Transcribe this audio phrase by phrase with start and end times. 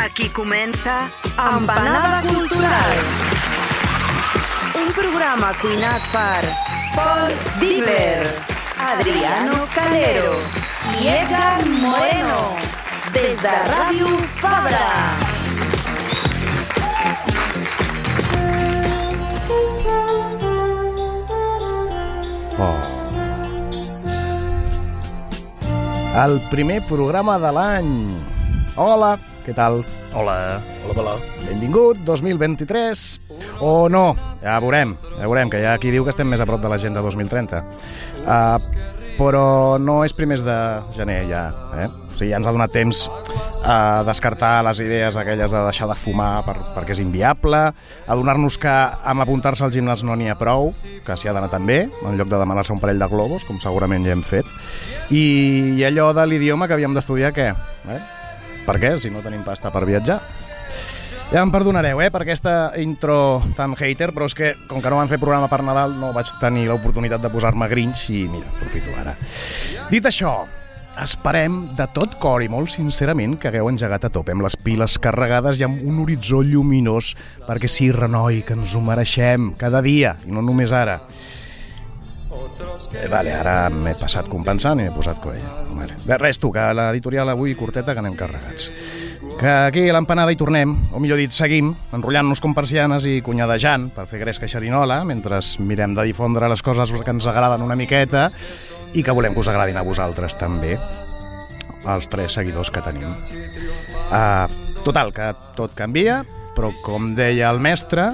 [0.00, 2.92] Aquí comença Empanada Cultural.
[4.80, 6.40] Un programa cuinat per
[6.96, 7.28] Paul
[7.60, 8.24] Dibler,
[8.80, 10.40] Adriano Calero
[10.96, 12.56] i Edgar Moreno.
[13.12, 14.08] Des de Ràdio
[14.40, 14.88] Fabra.
[22.56, 22.80] Oh.
[26.24, 27.92] El primer programa de l'any.
[28.80, 29.18] Hola,
[29.50, 29.82] què tal?
[30.14, 30.60] Hola.
[30.86, 31.16] Hola, hola.
[31.48, 33.02] Benvingut, 2023.
[33.66, 34.14] O no,
[34.44, 36.70] ja veurem, ja veurem, que hi ha qui diu que estem més a prop de
[36.70, 37.64] l'agenda 2030.
[38.22, 38.60] Uh,
[39.16, 40.56] però no és primers de
[40.94, 41.88] gener ja, eh?
[41.90, 43.02] O sigui, ja ens ha donat temps
[43.68, 48.56] a descartar les idees aquelles de deixar de fumar per, perquè és inviable, a donar-nos
[48.60, 50.70] que amb apuntar-se al gimnàs no n'hi ha prou,
[51.04, 54.06] que s'hi ha d'anar també, en lloc de demanar-se un parell de globus, com segurament
[54.06, 54.48] ja hem fet.
[55.10, 55.26] I,
[55.80, 57.50] i allò de l'idioma que havíem d'estudiar, què?
[57.90, 58.00] Eh?
[58.70, 60.20] Per què, si no tenim pasta per viatjar?
[61.32, 65.00] Ja em perdonareu, eh, per aquesta intro tan hater, però és que, com que no
[65.00, 68.94] van fer programa per Nadal, no vaig tenir l'oportunitat de posar-me grinch i, mira, aprofito
[68.94, 69.16] ara.
[69.90, 70.46] Dit això,
[71.02, 74.98] esperem de tot cor i molt sincerament que hagueu engegat a tope amb les piles
[75.02, 77.16] carregades i amb un horitzó lluminós
[77.48, 81.00] perquè sí, renoi, que ens ho mereixem cada dia, i no només ara.
[82.30, 85.38] Eh, vale, ara m'he passat compensant i m'he posat coll.
[85.74, 85.96] Vale.
[86.06, 88.68] De res, tu, que l'editorial avui curteta que anem carregats.
[89.40, 93.88] Que aquí a l'empanada hi tornem, o millor dit, seguim, enrotllant-nos com persianes i cunyadejant
[93.96, 98.28] per fer gresca xerinola, mentre mirem de difondre les coses que ens agraden una miqueta
[98.94, 100.76] i que volem que us agradin a vosaltres també,
[101.88, 103.14] els tres seguidors que tenim.
[104.10, 104.46] Uh,
[104.84, 106.20] total, que tot canvia,
[106.56, 108.10] però com deia el mestre,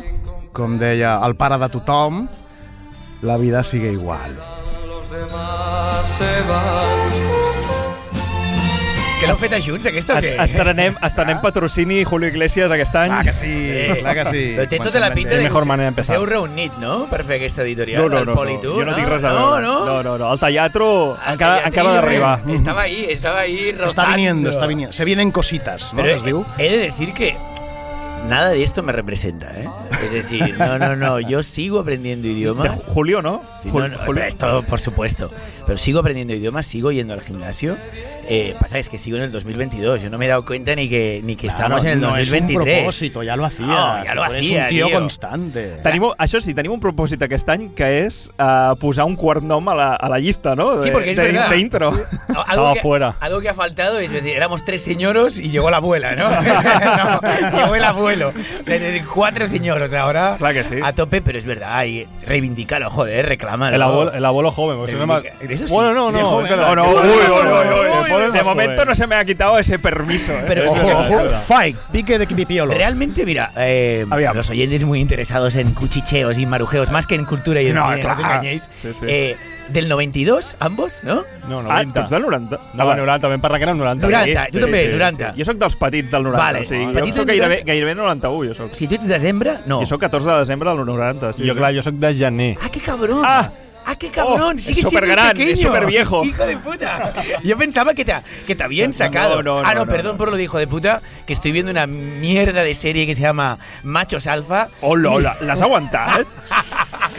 [0.56, 2.27] com deia el pare de tothom,
[3.22, 4.37] la vida sigue igual.
[4.87, 7.47] Los demás se van.
[9.16, 10.34] Que l'heu fet a junts, aquesta, o què?
[10.44, 13.09] Estrenem, estrenem patrocini Julio Iglesias aquest any.
[13.15, 13.53] Clar que sí,
[14.03, 14.43] clar que sí.
[14.59, 16.16] Però té tota la pinta Qué de mejor que us- manera de empezar.
[16.19, 18.60] us heu reunit, no?, per fer aquesta editorial, No, no, el no, Pol no, i
[18.60, 19.62] tu, jo no, tinc res a no, veure.
[19.62, 20.33] No, no, no, no.
[20.34, 22.41] El teatro encara, encara tria, d'arribar.
[22.47, 24.16] eh, Estava ahí, estaba ahí Está rozando.
[24.16, 24.93] viniendo, está viniendo.
[24.93, 26.03] Se vienen cositas, ¿no?
[26.03, 26.44] Pero que es diu?
[26.59, 27.38] he de decir que
[28.28, 29.69] nada de esto me representa, ¿eh?
[30.04, 32.84] Es decir, no, no, no, yo sigo aprendiendo idiomas.
[32.84, 33.42] Julio, ¿no?
[33.62, 34.25] Sí, no, no, Julio.
[34.25, 35.31] esto, por supuesto.
[35.66, 37.77] Pero sigo aprendiendo idiomas, sigo yendo al gimnasio.
[38.28, 40.03] Eh, pasa es que sigo en el 2022.
[40.03, 42.28] Yo no me he dado cuenta ni que, ni que estamos en el no es
[42.31, 42.78] un 2023.
[42.78, 43.69] propósito, ya lo hacías.
[43.69, 44.99] No, ya lo hacía, un tío, tío.
[45.00, 45.77] constante.
[45.82, 49.69] Tenim, això sí, tenim un propòsit aquest any que és uh, posar un quart nom
[49.71, 50.81] a la, a la llista, no?
[50.81, 51.50] Sí, porque es de, verdad.
[51.50, 51.91] De intro.
[52.28, 53.16] No, algo, que, fuera.
[53.21, 56.28] algo que ha faltado es decir, éramos tres señoros y llegó la abuela, ¿no?
[57.50, 58.28] No, llegó el abuelo.
[58.31, 60.75] O sea, decir, cuatro señoros ahora Clar que sí.
[60.83, 63.75] a tope, pero es verdad, y reivindícalo, joder, reclámalo.
[63.77, 64.78] El abuelo, el abuelo joven.
[64.78, 65.75] pues, no me- Reivindica- Eso sí.
[65.75, 66.43] Bueno, no, no.
[66.43, 70.33] No, no, De momento no se me ha quitado ese permiso.
[70.33, 70.44] ¿eh?
[70.47, 72.75] Pero Ojo, que- ojo, fight, pique de pipiolos.
[72.77, 77.61] Realmente, mira, eh, los oyentes muy interesados en cuchicheos y marujeos, más que en cultura
[77.62, 78.71] y en No, cine, no os engañéis.
[78.81, 79.06] Sí, sí.
[79.09, 79.37] Eh,
[79.69, 81.25] del 92, ambos, ¿no?
[81.49, 82.00] No, Ah, 90.
[82.00, 82.59] tots del 90?
[82.75, 84.06] No, 90, vam parlar que eren 90.
[84.06, 85.34] 90, tu també, 90.
[85.37, 86.45] Jo sóc dels petits del 90.
[86.45, 86.61] Vale.
[86.61, 87.66] o sigui, Petits jo del gairebé, 90.
[87.72, 88.75] gairebé 91, jo soc.
[88.75, 89.81] Si tu ets desembre, no.
[89.81, 91.33] Jo soc 14 de desembre del 90.
[91.33, 91.59] Sí, Jo, sí.
[91.59, 92.56] clar, jo sóc de gener.
[92.62, 93.22] ¡Ah, qué cabrón!
[93.25, 93.50] Ah.
[93.88, 94.56] ¡Ah, qué cabrón!
[94.56, 95.52] Oh, Sigue es supergrán, pequeño.
[95.52, 96.24] es superviejo.
[96.24, 97.14] ¡Hijo de puta!
[97.44, 98.14] Yo pensaba que te,
[98.44, 99.44] que te habían sacado.
[99.44, 101.70] no, ah, no, no, no, perdón por lo de hijo de puta, que estoy viendo
[101.70, 104.69] una mierda de serie que se llama Machos Alfa.
[104.80, 106.26] Hola, hola, l'has aguantat?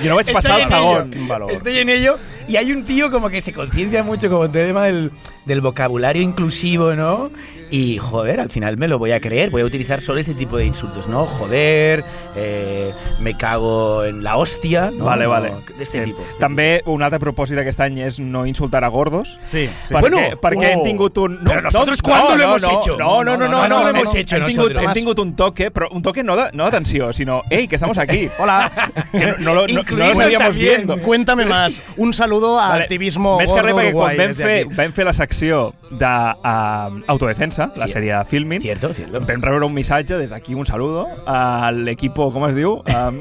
[0.04, 1.14] Jo no al en segon.
[1.14, 1.28] ello.
[1.28, 1.52] valor.
[1.54, 2.20] Estoy en ello.
[2.50, 5.14] Y hay un tío como que se conciencia mucho como el tema del,
[5.46, 7.32] del vocabulario inclusivo, ¿no?
[7.70, 9.50] Y joder, al final me lo voy a creer.
[9.50, 11.26] Voy a utilizar solo este tipo de insultos, ¿no?
[11.26, 12.04] Joder,
[12.36, 14.90] eh, me cago en la hostia.
[14.92, 15.06] ¿no?
[15.06, 15.54] Vale, vale.
[15.78, 16.24] De este Eh, tipo.
[16.40, 19.38] També un altre propòsit d'aquest any és no insultar a gordos.
[19.48, 19.94] Sí, sí.
[19.94, 20.84] Perquè, Bueno, perquè hem oh.
[20.84, 21.40] tingut un...
[21.44, 22.98] Pero nosotros, ¿cuándo lo hemos hecho?
[22.98, 24.20] No, no, no, no, ¿Cuándo no, lo no, hemos no.
[24.20, 24.86] hecho hem tingut, nosotros?
[24.88, 27.98] hem tingut un toque, però un toque no de, no d'atenció, sinó, ei, que estamos
[27.98, 28.30] aquí.
[28.40, 28.72] Hola.
[29.12, 29.84] Que no, no, lo- no, no
[30.38, 30.54] también.
[30.54, 30.98] viendo.
[31.02, 31.84] Cuéntame más.
[31.98, 35.06] Un saludo a Vale, activismo Més que res gordo perquè quan vam fer, vam fer
[35.08, 37.94] la secció d'autodefensa, la Sí.
[37.94, 39.20] sèrie Filmin, Cierto, cierto.
[39.20, 42.82] vam rebre un missatge des d'aquí, un saludo, a l'equip, com es diu?
[42.98, 43.20] Um,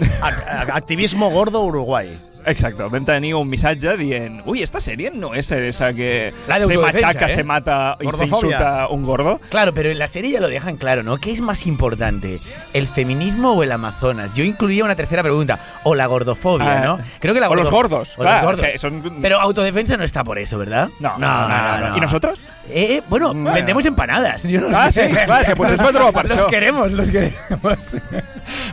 [0.72, 2.10] Activismo gordo Uruguay.
[2.46, 7.26] Exacto, vam tenir un missatge dient uy, esta serie no es esa que se machaca,
[7.26, 7.28] ¿eh?
[7.28, 9.40] se mata y se insulta un gordo.
[9.50, 11.18] Claro, pero en la serie ya lo dejan claro, ¿no?
[11.18, 12.38] ¿Qué es más importante,
[12.72, 14.34] el feminismo o el Amazonas?
[14.34, 16.98] Yo incluiría una tercera pregunta, o la gordofobia, Ah, ¿no?
[17.18, 18.72] Creo que la o los gordo- gordos, o claro, los gordos.
[18.72, 20.88] que son- Pero autodefensa no está por eso, ¿verdad?
[21.00, 21.96] No, no, no, no.
[21.96, 22.40] ¿Y nosotros?
[22.70, 23.52] Eh, bueno, Bueno.
[23.52, 24.42] vendemos empanadas.
[24.44, 25.08] Yo no Ah, sé.
[25.08, 27.96] sí, clar, és que potser es Los queremos, los queremos.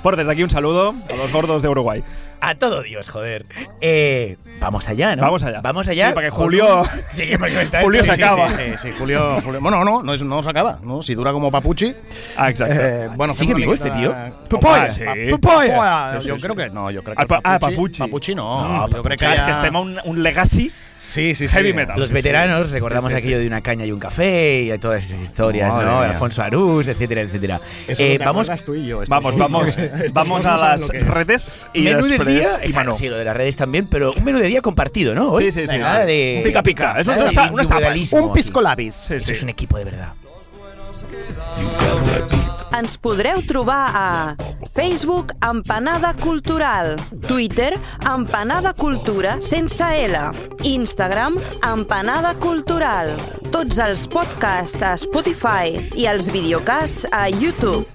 [0.02, 2.04] Por desde aquí un saludo a los gordos de Uruguay.
[2.42, 3.46] A todo Dios, joder.
[3.80, 5.22] Eh, vamos allá, ¿no?
[5.24, 5.62] Vamos allá.
[5.62, 6.14] Vamos allá.
[6.14, 8.50] Sí, Julio- Sí, que porque está- Julio sí, se sí, acaba.
[8.52, 10.80] sí, Sí, Julio, Julio- Bueno, no, no, no se acaba.
[10.84, 11.02] ¿no?
[11.02, 11.96] Si dura como papuchi.
[12.36, 13.06] Ah, exacte.
[13.06, 14.14] Eh, bueno, ¿Sigue vivo este tío?
[16.22, 16.58] Sí, Jo sí, crec sí.
[16.58, 18.00] que no, jo crec Ah, que ah, Papuchi.
[18.00, 19.46] Papuchi no, No, crec que ja...
[19.46, 20.72] que estem a un, un legacy
[21.06, 21.54] Sí, sí, sí.
[21.54, 22.00] heavy metal.
[22.00, 22.22] Los Sí, sí.
[22.22, 23.42] veteranos recordamos Sí, sí, aquello sí.
[23.42, 26.00] de una caña y un café y todas esas historias, Madre ¿no?
[26.00, 26.10] mía.
[26.12, 27.60] Alfonso Arús, etcétera, etcétera.
[27.84, 29.02] Eso es Eh, que vamos, tú y yo.
[29.10, 29.84] Vamos, vamos, no-
[30.14, 33.36] vamos no a las redes y menú del día, y exacto, sí, lo de las
[33.36, 35.30] redes también, pero un menú de día compartido, ¿no?
[35.32, 35.78] Hoy, Sí, sí, sí.
[35.78, 37.52] Nada de Un pica-pica, eso es una-
[38.22, 38.96] Un pisco labis.
[38.96, 40.14] Sí, Eso es un equipo de verdad.
[42.74, 44.36] Ens podreu trobar a
[44.74, 46.96] Facebook Empanada Cultural,
[47.28, 50.18] Twitter Empanada Cultura sense L,
[50.64, 53.14] Instagram Empanada Cultural,
[53.54, 57.86] tots els podcasts a Spotify i els videocasts a YouTube.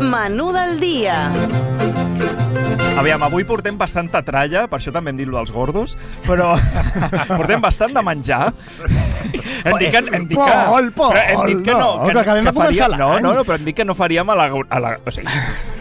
[0.00, 1.18] Menú del dia.
[2.98, 5.94] Aviam, avui portem bastanta tralla, per això també hem dit lo dels gordos,
[6.26, 6.50] però
[7.38, 8.50] portem bastant de menjar.
[9.64, 10.00] Hem dit que...
[10.16, 12.88] Hem dit que, Pol, Pol, però hem dit que no, no, que acabem de començar
[12.90, 13.24] faríem, no, l'any.
[13.24, 14.46] no, no, però hem dit que no faríem a la...
[14.68, 15.28] A la o sigui,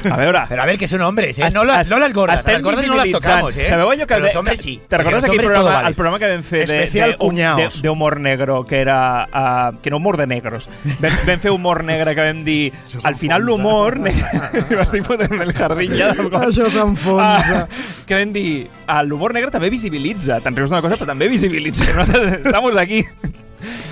[0.10, 0.46] a veure...
[0.48, 1.50] Pero a ver, que son hombres, ¿eh?
[1.54, 2.40] No, las, est- no las gordas.
[2.40, 3.24] estem Las gordas no visibilitzant.
[3.24, 3.66] tocamos, ¿eh?
[3.66, 4.20] Sabeu allò que...
[4.20, 4.80] Los que- hombres sí.
[4.88, 5.88] Te recordes aquell programa, vale.
[5.90, 9.28] el programa que vam fer de, Especial de, de, de humor negro, que era...
[9.34, 10.70] Uh, que no humor de negros.
[11.00, 12.72] Vam, vam fer humor negre que vam dir...
[13.04, 14.00] Al final l'humor...
[14.00, 16.12] M'estic fotent el jardín ja.
[16.44, 17.64] Això s'enfonsa.
[17.64, 17.68] Ah,
[18.06, 20.40] que vam dir, ah, l'humor negre també visibilitza.
[20.44, 21.86] Te'n rius d'una cosa, però també visibilitza.
[22.44, 23.04] Estamos aquí.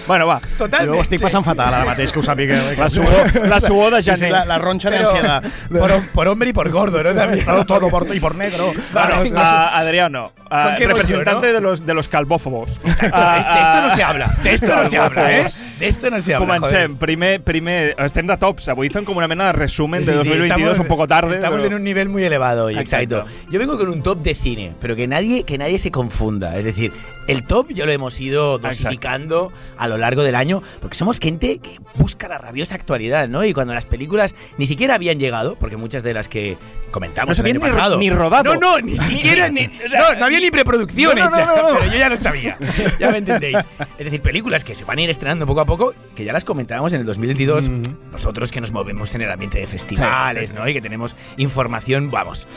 [0.08, 0.40] Bueno, va.
[0.58, 0.94] Totalmente.
[0.94, 2.62] Jo ho estic passant fatal ara mateix, que ho sàpiga.
[2.78, 4.32] La suor, la suor de Sí, sí, gener.
[4.32, 5.44] la, la roncha de Pero- ansiedad.
[5.70, 7.14] Por, por hombre y por gordo, ¿no?
[7.14, 7.44] También.
[7.46, 8.68] Todo, todo por, y por negro.
[8.68, 11.54] Bueno, Claro, a Adriano, a ¿Con qué voy yo, representante no?
[11.54, 12.72] de los de los calvófobos.
[12.86, 13.20] Exacto.
[13.20, 14.36] De esto no se habla.
[14.44, 15.52] De esto no se habla, ¿eh?
[15.80, 16.48] De esto no se habla.
[16.58, 16.72] Comencem.
[16.92, 17.00] joder.
[17.00, 18.70] Primer, primer, estem de tops.
[18.70, 21.36] Avui fem com una mena de resumen Sí, de sí, 2022 estamos- un poco tarde.
[21.36, 23.18] Estamos pero- en un nivel muy elevado hoy, Exacto.
[23.20, 23.52] exacto.
[23.52, 26.58] Yo vengo con un top de cine, pero que nadie, que nadie se confunda.
[26.58, 26.94] Es decir,
[27.28, 31.60] el top ya lo hemos ido dosificando a lo largo del año, porque somos gente
[31.60, 33.44] que busca la rabiosa actualidad, ¿no?
[33.46, 36.58] Y cuando las películas ni siquiera habían llegado, porque muchas de las que
[36.92, 38.54] comentamos No se el año habían ni ro- pasado, ni rodado.
[38.56, 41.70] No, no, ni siquiera, ni, no, no había ni preproducción No, no, no, hecha, no,
[41.74, 41.80] no.
[41.80, 42.58] pero yo ya lo sabía.
[43.00, 43.58] Ya me entendéis.
[43.98, 46.46] Es decir, películas que se van a ir estrenando poco a poco, que ya las
[46.46, 47.70] comentábamos en el 2022,
[48.12, 50.68] nosotros que nos movemos en el ambiente de festivales, Sí, sí, ¿no?
[50.68, 52.48] Y que tenemos información, vamos,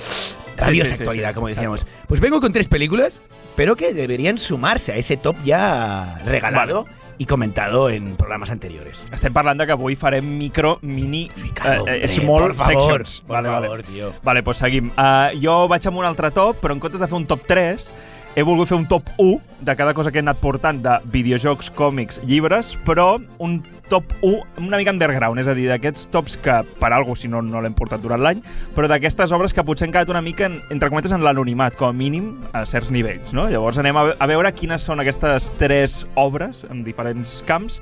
[0.57, 1.87] rabiosa actualidad, como decíamos.
[2.07, 3.23] Pues vengo con tres películas,
[3.57, 6.87] pero que deberían sumarse a ese top ya regalado
[7.21, 9.05] y comentado en programas anteriores.
[9.13, 12.73] Estem parlant de que avui farem micro, mini, Ricardo, eh, eh, hombre, small por favor,
[12.73, 13.21] sections.
[13.27, 14.13] por favor, tío.
[14.25, 14.89] Vale, doncs seguim.
[14.97, 17.91] Uh, jo vaig amb un altre top, però en comptes de fer un top 3,
[18.37, 21.71] he volgut fer un top 1 de cada cosa que he anat portant de videojocs,
[21.75, 23.59] còmics, llibres, però un
[23.91, 27.43] top 1 una mica underground, és a dir, d'aquests tops que, per algú, si no,
[27.43, 28.41] no l'hem portat durant l'any,
[28.77, 31.91] però d'aquestes obres que potser han quedat una mica, en, entre cometes, en l'anonimat, com
[31.91, 33.49] a mínim, a certs nivells, no?
[33.51, 37.81] Llavors anem a, a veure quines són aquestes tres obres en diferents camps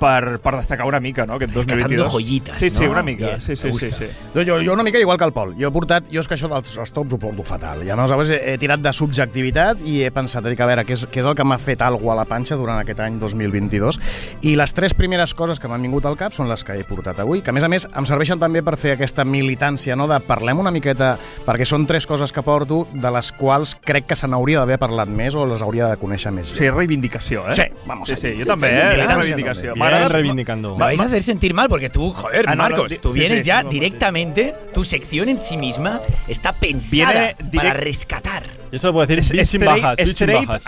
[0.00, 2.12] per, per destacar una mica, no?, aquest Rescatando 2022.
[2.12, 2.92] joyitas, Sí, sí, ¿no?
[2.92, 3.26] una mica.
[3.26, 4.06] Bien, sí, sí, sí, sí.
[4.34, 5.54] No, jo, jo una mica igual que el Pol.
[5.60, 6.08] Jo he portat...
[6.10, 7.84] Jo és que això dels els tops ho porto fatal.
[7.86, 11.04] I aleshores he, he tirat de subjectivitat i he pensat, dic, a veure, què és,
[11.12, 14.00] què és el que m'ha fet alguna a la panxa durant aquest any 2022?
[14.48, 17.20] I les tres primeres coses que m'han vingut al cap són les que he portat
[17.22, 20.18] avui, que a més a més em serveixen també per fer aquesta militància, no?, de
[20.24, 21.12] parlem una miqueta,
[21.46, 25.08] perquè són tres coses que porto, de les quals crec que se n'hauria d'haver parlat
[25.12, 26.54] més o les hauria de conèixer més.
[26.56, 27.56] Sí, reivindicació, eh?
[27.58, 29.06] Sí, vamos Sí, sí, jo també, eh?
[29.06, 29.74] Reivindicació.
[29.74, 29.89] també.
[30.08, 30.76] Reivindicando.
[30.76, 33.12] Me vais a hacer sentir mal porque tú, joder, Ah, no, no, Marcos, di- tú
[33.12, 38.42] sí, vienes sí, ya sí, directamente, tu sección en sí misma está pensada para rescatar.
[38.72, 39.96] Y eso lo puedo decir bien sin Straight- bajas.
[39.98, 40.62] sin Straight bajas.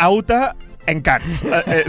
[0.86, 1.42] En Cats.
[1.66, 1.84] Eh,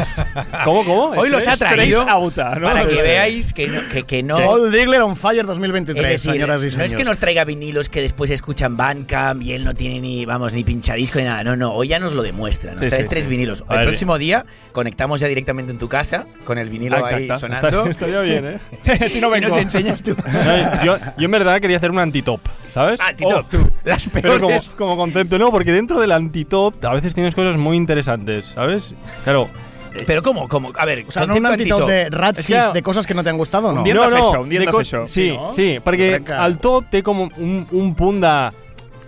[0.66, 1.04] ¿Cómo, cómo?
[1.20, 2.68] Hoy los ha traído Auta, ¿no?
[2.68, 6.32] para que veáis que no, que, que no Paul Digler on fire 2023, Es decir,
[6.34, 6.92] señoras y no señores.
[6.94, 10.54] es que nos traiga vinilos que después escuchan Bandcamp y él no tiene ni, vamos,
[10.54, 11.44] ni pinchadisco ni nada.
[11.44, 12.74] No, no, hoy ya nos lo demuestra.
[12.74, 13.30] Nos Sí, traes sí, tres sí.
[13.30, 13.64] vinilos.
[13.70, 13.86] El ver.
[13.88, 17.40] próximo día conectamos ya directamente en tu casa con el vinilo Ah, ahí exacto.
[17.48, 17.86] sonando.
[17.88, 18.46] Estaría bien,
[18.86, 19.10] ¿eh?
[19.10, 19.50] si no y vengo.
[19.50, 20.16] nos enseñas tú.
[20.34, 22.42] No, yo, yo en verdad quería hacer un antitop,
[22.74, 23.00] ¿sabes?
[23.04, 23.70] Ah, Tito, Oh, tú.
[23.84, 24.76] Las Pero como, peores.
[24.78, 28.83] como concepto, no, porque dentro del antitop a veces tienes cosas muy interesantes, ¿sabes?
[29.24, 29.50] Claro.
[30.08, 30.48] Pero ¿cómo?
[30.48, 30.72] ¿Cómo?
[30.76, 33.24] A ver, O sea, no un antitop de Es ratsis que- de coses que no
[33.24, 33.80] t'han gustat o no?
[33.80, 35.08] Un fer això, un de això.
[35.08, 35.50] Sí, Sí, no?
[35.52, 38.52] sí, perquè Crec que- el top té com un, un punt de...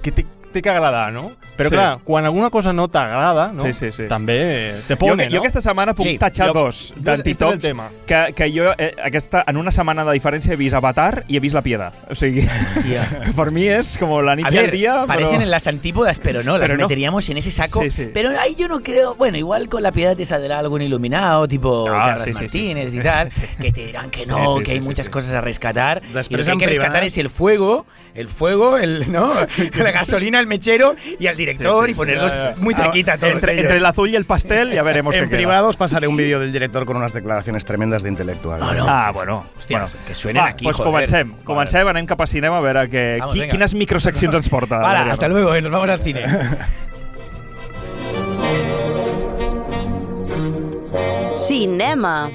[0.04, 1.34] que té, té que agradar, no?
[1.58, 1.76] Però Sí.
[1.76, 3.64] clar, quan alguna cosa no t'agrada, no?
[3.66, 4.08] Sí, sí, sí.
[4.08, 5.40] també te Jo, pone, jo no?
[5.44, 7.90] aquesta setmana puc Sí, tatxar jo- dos jo- és d'antitops el tema.
[8.08, 11.40] que, que jo eh, aquesta, en una setmana de diferència he vist Avatar i he
[11.40, 11.94] vist La Piedad.
[12.10, 15.36] O sigui, que per mi és com la nit A i el ver, dia, parecen
[15.36, 15.42] però...
[15.44, 16.86] en las antípodas, pero no, las Pero no.
[16.88, 17.82] meteríamos en ese saco.
[17.84, 18.10] Sí, sí.
[18.14, 19.16] Pero ahí yo no creo.
[19.16, 22.44] Bueno, igual con la piedad te saldrá algún iluminado, tipo Ah, Carlos sí, sí, sí,
[22.44, 23.00] Martínez sí.
[23.00, 23.42] y tal, Sí.
[23.62, 25.12] que te dirán que Sí, no, sí, que sí, hay sí, muchas sí.
[25.12, 26.02] cosas a rescatar.
[26.02, 29.34] Después y lo que hay que rescatar es el fuego, el fuego, el, ¿no?
[29.78, 31.98] la gasolina, el mechero y al director Sí, sí, y sí.
[31.98, 32.54] ponerlos ya.
[32.62, 33.64] muy Ah, cerquita todos Entre, ellos.
[33.64, 35.38] entre el azul y el pastel ya veremos En qué queda.
[35.38, 38.60] privado os pasaré un vídeo del director con unas declaraciones tremendas de intelectual.
[38.60, 38.86] No, no.
[38.88, 39.46] Ah, bueno.
[39.58, 39.94] Hòstia, bueno.
[40.08, 40.92] que suenen Va, aquí, Doncs joder.
[40.92, 41.32] comencem.
[41.32, 41.44] Vale.
[41.44, 43.52] Comencem, anem cap a cinema a veure que, Vamos, qui, venga.
[43.52, 44.78] quines microseccions ens porta.
[44.78, 46.24] Hala, hasta luego, eh, nos vamos al cine.
[51.38, 52.30] Cinema.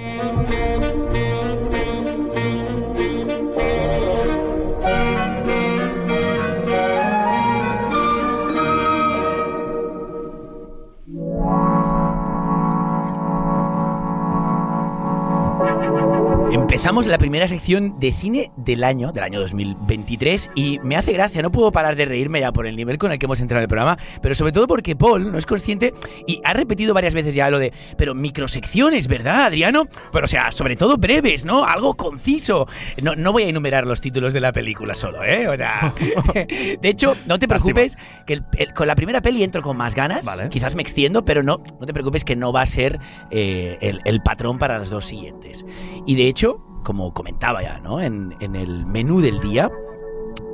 [16.80, 21.42] Empezamos la primera sección de cine del año, del año 2023, y me hace gracia,
[21.42, 23.64] no puedo parar de reírme ya por el nivel con el que hemos entrado en
[23.64, 25.92] el programa, pero sobre todo porque Paul no es consciente
[26.26, 29.88] y ha repetido varias veces ya lo de, pero microsecciones, ¿verdad, Adriano?
[30.10, 31.66] Pero o sea, sobre todo breves, ¿no?
[31.66, 32.66] Algo conciso.
[33.02, 35.48] No, no voy a enumerar los títulos de la película solo, ¿eh?
[35.48, 35.92] O sea,
[36.80, 39.94] de hecho, no te preocupes, que el- el- con la primera peli entro con más
[39.94, 40.48] ganas, Vale.
[40.48, 42.98] quizás me extiendo, pero no, no te preocupes que no va a ser
[43.30, 45.66] eh, el, el patrón para las dos siguientes.
[46.06, 48.00] Y de hecho, como comentaba ya, ¿no?
[48.00, 49.70] En, el menú del día,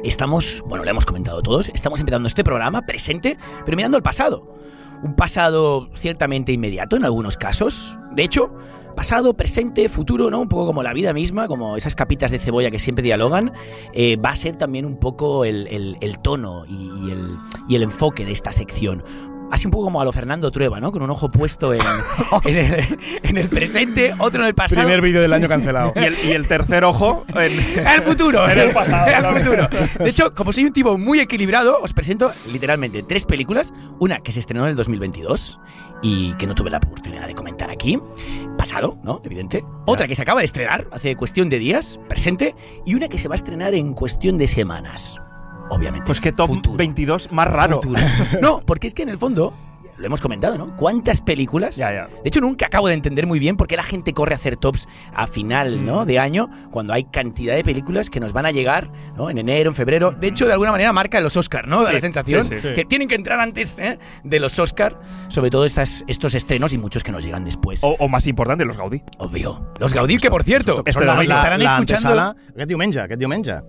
[0.02, 4.54] estamos, bueno, lo hemos comentado todos, estamos empezando este programa presente, pero mirando al pasado.
[5.02, 7.98] Un pasado ciertamente inmediato en algunos casos.
[8.12, 8.54] De hecho,
[8.96, 10.40] pasado, presente, futuro, ¿no?
[10.40, 13.52] Un poco como la vida misma, como esas capitas de cebolla que siempre dialogan,
[13.92, 17.36] eh, va a ser también un poco el, el- el tono el,
[17.68, 19.04] y el enfoque de esta sección.
[19.50, 20.90] Así un poco como a lo Fernando Trueba, ¿no?
[20.92, 21.80] Con un ojo puesto en,
[22.44, 24.82] en, el, en el presente, otro en el pasado.
[24.82, 25.92] Primer vídeo del año cancelado.
[25.94, 27.52] Y el, y el tercer ojo en...
[27.86, 28.48] El futuro.
[28.48, 29.68] En el pasado, El futuro.
[29.98, 33.72] De hecho, como soy un tipo muy equilibrado, os presento literalmente tres películas.
[34.00, 35.60] Una que se estrenó en el 2022
[36.02, 37.98] y que no tuve la oportunidad de comentar aquí.
[38.58, 39.20] Pasado, ¿no?
[39.24, 39.64] Evidente.
[39.86, 42.54] Otra que se acaba de estrenar hace cuestión de días, presente.
[42.84, 45.20] Y una que se va a estrenar en cuestión de semanas.
[45.70, 46.06] Obviamente.
[46.06, 46.76] Pues que top futuro.
[46.76, 47.76] 22 más raro.
[47.76, 48.00] Futuro.
[48.40, 49.52] No, porque es que en el fondo,
[49.98, 50.74] lo hemos comentado, ¿no?
[50.76, 51.76] ¿Cuántas películas?
[51.76, 52.06] Ya, ya.
[52.06, 54.56] De hecho, nunca acabo de entender muy bien por qué la gente corre a hacer
[54.56, 56.04] tops a final ¿no?
[56.04, 59.30] De año, cuando hay cantidad de películas que nos van a llegar ¿no?
[59.30, 60.10] en enero, en febrero.
[60.12, 61.86] De hecho, de alguna manera marca los Oscar, ¿no?
[61.86, 62.68] Sí, la sensación sí, sí.
[62.74, 63.98] que tienen que entrar antes ¿eh?
[64.24, 64.98] de los Oscar,
[65.28, 67.82] sobre todo estas, estos estrenos y muchos que nos llegan después.
[67.84, 69.02] O, o más importante, los Gaudí.
[69.18, 69.72] Obvio.
[69.80, 70.82] Los Gaudí, que por cierto,
[71.28, 72.08] la- estarán escuchando.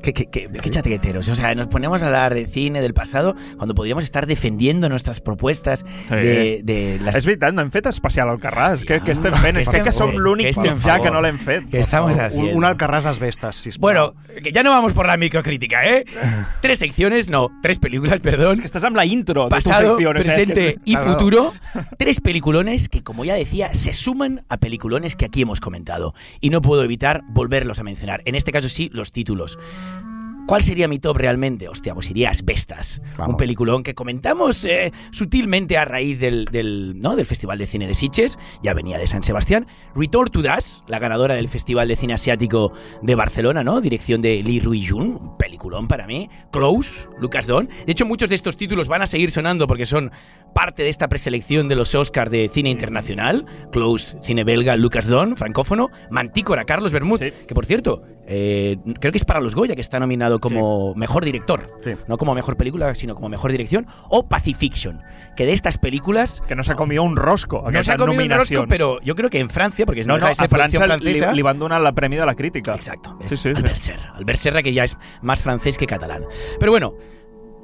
[0.02, 1.28] Qué, qué, qué, qué chatequeteros.
[1.30, 5.22] O sea, nos ponemos a hablar de cine, del pasado, cuando podríamos estar defendiendo nuestras
[5.22, 5.86] propuestas
[6.24, 8.82] de, de las És veritat, no hem fet especial al Carràs.
[8.82, 9.58] Hòstia, Què, què estem fent?
[9.62, 11.70] És que que, que som l'únic que estem mitjà que no l'hem fet.
[11.70, 12.58] que estamos Un, haciendo.
[12.58, 13.82] un Alcarràs asbestas, sisplau.
[13.82, 16.06] Bueno, que ya no vamos por la microcrítica, ¿eh?
[16.62, 18.60] Tres secciones, no, tres películas, perdón.
[18.60, 20.14] Que estàs amb la intro de tu Pasado, secció.
[20.14, 21.54] no sé, és que presente y futuro.
[21.98, 26.14] Tres peliculones que, como ya decía, se suman a peliculones que aquí hemos comentado.
[26.42, 28.22] Y no puedo evitar volverlos a mencionar.
[28.26, 29.58] En este caso sí, los títulos.
[30.48, 31.68] ¿Cuál sería mi top realmente?
[31.68, 33.34] Hostia, pues iría Asbestas, Vamos.
[33.34, 37.18] un peliculón que comentamos eh, sutilmente a raíz del, del, ¿no?
[37.18, 39.68] del Festival de Cine de Sitges, ya venía de San Sebastián.
[39.94, 43.82] Return to Das, la ganadora del Festival de Cine Asiático de Barcelona, ¿no?
[43.82, 46.30] Dirección de Lee Rui-jun, un peliculón para mí.
[46.52, 47.68] Close, Lucas Don.
[47.86, 50.12] De hecho, muchos de estos títulos van a seguir sonando porque son
[50.54, 53.46] parte de esta preselección de los Oscars de cine internacional.
[53.74, 55.90] Close, cine belga, Lucas Don, francófono.
[56.10, 57.32] Mantícora, Carlos Bermud, Sí.
[57.48, 61.26] que por cierto, eh, creo que es para los Goya que está nominado como mejor
[61.26, 61.78] director.
[61.84, 61.92] Sí.
[62.08, 63.88] No como mejor película, sino como mejor dirección.
[64.10, 65.02] O Pacifiction,
[65.36, 66.42] que de estas películas.
[66.48, 69.30] Que no s'ha comido un rosco, No se ha comido un rosco, pero yo creo
[69.30, 71.14] que en Francia, porque es No, no, no, deja de a ser producción França li,
[71.14, 71.54] francesa.
[71.54, 72.76] donar la Premi de la Crítica.
[72.76, 73.18] Exacto.
[73.26, 73.38] Sí,
[74.36, 76.24] Serra, que ya es más francés que catalán.
[76.60, 76.94] Pero bueno,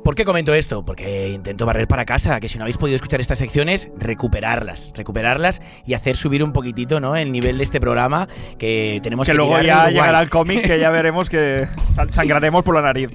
[0.04, 0.84] ¿por qué comento esto?
[0.86, 5.62] Porque intento barrer para casa, que si no habéis podido escuchar estas secciones, recuperarlas, recuperarlas
[5.86, 7.16] y hacer subir un poquitito, ¿no?
[7.16, 10.80] El nivel de este programa que tenemos que, Que luego ya llegará el cómic que
[10.80, 13.10] ya veremos que san- sangraremos por la nariz.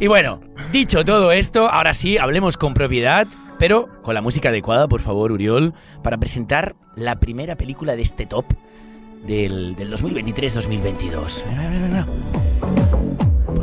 [0.00, 0.40] Y bueno,
[0.72, 3.26] dicho todo esto, ahora sí, hablemos con propiedad,
[3.58, 8.24] pero con la música adecuada, por favor, Uriol, para presentar la primera película de este
[8.26, 8.46] top
[9.26, 11.44] del, del 2023-2022.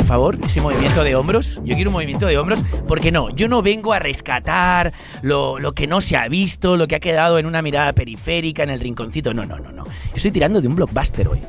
[0.08, 1.62] Favor, ese movimiento de hombros.
[1.64, 5.74] Yo quiero un movimiento de hombros, porque no, yo no vengo a rescatar lo, lo
[5.74, 8.80] que no se ha visto, lo que ha quedado en una mirada periférica, en el
[8.80, 9.34] rinconcito.
[9.34, 9.86] No, no, no, no.
[9.86, 11.40] Yo estoy tirando de un blockbuster hoy.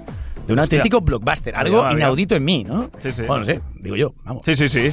[0.46, 0.78] De un Hostia.
[0.78, 1.54] auténtico blockbuster.
[1.56, 2.90] Algo inaudito en mí, ¿no?
[2.98, 3.22] Sí, sí.
[3.22, 4.42] Bueno, no sé, digo yo, vamos.
[4.44, 4.90] Sí, sí, sí.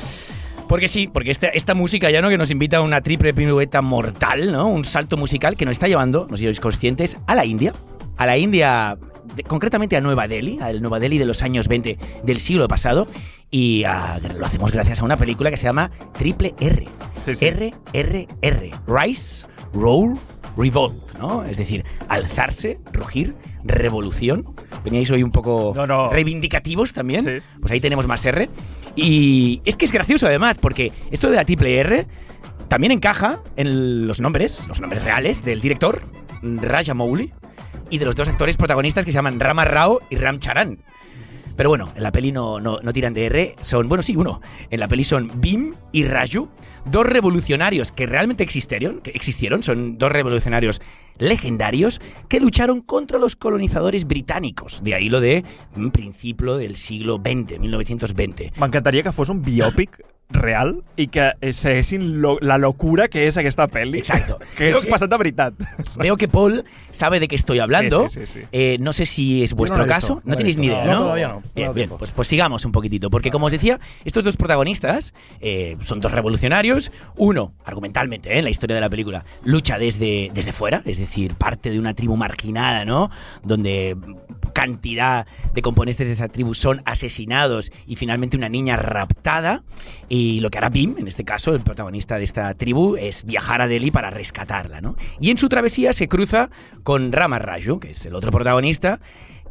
[0.67, 3.81] Porque sí, porque esta, esta música ya no que nos invita a una triple pirueta
[3.81, 4.67] mortal, ¿no?
[4.67, 7.71] Un salto musical que nos está llevando, no sé si sois conscientes, a la India.
[8.17, 8.97] A la India,
[9.35, 13.07] de- concretamente a Nueva Delhi, al Nueva Delhi de los años 20 del siglo pasado.
[13.51, 16.87] Y ah, lo hacemos gracias a una película que se llama Triple R.
[17.25, 17.45] Sí, sí.
[17.45, 18.71] R, R, R.
[18.87, 20.15] Rise, Roll,
[20.57, 21.43] Revolt, ¿no?
[21.43, 24.45] Es decir, alzarse, rugir, revolución.
[24.83, 26.09] Veníais hoy un poco No, no.
[26.09, 27.23] reivindicativos también.
[27.23, 27.31] Sí.
[27.59, 28.49] Pues ahí tenemos más R.
[28.95, 32.07] Y es que es gracioso además, porque esto de la triple R
[32.67, 36.01] también encaja en los nombres, los nombres reales del director,
[36.41, 37.31] Rajamouli,
[37.89, 40.79] y de los dos actores protagonistas que se llaman Rama Rao y Ram Charan.
[41.55, 44.41] Pero bueno, en la peli no, no, no tiran de R, son, bueno, sí, uno.
[44.69, 46.49] En la peli son Bim y Raju,
[46.85, 50.81] dos revolucionarios que realmente existieron, que existieron, son dos revolucionarios
[51.17, 54.83] legendarios que lucharon contra los colonizadores británicos.
[54.83, 55.43] De ahí lo de
[55.75, 58.53] mm, principio del siglo XX, 1920.
[58.57, 63.37] M'encantaria que fos un biòpic real i que eh, seguessin lo, la locura que és
[63.37, 63.99] aquesta pel·li.
[64.01, 64.39] Exacto.
[64.55, 65.53] Que passat de veritat.
[65.99, 68.07] Veo que Paul sabe de qué estoy hablando.
[68.09, 68.47] Sí, sí, sí, sí.
[68.51, 70.15] Eh, no sé si es vuestro no caso.
[70.15, 70.99] visto, no tenéis ni idea, No, ¿no?
[71.03, 73.09] todavía no, Bien, bien, pues, pues sigamos un poquitito.
[73.09, 76.91] Porque como os decía, estos dos protagonistas eh, son dos revolucionarios.
[77.17, 78.39] Uno, argumentalmente, ¿eh?
[78.39, 81.93] en la historia de la película, lucha desde, desde fuera, es decir, parte de una
[81.93, 83.09] tribu marginada, ¿no?
[83.43, 83.95] Donde
[84.55, 89.63] cantidad de componentes de esa tribu son asesinados y finalmente una niña raptada.
[90.07, 93.61] Y lo que hará Bim, en este caso, el protagonista de esta tribu, es viajar
[93.61, 94.95] a Delhi para rescatarla, ¿no?
[95.19, 96.49] Y en su travesía se cruza
[96.83, 97.41] con Rama
[97.81, 99.01] que es el otro protagonista,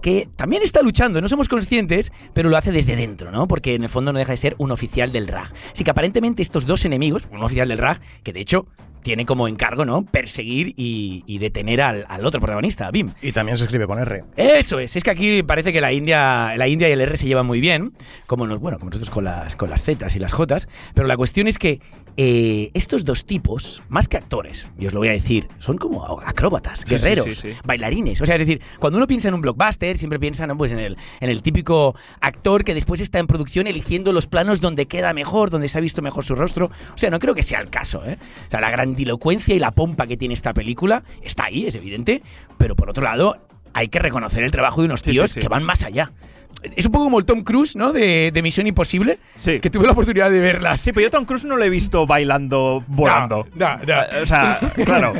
[0.01, 3.47] que también está luchando, no somos conscientes, pero lo hace desde dentro, ¿no?
[3.47, 5.53] Porque en el fondo no deja de ser un oficial del RAG.
[5.71, 8.67] Así que aparentemente estos dos enemigos, un oficial del RAG, que de hecho
[9.05, 10.05] tiene como encargo, ¿no?
[10.05, 13.13] Perseguir y, y detener al, al otro protagonista, a Bim.
[13.23, 14.25] Y también se escribe con R.
[14.37, 17.27] Eso es, es que aquí parece que la India, la India y el R se
[17.27, 17.93] llevan muy bien,
[18.27, 20.57] como nos, bueno, como nosotros con las con las Z y las J,
[20.95, 21.81] pero la cuestión es que
[22.17, 26.21] eh, estos dos tipos, más que actores, y os lo voy a decir, son como
[26.25, 27.57] acróbatas, sí, guerreros, sí, sí.
[27.65, 28.21] bailarines.
[28.21, 30.57] O sea, es decir, cuando uno piensa en un blockbuster, siempre piensa ¿no?
[30.57, 34.61] pues en, el, en el típico actor que después está en producción eligiendo los planos
[34.61, 36.71] donde queda mejor, donde se ha visto mejor su rostro.
[36.95, 38.03] O sea, no creo que sea el caso.
[38.07, 38.17] ¿eh?
[38.47, 42.23] O sea, la grandilocuencia y la pompa que tiene esta película está ahí, es evidente,
[42.59, 43.39] pero por otro lado,
[43.73, 45.41] hay que reconocer el trabajo de unos Sí, tíos sí, sí.
[45.41, 46.13] que van más allá.
[46.77, 47.93] Es un poco como el Tom Cruise, ¿no?
[47.93, 49.61] De, de Misión Imposible, Sí.
[49.61, 50.81] que tuve la oportunidad de verlas.
[50.81, 53.47] Sí, pero yo Tom Cruise no lo he visto bailando, volando.
[53.55, 53.93] No, no, no.
[54.03, 55.13] Eh, O sea, claro.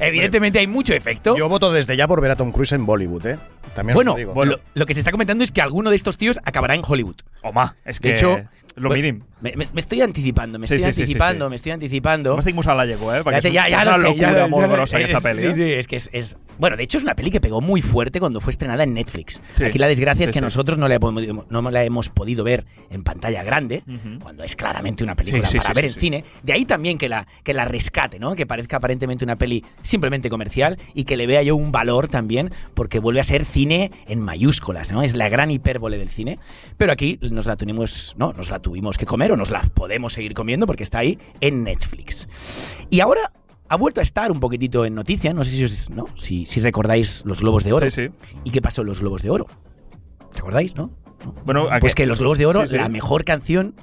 [0.00, 1.34] Evidentemente hay mucho efecto.
[1.36, 3.38] Yo voto desde ya por ver a Tom Cruise en Bollywood, ¿eh?
[3.74, 4.44] También bueno, lo digo.
[4.44, 7.16] lo, lo que se está comentando es que alguno de estos tíos acabará en Hollywood.
[7.86, 8.40] És De que hecho,
[8.76, 9.22] lo bueno, mínim.
[9.40, 11.50] Me, me- me estoy anticipando, me Sí, estoy sí, anticipando, sí.
[11.50, 12.36] me estoy anticipando.
[12.36, 13.22] M'estic mossant la llengua, eh?
[13.52, 15.40] Ya, ya- lo sé, locura ya es-.
[15.40, 17.82] Sí, sí, es que es, es- Bueno, de hecho es una peli que pegó muy
[17.82, 19.40] fuerte cuando fue estrenada en Netflix.
[19.64, 21.12] Aquí la desgracia es que nosotros no la, hemos,
[21.50, 23.82] no la hemos podido ver en pantalla grande,
[24.22, 26.24] cuando es claramente una película para ver en cine.
[26.42, 28.34] De ahí también que la, que la rescate, ¿no?
[28.36, 32.52] Que parezca aparentemente una peli simplemente comercial y que le vea yo un valor también
[32.74, 35.02] porque vuelve a ser cine en mayúsculas, ¿no?
[35.02, 36.38] Es la gran hipérbole del cine.
[36.76, 40.12] Pero aquí nos la tuvimos, no, nos la tuvimos que comer o nos la podemos
[40.14, 42.26] seguir comiendo porque está ahí en Netflix.
[42.88, 43.32] Y ahora
[43.68, 46.06] ha vuelto a estar un poquitito en noticia, no sé si, os- ¿no?
[46.16, 47.90] si, si recordáis los Globos de Oro.
[47.90, 48.14] Sí, sí.
[48.44, 49.46] ¿Y qué pasó en los Globos de Oro?
[50.34, 50.90] ¿Recordáis, no?
[51.24, 51.34] ¿No?
[51.44, 52.76] Bueno, Pues que los Globos de Oro, sí.
[52.76, 53.74] la mejor canción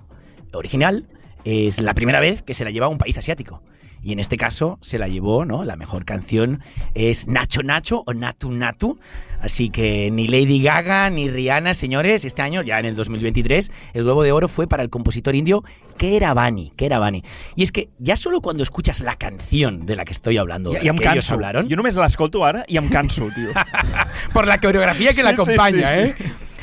[0.54, 1.08] original
[1.46, 3.62] es la primera vez que se la lleva a un país asiático.
[4.02, 5.66] Y en este caso se la llevó, ¿no?
[5.66, 6.62] La mejor canción
[6.94, 9.00] es Nacho Nacho o Natu Natu.
[9.42, 14.04] Así que ni Lady Gaga ni Rihanna, señores, este año, ya en el 2023, el
[14.04, 15.64] Globo de Oro fue para el compositor indio
[15.98, 16.74] Keravani.
[16.76, 17.24] Keravani.
[17.56, 20.86] Y es que ya solo cuando escuchas la canción de la que estoy hablando, I,
[20.86, 21.34] I em que ellos canso.
[21.36, 23.52] hablaron, Jo només l'escolto ara i em canso, tio.
[24.34, 26.16] por la coreografía que la sí, acompaña, sí, ¿eh?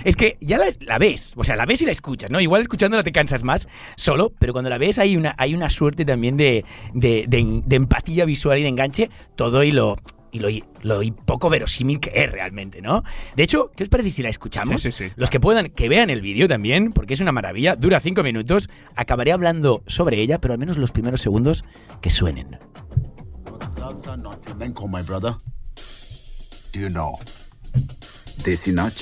[0.06, 2.40] Es que ya la, la ves, o sea, la ves y la escuchas, ¿no?
[2.40, 3.66] Igual escuchándola te cansas más
[3.96, 6.64] solo, pero cuando la ves hay una, hay una suerte también de,
[6.94, 9.96] de, de- de empatía visual y de enganche, todo y lo,
[10.30, 10.48] y lo,
[10.82, 13.02] lo y poco verosímil que es realmente, ¿no?
[13.34, 14.80] De hecho, ¿qué os parece si la escuchamos?
[14.80, 15.12] Sí, sí, sí.
[15.16, 18.70] Los que puedan, que vean el vídeo también, porque es una maravilla, dura cinco minutos,
[18.94, 21.64] acabaré hablando sobre ella, pero al menos los primeros segundos
[22.00, 22.58] que suenen.
[23.76, 25.34] Salsa, not flamenco, my brother.
[26.72, 27.18] Do you know
[28.44, 28.92] Desi Nach?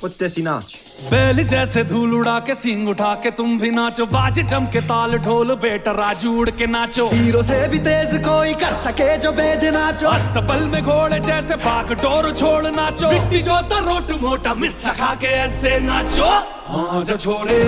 [0.00, 0.89] What's Desi Nach?
[1.11, 5.17] बैल जैसे धूल उड़ा के सिंग उठा के तुम भी नाचो बाज जम के ताल
[5.25, 9.63] ढोल बेटा राजू उड़ के नाचो हीरो से भी तेज कोई कर सके जो बेद
[9.75, 15.13] नाचो अस्तबल में घोड़े जैसे भाग डोर छोड़ नाचो मिट्टी जोता रोट मोटा मिर्चा खा
[15.21, 16.29] के ऐसे नाचो
[16.75, 17.61] आजा छोरे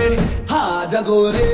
[0.58, 1.50] आजा गोरे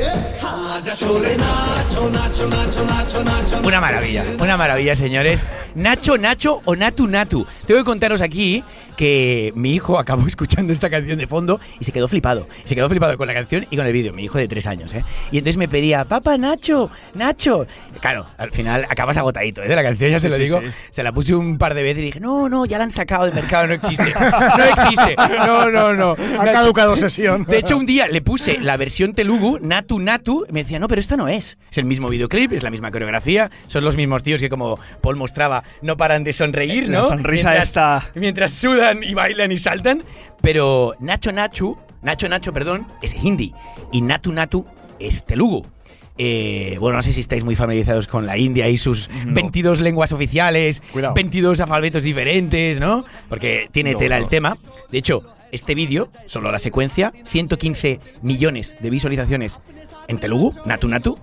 [0.47, 5.45] आजा छोरे नाचो नाचो नाचो नाचो नाचो Una maravilla, una maravilla, señores.
[5.75, 7.45] Nacho, Nacho o Natu Natu.
[7.65, 8.63] Tengo que contaros aquí
[8.97, 12.48] que mi hijo acabó escuchando esta canción de fondo y se quedó flipado.
[12.64, 14.12] Se quedó flipado con la canción y con el vídeo.
[14.12, 15.04] Mi hijo de tres años, ¿eh?
[15.30, 17.66] Y entonces me pedía, papá, Nacho, Nacho.
[18.00, 19.68] Claro, al final acabas agotadito, ¿eh?
[19.68, 20.60] De la canción, ya te lo sí, digo.
[20.60, 20.66] sí.
[20.90, 23.24] Se la puse un par de veces y dije, no, no, ya la han sacado
[23.24, 24.12] del mercado, no existe.
[24.12, 25.16] No existe.
[25.46, 26.10] No, no, no.
[26.12, 27.44] Ha Nacho- caducado sesión.
[27.44, 30.88] de hecho, un día le puse la versión Telugu, Natu Natu, y me decía, no,
[30.88, 31.58] pero esta no es.
[31.70, 35.16] Es el mismo videoclip, es la misma coreografía, son los mismos tíos que, como Paul
[35.16, 37.08] mostraba, no paran de sonreír, La ¿no?
[37.08, 38.10] sonrisa mientras, esta.
[38.14, 40.02] Mientras sudan y bailan y saltan.
[40.40, 43.52] Pero Nacho Nachu, Nacho Nacho, perdón, es hindi.
[43.92, 44.64] Y Natu Natu
[44.98, 45.66] es Telugu.
[46.20, 50.10] Eh, bueno, no sé si estáis muy familiarizados con la India y sus 22 lenguas
[50.12, 51.14] oficiales, Cuidado.
[51.14, 53.04] 22 alfabetos diferentes, ¿no?
[53.28, 54.28] Porque tiene No, tela el no.
[54.28, 54.56] tema.
[54.90, 55.22] De hecho,
[55.52, 59.60] este vídeo, solo la secuencia, 115 millones de visualizaciones
[60.08, 61.18] en Telugu, Natu Natu,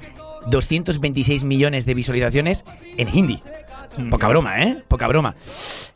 [0.47, 2.63] 226 millones de visualizaciones
[2.97, 3.41] en hindi.
[4.09, 4.77] Poca broma, ¿eh?
[4.87, 5.35] Poca broma.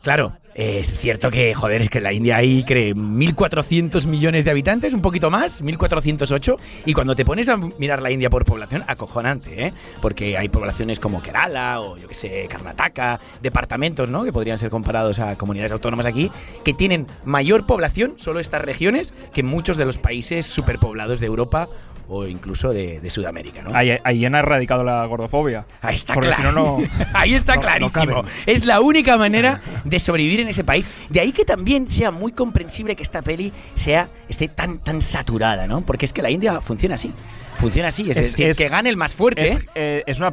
[0.02, 4.92] Claro, es cierto que, joder, es que la India ahí cree 1.400 millones de habitantes,
[4.92, 6.56] un poquito más, 1.408.
[6.86, 9.72] Y cuando te pones a mirar la India por población, acojonante, ¿eh?
[10.00, 14.24] Porque hay poblaciones como Kerala o, yo que sé, Karnataka, departamentos, ¿no?
[14.24, 16.30] Que podrían ser comparados a comunidades autónomas aquí,
[16.64, 21.68] que tienen mayor población, solo estas regiones, que muchos de los países superpoblados de Europa
[22.12, 23.74] o incluso de, de Sudamérica, ¿no?
[23.74, 25.64] Ahí, ahí han erradicado la gordofobia.
[25.80, 26.42] Ahí está Porque claro.
[26.50, 27.06] si no, no.
[27.14, 28.24] Ahí está no- clarísimo.
[28.46, 30.90] es la única manera de sobrevivir en ese país.
[31.08, 35.66] De ahí que también sea muy comprensible que esta peli sea esté tan tan saturada,
[35.66, 35.82] ¿no?
[35.82, 37.12] Porque es que la India funciona así.
[37.58, 40.30] Funciona así, es, decir, és- que gane el más fuerte, És, eh, és una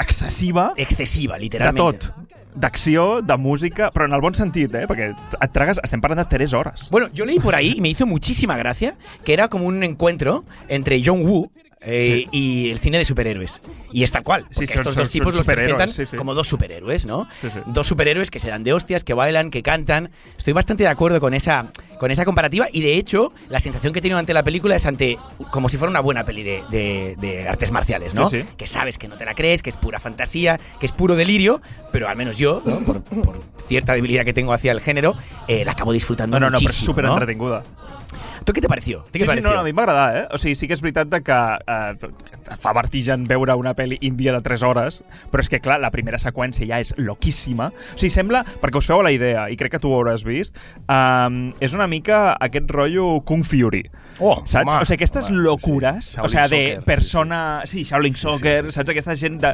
[0.00, 1.98] excessiva excesiva, de literalmente.
[2.08, 2.14] tot.
[2.54, 4.86] D'acció, de música, però en el bon sentit, eh?
[4.86, 5.80] Perquè et tragues...
[5.82, 6.88] Estem parlant de 3 hores.
[6.90, 10.44] Bueno, yo leí por ahí y me hizo muchísima gracia que era como un encuentro
[10.68, 13.60] entre John Woo eh, y el cine de superhéroes.
[13.90, 14.46] Y es tal cual.
[14.50, 17.26] Sí, porque son- estos son- dos tipos son los presentan sí, como dos superhéroes, ¿no?
[17.66, 20.10] Dos superhéroes que se dan de hostias, que bailan, que cantan.
[20.38, 24.00] Estoy bastante de acuerdo con esa, con esa comparativa y de hecho la sensación que
[24.00, 25.18] he tenido ante la película es ante
[25.52, 28.28] como si fuera una buena peli de, de- de artes marciales, ¿no?
[28.28, 28.48] Sí, sí.
[28.56, 31.62] Que sabes que no te la crees, que es pura fantasía, que es puro delirio,
[31.92, 32.80] pero al menos yo, ¿no?
[32.80, 33.38] por, por
[33.68, 35.14] cierta debilidad que tengo hacia el género,
[35.46, 36.86] eh, la acabo disfrutando No, no, no, muchísimo.
[36.86, 37.12] super ¿no?
[37.12, 37.62] entretinguda.
[38.44, 39.04] ¿Tú qué te pareció?
[39.04, 39.48] ¿Qué te Sí, pareció?
[39.50, 40.28] no, no, a mi em va agradar, eh?
[40.34, 44.32] O sigui, sí que és veritat de que eh, fa vertigen veure una pel·li índia
[44.34, 44.98] de 3 hores,
[45.30, 47.68] però és que, clar, la primera seqüència ja és loquíssima.
[47.70, 50.58] O sigui, sembla, perquè us feu la idea, i crec que tu ho hauràs vist,
[50.90, 53.84] um, és una mica aquest rotllo Kung Fury.
[54.20, 54.68] Oh, saps?
[54.68, 56.20] home, o sigui, aquestes home, locures, sí, sí.
[56.20, 57.38] o sigui, de Soccer, persona...
[57.66, 58.90] Sí, Shaolin Soccer, saps?
[58.92, 59.52] Aquesta gent de...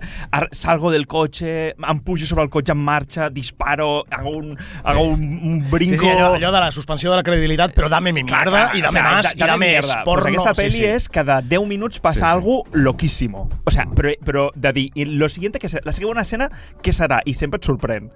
[0.53, 5.23] Salgo del cotxe, em pujo sobre el cotxe en marxa, disparo, hago un, hago un,
[5.47, 5.95] un brinco...
[5.95, 8.83] Sí, sí, allò, allò de la suspensió de la credibilitat, però dame mi clar, i
[8.83, 10.03] dame o sea, más da- i dame mierda.
[10.05, 10.27] porno.
[10.29, 10.91] Pues aquesta peli sí, sí.
[10.99, 12.33] és cada 10 minuts passa Sí, sí.
[12.33, 13.49] algo loquísimo.
[13.65, 16.51] O sea, però, però de dir, lo siguiente que serà, la següent escena,
[16.83, 17.23] què serà?
[17.25, 18.11] I sempre et sorprèn.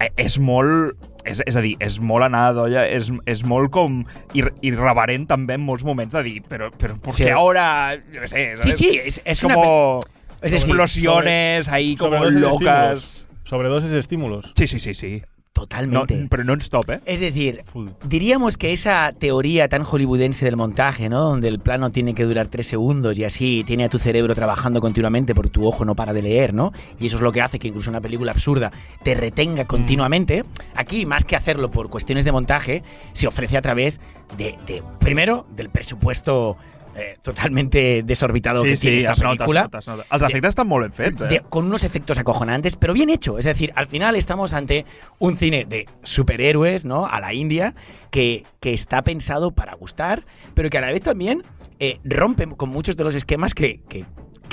[0.00, 0.96] Eh, És molt...
[1.24, 4.02] És, és a dir, és molt anada d'olla, és, és molt com
[4.36, 7.24] ir, irreverent també en molts moments de dir, però, però ¿por Sí.
[7.24, 7.96] qué ahora?
[8.12, 8.78] Qué sé, Sí, ¿sabes?
[8.78, 10.00] sí, es, es una como
[10.42, 12.52] Es explosiones ahí como de locas.
[12.60, 13.28] estímulos.
[13.44, 14.52] Sobredosis de estímulos.
[14.54, 15.22] Sí, sí, sí, sí.
[15.56, 16.26] No, Totalmente.
[16.28, 17.00] pero non-stop, ¿eh?
[17.06, 17.88] Es decir, Full.
[18.04, 21.20] diríamos que esa teoría tan hollywoodense del montaje, ¿no?
[21.20, 24.80] Donde el plano tiene que durar tres segundos y así tiene a tu cerebro trabajando
[24.80, 26.72] continuamente porque tu ojo no para de leer, ¿no?
[26.98, 28.72] Y eso es lo que hace que incluso una película absurda
[29.04, 30.44] te retenga continuamente.
[30.74, 34.00] Aquí, más que hacerlo por cuestiones de montaje, se ofrece a través
[34.36, 36.56] de, de, primero, del presupuesto
[36.96, 39.60] eh, totalmente desorbitado que tiene esta película.
[39.60, 40.02] es nota, es nota.
[40.10, 41.26] Els efectes estan molt ben fets, eh?
[41.26, 43.38] de- con unos efectos acojonantes, pero bien hecho.
[43.38, 44.84] Es decir, al final estamos ante
[45.18, 47.06] un cine de superhéroes, ¿no?
[47.06, 47.74] A la India,
[48.10, 51.42] que, que está pensado para gustar, pero que a la vez también
[51.80, 54.04] eh, rompe con muchos de los esquemas que, que-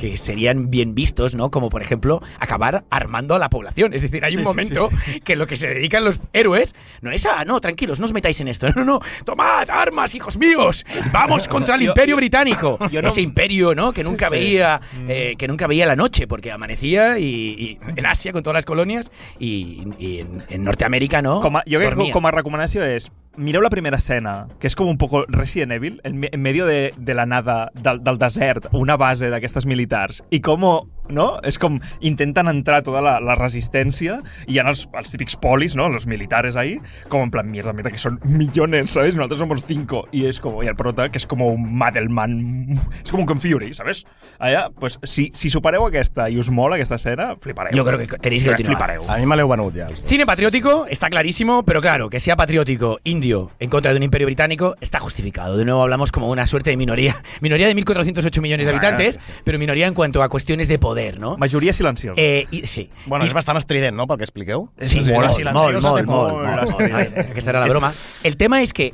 [0.01, 1.51] que serían bien vistos, ¿no?
[1.51, 3.93] Como por ejemplo acabar armando a la población.
[3.93, 4.89] Es decir, hay un Sí, sí, momento
[5.23, 8.39] que lo que se dedican los héroes no es a, no, tranquilos, no os metáis
[8.41, 8.67] en esto.
[8.75, 10.85] No, no, no, tomad armas, hijos míos.
[11.11, 12.79] Vamos contra el Yo- imperio británico.
[12.91, 13.93] yo no- Ese imperio, ¿no?
[13.93, 18.31] Que nunca veía, eh, que nunca veía la noche, porque amanecía y, y en Asia
[18.33, 21.41] con todas las colonias y, y en, en Norteamérica, ¿no?
[21.41, 22.13] Jo crec que Dormía.
[22.13, 25.99] com a recomanació és mireu la primera escena, que és com un poco Resident Evil,
[26.03, 30.41] en, en medio de, de la nada del, del desert, una base d'aquestes militars, i
[30.43, 30.65] com
[31.11, 31.39] no?
[31.47, 35.75] És com intenten entrar tota la, la resistència i hi ha els, els típics polis,
[35.79, 35.87] no?
[35.91, 36.77] Els militares ahí,
[37.09, 39.15] com en plan, mierda, mierda, que són millones, ¿sabes?
[39.15, 40.07] Nosaltres somos cinco.
[40.11, 42.37] Y es como, y el prota, que és com un Madelman,
[43.03, 44.05] és com un Confury, ¿sabes?
[44.39, 47.75] Allà, pues, si, si supereu aquesta i us mola aquesta escena, flipareu.
[47.75, 48.77] Yo creo que tenéis que continuar.
[48.77, 49.05] Flipareu.
[49.09, 49.89] A mi me l'heu venut ja.
[50.05, 54.27] Cine patriótico está clarísimo, pero claro, que sea patriótico indio en contra de un imperio
[54.27, 55.57] británico está justificado.
[55.57, 57.21] De nuevo hablamos como una suerte de minoría.
[57.41, 61.00] Minoría de 1.408 millones de habitantes, sí, pero minoría en cuanto a cuestiones de poder,
[61.19, 61.37] ¿no?
[61.37, 62.19] Majoria silenciosa.
[62.21, 62.89] Eh, i, sí.
[63.05, 64.69] Bueno, I- és bastant estrident, no?, pel que expliqueu.
[64.81, 67.15] Sí, És molt, silenciosa, molt, molt, té molt, molt, molt, estrident.
[67.15, 67.31] molt.
[67.31, 67.93] Aquesta era la broma.
[68.23, 68.93] El tema es que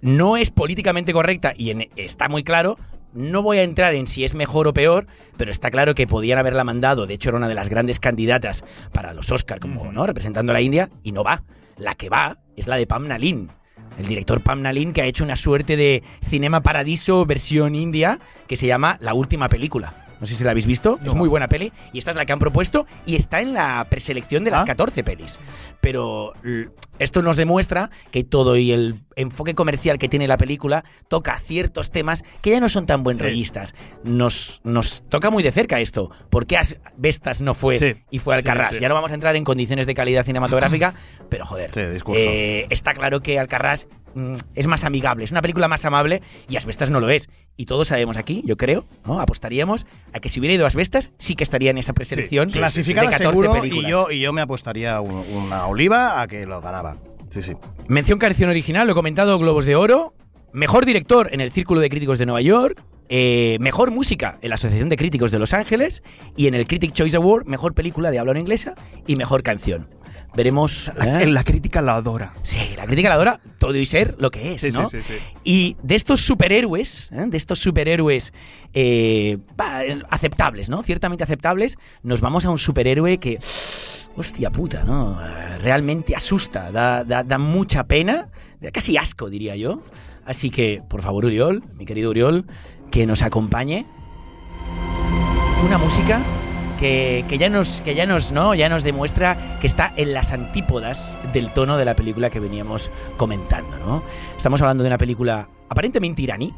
[0.00, 2.76] no es políticamente correcta y en- está muy claro.
[3.12, 6.36] No voy a entrar en si es mejor o peor, pero está claro que podían
[6.38, 7.06] haberla mandado.
[7.06, 10.54] De hecho, era una de las grandes candidatas para los Oscar, como no representando a
[10.54, 11.44] la India, y no va.
[11.76, 13.50] La que va es la de Pam Nalin.
[13.98, 18.56] El director Pam Nalin, que ha hecho una suerte de Cinema Paradiso versión india, que
[18.56, 19.94] se llama La Última Película.
[20.20, 22.32] No sé si la habéis visto, es muy buena peli, y esta es la que
[22.32, 24.66] han propuesto, y está en la preselección de las Ah.
[24.66, 25.40] 14 pelis.
[25.80, 26.32] Pero
[26.98, 31.90] esto nos demuestra que todo y el enfoque comercial que tiene la película toca ciertos
[31.90, 33.74] temas que ya no son tan buen rollistas.
[34.04, 36.10] Nos, nos toca muy de cerca esto.
[36.30, 36.58] ¿Por qué
[36.96, 37.94] Vestas no fue Sí.
[38.10, 38.70] y fue Alcarrás?
[38.70, 38.80] Sí, sí.
[38.82, 40.94] Ya no vamos a entrar en condiciones de calidad cinematográfica,
[41.28, 41.70] pero joder.
[41.74, 41.80] Sí,
[42.14, 46.56] eh, está claro que Alcarrás mm, es más amigable, es una película más amable y
[46.56, 47.28] Asbestas no lo es.
[47.56, 49.20] Y todos sabemos aquí, yo creo, ¿no?
[49.20, 53.12] apostaríamos a que si hubiera ido Asbestas, sí que estaría en esa preselección Clasificada de
[53.16, 53.88] 14 seguro películas.
[53.88, 56.93] y yo, y yo me apostaría un- una oliva a que lo ganaba.
[57.88, 60.14] Mención canción original, lo he comentado, Globos de Oro.
[60.52, 62.82] Mejor director en el Círculo de Críticos de Nueva York.
[63.08, 66.02] eh, mejor música en la Asociación de Críticos de Los Ángeles.
[66.36, 68.74] Y en el Critic Choice Award, mejor película de habla no inglesa
[69.06, 69.88] y mejor canción.
[70.36, 70.90] Veremos.
[70.96, 71.26] La, ¿eh?
[71.26, 72.34] la crítica la adora.
[72.42, 74.88] Sí, la crítica la adora todo y ser lo que es, Sí, ¿no?
[74.88, 75.24] sí, sí, sí.
[75.44, 77.24] Y de estos superhéroes, ¿eh?
[77.28, 78.32] de estos superhéroes
[78.72, 79.38] eh,
[80.10, 80.82] aceptables, ¿no?
[80.82, 83.38] Ciertamente aceptables, nos vamos a un superhéroe que,
[84.16, 85.20] hostia puta, ¿no?
[85.60, 88.28] Realmente asusta, da, da- da mucha pena,
[88.72, 89.80] casi asco, diría yo.
[90.26, 92.46] Así que, por favor, Uriol, mi querido Uriol,
[92.90, 93.86] que nos acompañe
[95.64, 96.20] una música
[96.84, 100.32] que, que ya nos que ya nos no ya nos demuestra que está en las
[100.32, 104.02] antípodas del tono de la película que veníamos comentando no
[104.36, 106.52] estamos hablando de una película aparentemente iraní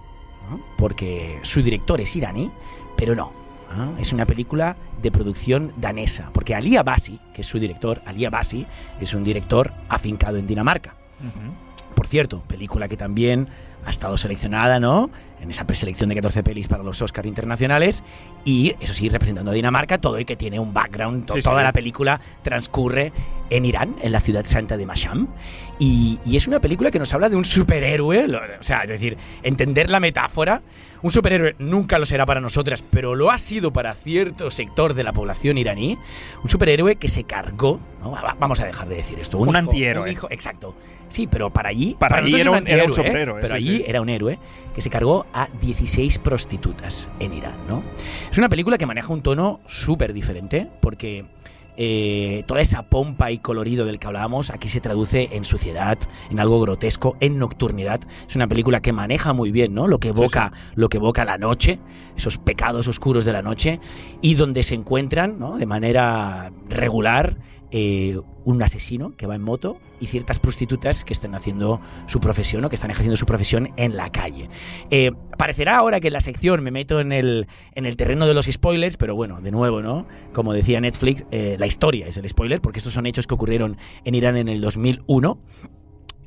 [0.50, 0.60] ¿no?
[0.76, 2.50] porque su director es iraní
[2.96, 3.32] pero no
[3.76, 3.96] ¿no?
[3.98, 8.66] es una película de producción danesa porque Ali Abassi que es su director Ali Abassi
[9.00, 10.96] es un director afincado en Dinamarca
[11.96, 13.48] por cierto, película que también
[13.86, 15.10] ha estado seleccionada, ¿no?
[15.40, 18.02] En esa preselección de 14 pelis para los Oscars internacionales.
[18.44, 21.26] Y, eso sí, representando a Dinamarca, todo y que tiene un background.
[21.26, 21.64] to- Sí, toda sí.
[21.64, 23.12] la película transcurre
[23.50, 25.18] en Irán, en la ciudad santa de Mashhad.
[25.78, 28.26] Y, y es una película que nos habla de un superhéroe.
[28.28, 30.62] lo- O sea, es decir, entender la metáfora.
[31.02, 35.04] Un superhéroe nunca lo será para nosotras, pero lo ha sido para cierto sector de
[35.04, 35.98] la población iraní.
[36.42, 38.12] Un superhéroe que se cargó, ¿no?
[38.12, 39.38] Va- Vamos a dejar de decir esto.
[39.38, 40.02] Un hijo- antihéroe.
[40.04, 40.74] un hijo- exacto.
[41.08, 41.96] Sí, pero para allí.
[41.98, 43.26] Para allí era un- era un ¿eh?
[43.40, 43.84] Pero allí sí.
[43.86, 44.38] era un héroe
[44.74, 47.82] que se cargó a 16 prostitutas en Irán, ¿no?
[48.30, 51.24] Es una película que maneja un tono súper diferente, porque
[51.78, 55.98] eh, toda esa pompa y colorido del que hablábamos aquí se traduce en suciedad,
[56.30, 58.00] en algo grotesco, en nocturnidad.
[58.26, 59.86] Es una película que maneja muy bien, ¿no?
[59.86, 61.78] Lo que evoca, lo que evoca la noche,
[62.16, 63.78] esos pecados oscuros de la noche,
[64.22, 65.58] y donde se encuentran, ¿no?
[65.58, 67.36] De manera regular.
[67.72, 72.64] eh, un asesino que va en moto y ciertas prostitutas que están haciendo su profesión
[72.64, 74.48] o que están ejerciendo su profesión en la calle.
[74.90, 78.34] Eh, parecerá ahora que en la sección me meto en el, en el terreno de
[78.34, 80.06] los spoilers, pero bueno, de nuevo, ¿no?
[80.32, 83.76] Como decía Netflix, eh, la historia es el spoiler, porque estos son hechos que ocurrieron
[84.04, 85.38] en Irán en el 2001.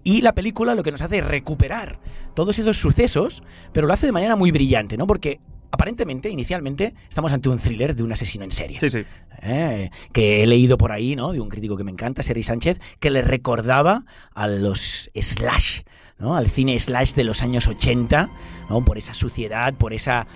[0.04, 2.00] Y la película lo que nos hace es recuperar
[2.34, 5.06] todos esos sucesos, pero lo hace de manera muy brillante, ¿no?
[5.06, 5.40] Porque
[5.72, 8.80] aparentemente, inicialmente, estamos ante un thriller de un asesino en serie.
[8.80, 9.04] Sí, sí.
[9.42, 11.32] Eh, que he leído por ahí, ¿no?
[11.32, 14.04] De un crítico que me encanta, Sergi Sánchez, que le recordaba
[14.34, 15.82] a los slash,
[16.18, 16.36] ¿no?
[16.36, 18.30] Al cine slash de los años 80,
[18.70, 18.84] ¿no?
[18.84, 20.28] Por esa suciedad, por esa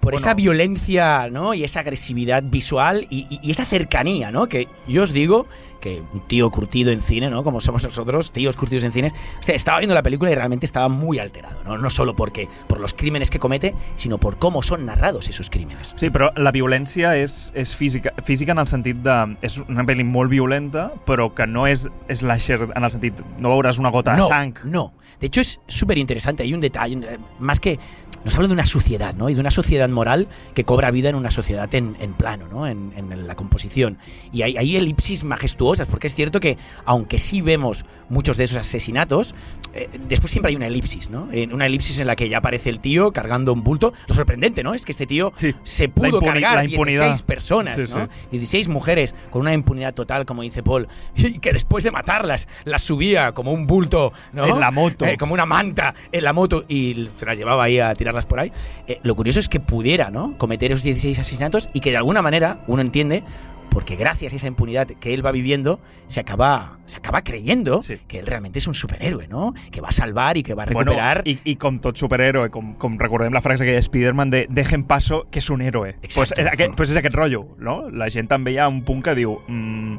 [0.00, 1.52] por esa violencia, ¿no?
[1.54, 4.46] Y esa agresividad visual y, y- y esa cercanía, ¿no?
[4.48, 5.46] Que yo os digo
[5.80, 7.42] que un tío curtido en cine, ¿no?
[7.42, 10.66] Como somos nosotros, tíos curtidos en cine, o sea, estaba viendo la película y realmente
[10.66, 11.78] estaba muy alterado, ¿no?
[11.78, 15.94] No solo porque por los crímenes que comete, sino por cómo son narrados esos crímenes.
[15.96, 19.16] Sí, però la violència és, és física, física en el sentit de...
[19.46, 23.20] És una pel·li molt violenta, però que no és slasher en el sentit...
[23.40, 24.64] No veuràs una gota no, de sang.
[24.64, 24.90] No.
[25.20, 26.42] De hecho, es súper interesante.
[26.42, 27.78] Hay un detalle, eh, más que.
[28.24, 29.28] Nos habla de una sociedad, ¿no?
[29.30, 32.66] Y de una sociedad moral que cobra vida en una sociedad en, en plano, ¿no?
[32.66, 33.98] En, en la composición.
[34.32, 38.58] Y hay, hay elipsis majestuosas, porque es cierto que, aunque sí vemos muchos de esos
[38.58, 39.34] asesinatos,
[39.72, 41.28] eh, después siempre hay una elipsis, ¿no?
[41.32, 43.92] En una elipsis en la que ya aparece el tío cargando un bulto.
[44.08, 44.74] Lo sorprendente, ¿no?
[44.74, 45.54] Es que este tío Sí.
[45.62, 47.04] se pudo cargar la impunidad.
[47.06, 48.04] 16 personas, Sí, ¿no?
[48.04, 48.10] sí.
[48.32, 52.82] 16 mujeres con una impunidad total, como dice Paul, y que después de matarlas las
[52.82, 54.44] subía como un bulto, ¿no?
[54.46, 55.06] En la moto.
[55.06, 58.40] Eh, como una manta en la moto y se las llevaba ahí a tirarlas por
[58.40, 58.52] ahí.
[58.86, 60.36] Eh, lo curioso es que pudiera, ¿no?
[60.38, 63.22] Cometer esos 16 asesinatos y que de alguna manera uno entiende
[63.70, 68.00] porque gracias a esa impunidad que él va viviendo, se acaba, se acaba creyendo Sí.
[68.08, 69.54] que él realmente es un superhéroe, ¿no?
[69.70, 71.22] Que va a salvar y que va a Bueno, recuperar.
[71.24, 75.38] i com tot superhéroe, com recordem la frase aquella de Spider-Man de dejen paso, que
[75.38, 75.92] és un héroe.
[76.00, 76.40] Pues Exacto.
[76.42, 77.88] és, aquest, pues és aquest rotllo, no?
[77.90, 79.98] La gent també hi ha un punt que diu mm,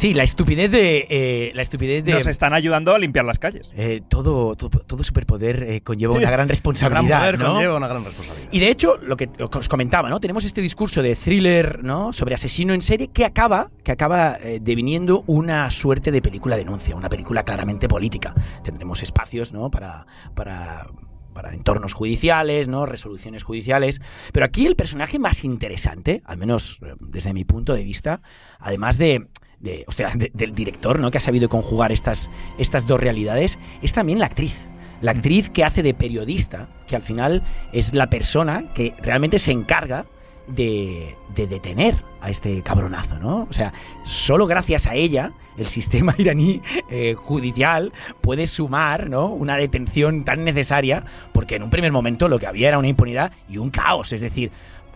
[0.00, 1.06] Sí, la estupidez de.
[1.10, 2.14] eh, la estupidez de.
[2.14, 3.70] nos están ayudando a limpiar las calles.
[3.76, 6.18] eh, todo, todo, todo superpoder eh, conlleva Sí.
[6.20, 7.18] una gran Un gran responsabilidad.
[7.20, 7.52] poder ¿no?
[7.52, 8.48] conlleva una gran responsabilidad.
[8.50, 10.18] Y de hecho, lo que os comentaba, ¿no?
[10.18, 12.14] Tenemos este discurso de thriller, ¿no?
[12.14, 17.10] Sobre asesino en serie que acaba, que acaba deviniendo una suerte de película denuncia, una
[17.10, 18.34] película claramente política.
[18.64, 19.70] Tendremos espacios, ¿no?
[19.70, 20.86] Para, para,
[21.34, 22.86] para entornos judiciales, ¿no?
[22.86, 24.00] Resoluciones judiciales.
[24.32, 28.22] Pero aquí el personaje más interesante, al menos desde mi punto de vista,
[28.60, 29.28] además de
[29.60, 31.10] de, hostia, de- del director, ¿no?
[31.10, 34.68] Que ha sabido conjugar estas, estas dos realidades, es también la actriz.
[35.00, 37.42] La actriz que hace de periodista, que al final
[37.72, 40.04] es la persona que realmente se encarga
[40.46, 43.46] de, de detener a este cabronazo, ¿no?
[43.48, 43.72] O sea,
[44.04, 49.26] solo gracias a ella el sistema iraní eh, judicial puede sumar, ¿no?
[49.28, 53.32] Una detención tan necesaria, porque en un primer momento lo que había era una impunidad
[53.48, 54.50] y un caos, es decir,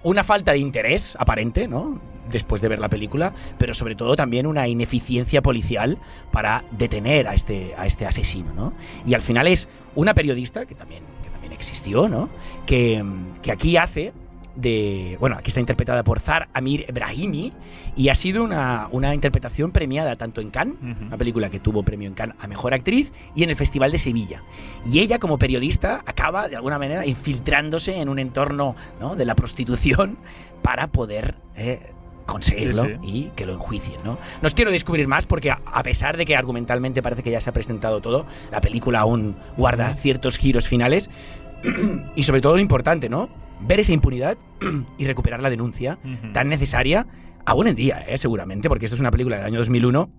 [0.04, 2.00] una falta de interés aparente, ¿no?
[2.30, 5.98] Después de ver la película, pero sobre todo también una ineficiencia policial
[6.30, 8.72] para detener a este, a este asesino, ¿no?
[9.04, 12.30] Y al final es una periodista, que también, que también existió, ¿no?
[12.66, 13.04] Que,
[13.42, 14.12] que aquí hace
[14.56, 15.16] de.
[15.20, 17.52] Bueno, aquí está interpretada por Zar Amir Ebrahimi
[17.96, 22.08] y ha sido una, una interpretación premiada tanto en Cannes, una película que tuvo premio
[22.08, 24.42] en Cannes a mejor actriz, y en el Festival de Sevilla.
[24.90, 29.14] Y ella, como periodista, acaba de alguna manera infiltrándose en un entorno ¿no?
[29.16, 30.16] de la prostitución
[30.62, 31.34] para poder.
[31.56, 31.80] eh,
[32.26, 32.98] conseguirlo Sí, sí.
[33.02, 34.16] y que lo enjuicien, ¿no?
[34.40, 37.50] No os quiero descubrir más porque a pesar de que argumentalmente parece que ya se
[37.50, 41.10] ha presentado todo, la película aún guarda ciertos giros finales
[42.16, 43.28] y sobre todo lo importante, ¿no?
[43.66, 44.36] Ver esa impunidad
[44.98, 46.32] y recuperar la denuncia Ujú.
[46.32, 47.06] tan necesaria
[47.46, 48.16] aún en día, ¿eh?
[48.18, 50.10] seguramente, porque esto es una película del año 2001,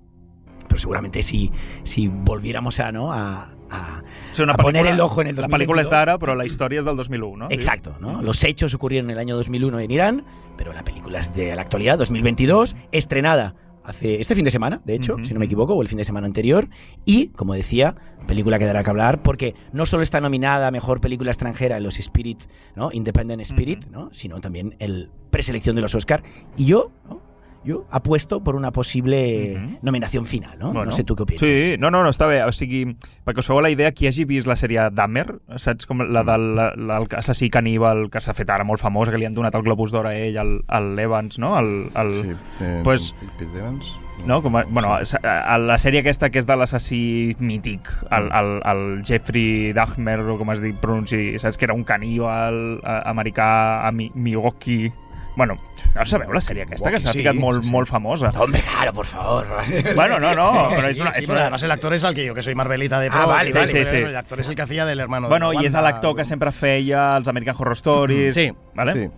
[0.67, 1.51] pero seguramente si,
[1.84, 3.12] si volviéramos a, ¿no?
[3.13, 4.03] a, a-
[4.41, 5.86] una a poner pel·lícula- el ojo en el La pel·lícula 2022.
[5.86, 7.47] és d'ara, però la història és del 2001, no?
[7.49, 8.21] Exacto, ¿no?
[8.21, 10.25] Los hechos ocurrieron en el año 2001 en Irán,
[10.58, 13.55] pero la película es de la actualidad, 2022, estrenada
[13.86, 16.04] hace este fin de semana, de hecho, si no me equivoco, o el fin de
[16.04, 16.69] semana anterior,
[17.06, 17.95] y, como decía,
[18.28, 21.84] película que dará que hablar porque no solo está nominada a Mejor Película Extranjera en
[21.84, 22.43] los Spirit,
[22.76, 22.91] ¿no?
[22.91, 24.10] Independent Spirit, ¿no?
[24.12, 26.24] Sino también el preselección de los Oscar.
[26.58, 27.21] Y yo, ¿no?
[27.65, 29.78] Yo apuesto por una posible Ujú.
[29.82, 30.67] nominación final, ¿no?
[30.67, 30.86] Bueno.
[30.86, 31.41] no sé tú qué opinas.
[31.41, 32.43] Sí, no, no, no, està bé.
[32.45, 32.86] O sigui,
[33.25, 35.88] perquè us feu la idea, qui hagi vist la sèrie Dahmer, saps?
[35.89, 36.45] Com la del
[36.88, 40.08] l'assassí caníbal que s'ha fet ara molt famosa, que li han donat el Globus d'Or
[40.12, 41.58] a ell, al, al Evans, no?
[41.60, 43.86] El, el, Sí, eh, pues- Pete Evans.
[44.25, 44.41] no?
[44.41, 49.01] Com a, bueno, a, la sèrie aquesta que és de l'assassí mític, el, el, el
[49.06, 51.58] Jeffrey Dahmer, o com es diu, pronunci, saps?
[51.58, 54.91] Que era un caníbal eh, americà a Mi- Milwaukee...
[55.36, 55.58] Bueno,
[55.95, 57.71] no sabeu la sèrie aquesta, que s'ha Sí, ficat molt, sí, sí.
[57.74, 58.30] molt famosa.
[58.39, 59.48] Hombre, claro, por favor.
[59.95, 61.12] Bueno, no, no, però és Sí, una...
[61.13, 63.08] sí, és pero una además el actor es el que yo, que soy Marvelita de
[63.08, 63.28] Ah, pro.
[63.28, 63.95] vale, que vale, sí, sí, sí.
[63.98, 66.52] El actor es el que hacía del hermano Bueno, de i és l'actor que sempre
[66.52, 68.34] feia els American Horror Stories.
[68.36, 68.93] Sí, vale?
[68.93, 69.10] sí.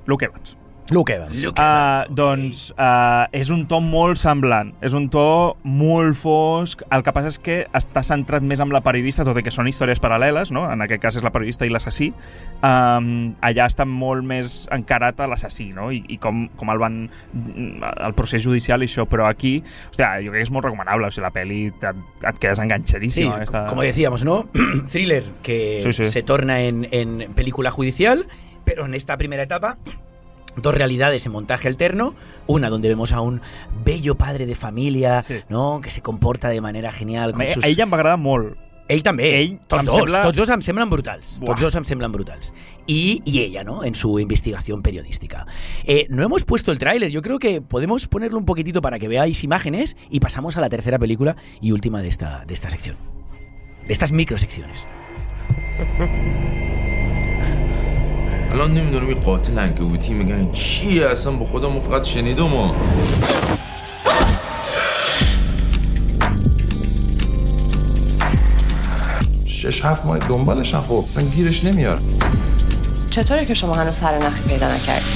[0.92, 1.36] Luke Evans.
[1.44, 2.08] Luke Evans.
[2.08, 7.14] Uh, doncs uh, és un to molt semblant, és un to molt fosc, el que
[7.16, 10.54] passa és que està centrat més amb la periodista, tot i que són històries paral·leles,
[10.56, 10.64] no?
[10.72, 12.08] en aquest cas és la periodista i l'assassí,
[12.62, 13.10] um,
[13.44, 15.90] allà està molt més encarat a l'assassí, no?
[15.92, 16.98] I, i com, com el van
[17.36, 19.58] el procés judicial i això, però aquí,
[19.92, 21.88] hòstia, jo crec que és molt recomanable, o sigui, la pel·li et,
[22.32, 23.36] et quedes Sí, enganxadíssima.
[23.36, 23.66] aquesta...
[23.68, 24.48] como decíamos, ¿no?
[24.92, 26.06] Thriller que Sí, sí.
[26.06, 28.26] se torna en, en película judicial,
[28.64, 29.78] pero en esta primera etapa
[30.62, 32.16] dos realidades en montaje alterno,
[32.48, 33.42] una donde vemos a un
[33.86, 35.36] bello padre de familia, Sí.
[35.50, 35.80] ¿no?
[35.82, 37.64] Que se comporta de manera genial con A, sus...
[37.64, 38.58] a ella em va agradar molt.
[38.90, 41.48] Ell també, Ell tots em dos, sembla- tots dos em semblen brutals, Buah.
[41.50, 42.54] tots dos em semblen brutals.
[42.88, 43.84] Y, y ella, ¿no?
[43.84, 45.46] En su investigación periodística.
[45.84, 49.10] Eh, no hemos puesto el tráiler, yo creo que podemos ponerlo un poquitito para que
[49.10, 52.96] veáis imágenes y pasamos a la tercera película y última de esta, de esta sección.
[53.88, 54.86] De estas microsecciones.
[58.58, 62.74] الان نمی‌دونم این قاتل انگبوتی میگن چیه؟ اصلا با خودم ما فقط شنیدم و
[69.46, 72.02] شش هفت ماه دنبالشن خب اصلا گیرش نمیار
[73.10, 75.08] چطوره که شما هنوز سر نخی پیدا نکردید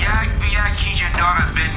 [0.00, 0.06] یک
[0.40, 1.70] به یک هیچ دار از بین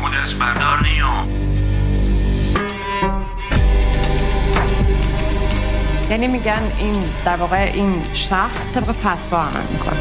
[0.00, 1.51] خود از بردار نیام
[6.12, 10.00] یعنی میگن این در واقع این شخص طبق فتوا عمل می‌کنه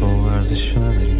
[0.00, 1.18] بابا ارزششو نداری.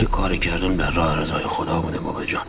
[0.00, 2.42] یه کاری کردن بر راه رضای خدا بوده بابا جان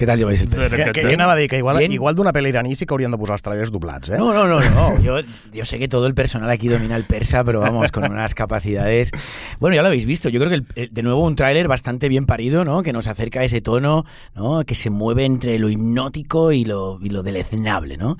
[0.00, 0.70] ¿Qué tal lleváis el pez?
[0.70, 1.90] Que, que, que anava a dir que igual, Bien.
[1.98, 4.18] igual d'una pel·li iraní sí que haurien de posar els trailers doblats, eh?
[4.22, 4.84] No, no, no, no.
[5.06, 5.14] Yo,
[5.52, 9.10] yo sé que todo el personal aquí domina el persa, pero vamos, con unas capacidades.
[9.58, 10.28] Bueno, ya lo habéis visto.
[10.28, 12.84] Yo creo que el- eh, de nuevo un tráiler bastante bien parido, ¿no?
[12.84, 14.04] Que nos acerca a ese tono,
[14.36, 14.62] ¿no?
[14.64, 18.18] Que se mueve entre lo hipnótico y lo, y lo deleznable, ¿no?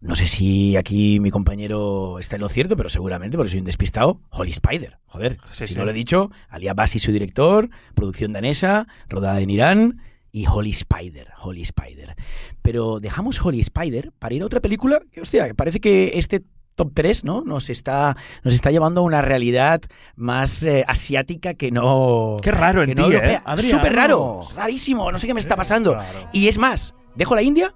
[0.00, 3.66] No sé si aquí mi compañero está en lo cierto, pero seguramente, porque soy un
[3.66, 4.20] despistado.
[4.30, 4.98] Holy Spider.
[5.06, 5.78] Joder, Sí, si sí.
[5.78, 10.70] no lo he dicho, Ali Abbasi, su director, producción danesa, rodada en Irán, y Holy
[10.70, 11.28] Spider.
[11.38, 12.14] Holy Spider.
[12.62, 16.44] Pero dejamos Holy Spider para ir a otra película que, hostia, parece que este
[16.76, 17.42] top 3 ¿no?
[17.42, 19.82] nos, está, nos está llevando a una realidad
[20.16, 22.38] más eh, asiática que no.
[22.40, 23.44] Qué raro que en no ti, europea.
[23.46, 23.62] ¿eh?
[23.68, 24.40] Súper raro.
[24.56, 25.12] Rarísimo.
[25.12, 25.98] No sé qué me está pasando.
[26.32, 27.74] Y es más, dejo la India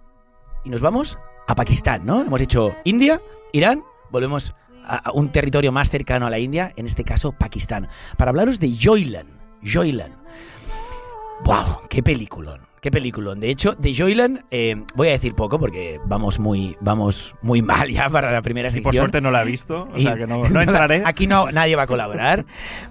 [0.64, 2.22] y nos vamos a Pakistán, ¿no?
[2.22, 3.20] Hemos hecho India,
[3.52, 4.52] Irán, volvemos
[4.86, 7.88] a un territorio más cercano a la India, en este caso Pakistán,
[8.18, 9.26] para hablaros de Joylan.
[9.62, 10.12] Joylan.
[11.44, 11.88] ¡Wow!
[11.88, 12.60] ¡Qué peliculón!
[12.80, 13.40] ¡Qué peliculón!
[13.40, 17.88] De hecho, de Joylan eh, voy a decir poco porque vamos muy, vamos muy mal
[17.90, 18.84] ya para la primera Y sección.
[18.84, 21.02] por suerte no la he visto, o sea Y- que no, no entraré.
[21.06, 22.44] Aquí no, nadie va a colaborar.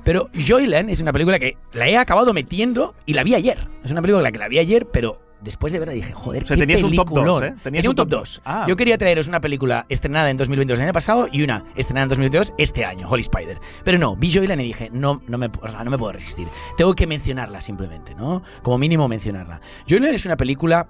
[0.04, 3.68] Pero Joyland es una película que la he acabado metiendo y la vi ayer.
[3.84, 6.56] Es una película que la vi ayer, pero después de verla dije, joder, O sea,
[6.56, 7.26] qué tenías un top peliculón.
[7.26, 7.56] dos, ¿eh?
[7.64, 8.42] Tenías Tenía un top 2.
[8.46, 8.66] Ah.
[8.68, 12.10] Yo quería traeros una película estrenada en 2022 el año pasado y una estrenada en
[12.10, 13.60] 2022 este año, Holy Spider.
[13.84, 16.48] Pero no, vi Joyland y dije, no, no, me, o sea, no me puedo resistir.
[16.78, 18.42] Tengo que mencionarla simplemente, ¿no?
[18.62, 19.62] Como mínimo mencionarla.
[19.88, 20.88] Joyland es una película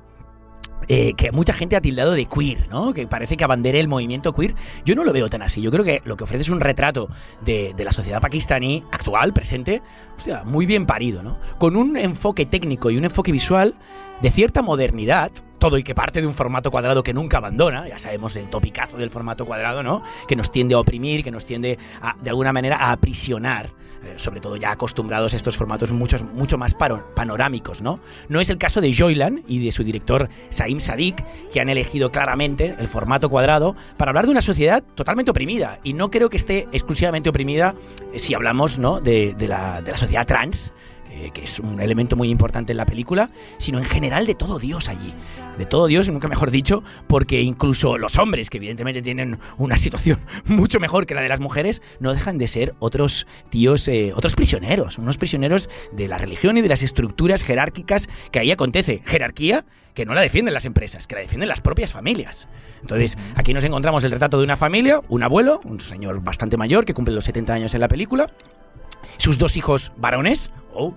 [0.90, 2.94] eh, que mucha gente ha tildado de queer, ¿no?
[2.94, 4.54] Que parece que abandere el movimiento queer.
[4.86, 5.62] Yo no lo veo tan así.
[5.62, 7.10] Yo creo que lo que ofrece es un retrato
[7.46, 9.82] de, de la sociedad pakistaní actual, presente,
[10.18, 11.40] hostia, muy bien parido, ¿no?
[11.58, 13.76] Con un enfoque técnico y un enfoque visual
[14.22, 17.98] de cierta modernidad, todo y que parte de un formato cuadrado que nunca abandona, ya
[17.98, 20.04] sabemos el topicazo del formato cuadrado, ¿no?
[20.28, 21.78] Que nos tiende a oprimir, que nos tiende
[22.22, 23.68] de alguna manera a aprisionar,
[24.04, 28.02] eh, sobre todo ya acostumbrados a estos formatos muchos, mucho más panorámicos, ¿no?
[28.28, 32.12] No es el caso de Joylan y de su director Saim Sadik, que han elegido
[32.12, 35.80] claramente el formato cuadrado para hablar de una sociedad totalmente oprimida.
[35.84, 37.76] Y no creo que esté exclusivamente oprimida
[38.12, 39.00] eh, si hablamos ¿no?
[39.00, 40.74] de la sociedad trans,
[41.16, 44.58] eh, que es un elemento muy importante en la película, sino en general de todo
[44.58, 45.14] Dios allí.
[45.58, 50.20] De todo Dios, nunca mejor dicho, porque incluso los hombres, que evidentemente tienen una situación
[50.46, 54.34] mucho mejor que la de las mujeres, no dejan de ser otros tíos, eh, otros
[54.34, 59.02] prisioneros, unos prisioneros de la religión y de las estructuras jerárquicas que ahí acontece.
[59.06, 62.48] Jerarquía que no la defienden las empresas, que la defienden las propias familias.
[62.82, 66.86] Entonces, aquí nos encontramos el retrato de una familia, un abuelo, un señor bastante mayor
[66.86, 68.34] que cumple los 70 años en la película,
[69.18, 70.52] sus dos hijos varones.
[70.74, 70.94] Oh,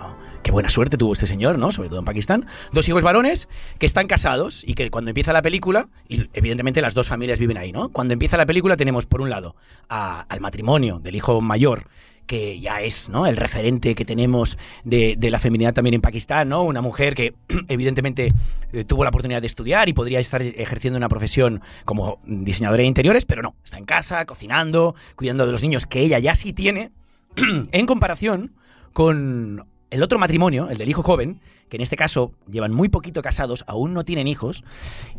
[0.00, 1.72] oh, qué buena suerte tuvo este señor, ¿no?
[1.72, 2.46] Sobre todo en Pakistán.
[2.72, 3.48] Dos hijos varones
[3.78, 7.56] que están casados y que cuando empieza la película, y evidentemente las dos familias viven
[7.56, 7.88] ahí, ¿no?
[7.90, 9.54] Cuando empieza la película tenemos, por un lado,
[9.88, 11.86] a- al matrimonio del hijo mayor
[12.26, 13.26] que ya es ¿no?
[13.26, 16.62] el referente que tenemos de, de la feminidad también en Pakistán, ¿no?
[16.62, 17.34] Una mujer que
[17.68, 18.28] evidentemente
[18.72, 22.86] eh, tuvo la oportunidad de estudiar y podría estar ejerciendo una profesión como diseñadora de
[22.86, 26.52] interiores, pero no, está en casa, cocinando, cuidando de los niños que ella ya sí
[26.52, 26.92] tiene,
[27.72, 28.52] en comparación
[28.92, 33.20] con el otro matrimonio, el del hijo joven, que en este caso llevan muy poquito
[33.22, 34.64] casados, aún no tienen hijos,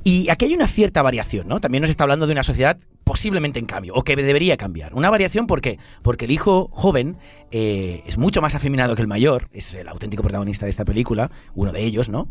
[0.04, 1.60] y aquí hay una cierta variación, ¿no?
[1.60, 4.94] También nos está hablando de una sociedad posiblemente en cambio, o que debería cambiar.
[4.94, 5.78] Una variación, ¿por qué?
[6.02, 7.18] Porque el hijo joven
[7.52, 11.32] eh, es mucho más afeminado que el mayor, es el auténtico protagonista de esta película,
[11.56, 12.28] uno de ellos, ¿no?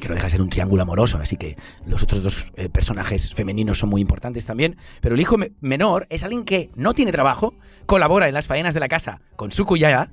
[0.00, 1.54] que no deja de ser un triángulo amoroso, así que
[1.84, 6.06] los otros dos eh, personajes femeninos son muy importantes también, pero el hijo me- menor
[6.08, 7.54] es alguien que no tiene trabajo,
[7.86, 10.10] colabora en las faenas de la casa con su cuñada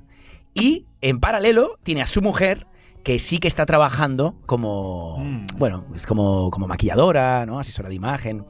[0.54, 2.66] y en paralelo tiene a su mujer
[3.04, 5.22] que sí que está trabajando como,
[5.56, 7.58] bueno, es como, como maquilladora, ¿no?
[7.58, 8.44] Asesora de imagen.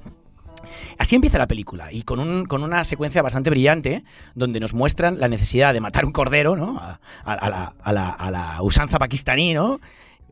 [0.98, 4.04] Así empieza la película y con, un- con una secuencia bastante brillante
[4.34, 6.78] donde nos muestran la necesidad de matar un cordero, ¿no?
[6.78, 9.80] A, a- a la, a la- a la usanza pakistaní, ¿no?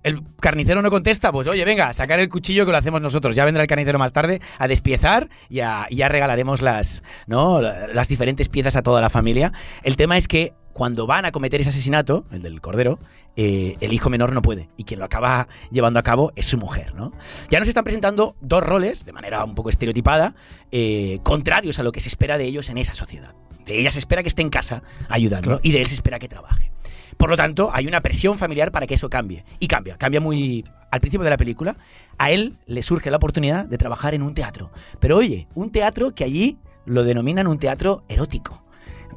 [0.03, 3.35] El carnicero no contesta, pues oye, venga, sacar el cuchillo que lo hacemos nosotros.
[3.37, 7.61] Ya vendrá el carnicero más tarde a despiezar y a- y ya regalaremos las, ¿no?
[7.61, 9.53] las diferentes piezas a toda la familia.
[9.83, 13.01] El tema es que cuando van a cometer ese asesinato, el del cordero,
[13.35, 14.69] eh, el hijo menor no puede.
[14.77, 17.13] Y quien lo acaba llevando a cabo es su mujer, ¿no?
[17.51, 20.35] Ya nos están presentando dos roles, de manera un poco estereotipada,
[20.71, 23.35] eh, contrarios a lo que se espera de ellos en esa sociedad.
[23.67, 25.61] De ella se espera que esté en casa ayudando Claro.
[25.65, 26.71] y de él se espera que trabaje.
[27.19, 29.45] Por lo tanto, hay una presión familiar para que eso cambie.
[29.59, 30.65] Y cambia, cambia muy...
[30.91, 31.77] Al principio de la película,
[32.17, 34.71] a él le surge la oportunidad de trabajar en un teatro.
[35.01, 36.57] Pero oye, un teatro que allí
[36.87, 38.65] lo denominan un teatro erótico.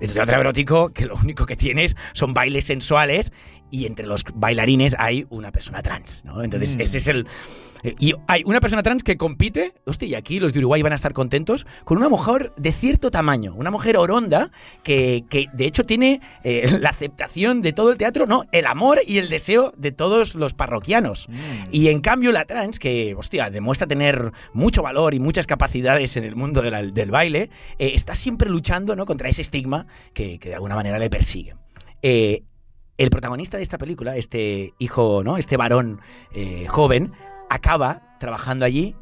[0.02, 3.32] El teatro erótico que lo único que tienes son bailes sensuales
[3.72, 6.44] y entre los bailarines hay una persona trans, ¿no?
[6.44, 6.82] Entonces, Mm.
[6.82, 7.26] ese es el...
[7.84, 10.92] eh, Y hay una persona trans que compite, hostia, y aquí los de Uruguay van
[10.92, 14.52] a estar contentos, con una mujer de cierto tamaño, una mujer oronda
[14.84, 19.00] que, que de hecho tiene eh, la aceptación de todo el teatro, no, el amor
[19.08, 21.28] y el deseo de todos los parroquianos.
[21.72, 26.24] Y en cambio la trans, que, hostia, demuestra tener mucho valor y muchas capacidades en
[26.26, 27.50] el mundo de la- del baile,
[27.80, 29.06] eh, está siempre luchando ¿no?
[29.06, 31.56] contra ese estigma que, que de alguna manera le persigue.
[32.04, 32.44] Eh,
[32.98, 35.38] el protagonista de esta película, este hijo, ¿no?
[35.38, 36.02] Este varón
[36.34, 37.12] eh, joven,
[37.50, 38.96] acaba trabajando allí,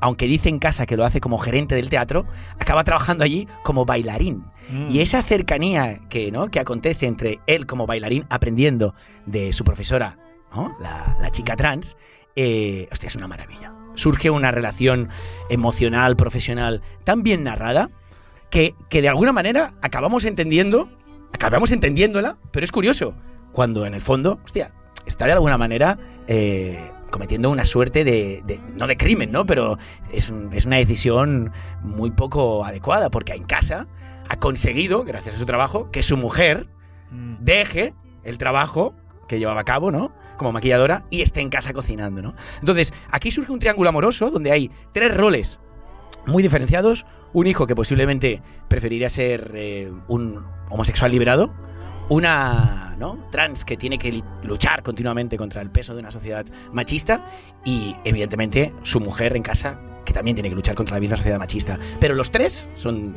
[0.00, 2.26] aunque dice en casa que lo hace como gerente del teatro,
[2.58, 4.44] acaba trabajando allí como bailarín.
[4.70, 4.90] Mm.
[4.90, 6.50] Y esa cercanía que, ¿no?
[6.50, 8.94] que acontece entre él como bailarín aprendiendo
[9.26, 10.18] de su profesora,
[10.54, 10.76] ¿no?
[10.80, 11.96] la, la chica trans,
[12.36, 13.74] eh, hostia, es una maravilla.
[13.94, 15.08] Surge una relación
[15.48, 17.90] emocional, profesional, tan bien narrada,
[18.50, 20.88] que, que de alguna manera acabamos entendiendo,
[21.32, 23.14] acabamos entendiéndola, pero es curioso,
[23.52, 24.72] cuando en el fondo, hostia,
[25.06, 29.46] está de alguna manera eh, cometiendo una suerte de, de- no de crimen, ¿no?
[29.46, 29.78] Pero
[30.12, 31.52] es, un- es una decisión
[31.82, 33.86] muy poco adecuada, porque en casa
[34.28, 36.68] ha conseguido, gracias a su trabajo, que su mujer
[37.40, 38.94] deje el trabajo
[39.26, 40.12] que llevaba a cabo, ¿no?
[40.36, 42.34] Como maquilladora y esté en casa cocinando, ¿no?
[42.60, 45.58] Entonces, aquí surge un triángulo amoroso donde hay tres roles
[46.26, 47.06] muy diferenciados.
[47.32, 51.52] Un hijo que posiblemente preferiría ser eh, un homosexual liberado.
[52.08, 53.18] Una ¿no?
[53.30, 57.24] trans que tiene que luchar continuamente contra el peso de una sociedad machista.
[57.64, 61.38] Y evidentemente su mujer en casa que también tiene que luchar contra la misma sociedad
[61.38, 61.78] machista.
[62.00, 63.16] Pero los tres son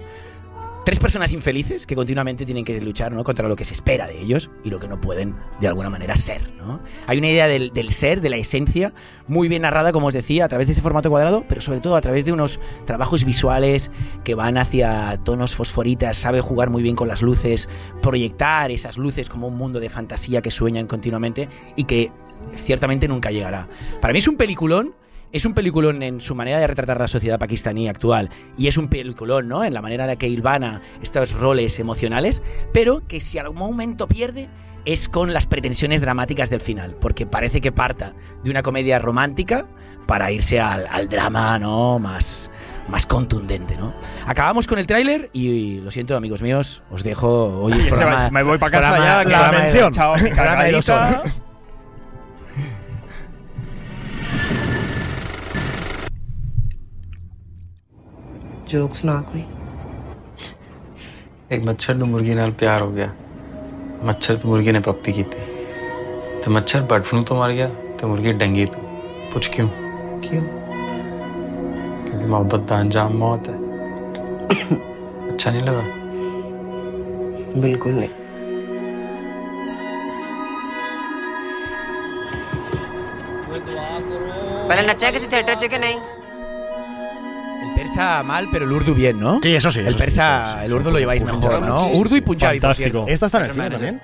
[0.86, 3.23] tres personas infelices que continuamente tienen que luchar ¿no?
[3.23, 6.15] contra lo que se espera de ellos y lo que no pueden de alguna manera
[6.15, 6.41] ser.
[6.57, 6.81] ¿no?
[7.07, 8.93] Hay una idea del, del ser, de la esencia,
[9.27, 11.95] muy bien narrada, como os decía, a través de ese formato cuadrado, pero sobre todo
[11.95, 13.91] a través de unos trabajos visuales
[14.23, 17.69] que van hacia tonos fosforitas, sabe jugar muy bien con las luces,
[18.01, 22.11] proyectar esas luces como un mundo de fantasía que sueñan continuamente y que
[22.53, 23.67] ciertamente nunca llegará.
[24.01, 24.95] Para mí es un peliculón
[25.34, 28.88] es un peliculón en su manera de retratar la sociedad pakistaní actual y es un
[28.88, 29.63] peliculón, ¿no?
[29.65, 34.07] En la manera en la que hilvana estos roles emocionales, pero que si algún momento
[34.07, 34.47] pierde
[34.86, 38.13] es con las pretensiones dramáticas del final, porque parece que parta
[38.43, 39.65] de una comedia romántica
[40.07, 41.97] para irse al, al drama, ¿no?
[41.99, 42.51] Más,
[42.89, 43.93] más contundente, ¿no?
[44.27, 48.43] Acabamos con el tráiler y, lo siento, amigos míos, os dejo hoy Se programa, me
[48.43, 49.93] voy pa' casa programa- ya, la de- mención.
[49.93, 50.29] Chao, mi
[58.72, 58.98] programa de dos cargadita.
[58.98, 58.98] horas.
[58.98, 59.44] Jokes ना कोई
[61.50, 63.09] ਇੱਕ ਮੱਛਰ ਨੂੰ ਮੁਰਗੀ ਨਾਲ ਪਿਆਰ ਹੋ ਗਿਆ
[64.04, 65.38] ਮੱਛਰ ਤੇ ਮੁਰਗੀ ਨੇ ਪੱਪੀ ਕੀਤੀ
[66.44, 68.82] ਤੇ ਮੱਛਰ ਬਰਡ ਫਲੂ ਤੋਂ ਮਰ ਗਿਆ ਤੇ ਮੁਰਗੀ ਡੰਗੀ ਤੋਂ
[69.32, 69.68] ਪੁੱਛ ਕਿਉਂ
[70.22, 70.42] क्यों
[72.04, 73.54] क्योंकि मोहब्बत का अंजाम मौत है
[75.28, 75.84] अच्छा नहीं लगा
[77.61, 78.09] बिल्कुल नहीं
[84.68, 86.11] पहले नचा है किसी थिएटर से कि नहीं El
[87.76, 89.39] persa mal, pero el urdu bien, ¿no?
[89.41, 90.93] Sí, eso sí, El eso sí, persa, eso sí, el urdu sí.
[90.93, 91.61] lo lleváis Punjabi.
[91.61, 91.88] mejor, ¿no?
[91.89, 93.05] Urdu y Punjabi, Fantástico.
[93.07, 94.01] ¿Esta está en el cine también?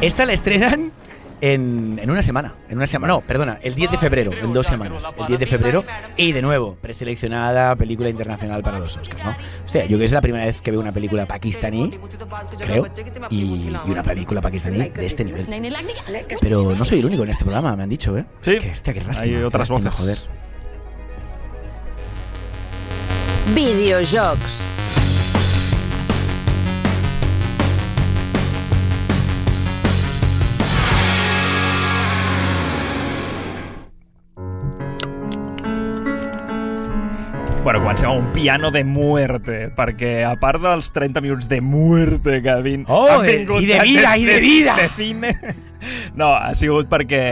[0.00, 0.92] Esta la estrenan
[1.40, 2.54] en, en una semana.
[2.70, 3.14] En una semana.
[3.14, 5.10] No, perdona, el 10 de febrero, en dos semanas.
[5.18, 5.84] El 10 de febrero.
[6.16, 9.34] Y de nuevo, preseleccionada película internacional para los Oscars, ¿no?
[9.64, 11.98] Hostia, yo creo que es la primera vez que veo una película pakistaní,
[12.58, 12.86] creo,
[13.30, 15.46] y, y una película pakistaní de este nivel.
[16.40, 18.24] Pero no soy el único en este programa, me han dicho, ¿eh?
[18.40, 20.28] Sí, Es que, hostia, qué lástima, hay qué otras lástima, voces.
[20.28, 20.53] Joder.
[23.52, 24.62] Videojocs.
[37.64, 42.42] Bueno, comencem amb un piano de muerte, perquè a part dels 30 minuts de muerte
[42.44, 44.74] que vin, Oh, han de- vingut i de vida, i de vida!
[44.76, 45.30] de cine,
[46.18, 47.24] No, ha sigut perquè...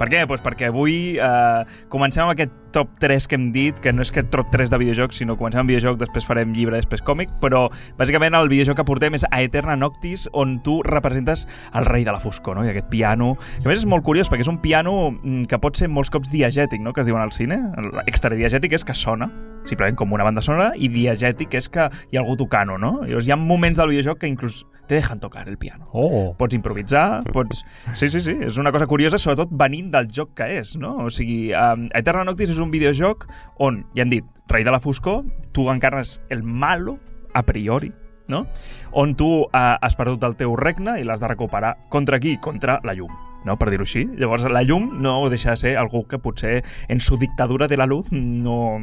[0.00, 0.24] Per què?
[0.30, 4.12] Pues perquè avui eh, comencem amb aquest top 3 que hem dit, que no és
[4.14, 7.66] que top 3 de videojocs, sinó comencem amb videojoc, després farem llibre, després còmic, però
[7.98, 12.14] bàsicament el videojoc que portem és a Eterna Noctis, on tu representes el rei de
[12.14, 12.64] la foscor, no?
[12.64, 15.60] I aquest piano, que a més és molt curiós, perquè és un piano mm, que
[15.62, 16.94] pot ser molts cops diegètic, no?
[16.94, 17.60] que es diuen al cine.
[18.06, 19.30] Extradiegètic és que sona,
[19.68, 23.00] simplement com una banda sonora, i diegètic és que hi ha algú tocant-ho, no?
[23.04, 25.88] Llavors hi ha moments del videojoc que inclús te dejan tocar el piano.
[25.92, 26.34] Oh.
[26.36, 27.64] Pots improvisar, pots...
[27.94, 30.96] Sí, sí, sí, és una cosa curiosa, sobretot venint del joc que és, no?
[31.04, 33.28] O sigui, um, Eterna Noctis és un videojoc
[33.62, 35.22] on, ja han dit, rei de la foscor,
[35.54, 36.96] tu encarnes el malo,
[37.38, 37.92] a priori,
[38.26, 38.48] no?
[38.90, 42.40] On tu uh, has perdut el teu regne i l'has de recuperar contra qui?
[42.42, 43.14] Contra la llum
[43.44, 43.54] no?
[43.62, 44.08] per dir-ho així.
[44.18, 47.86] Llavors, la llum no deixa de ser algú que potser en su dictadura de la
[47.86, 48.80] luz no,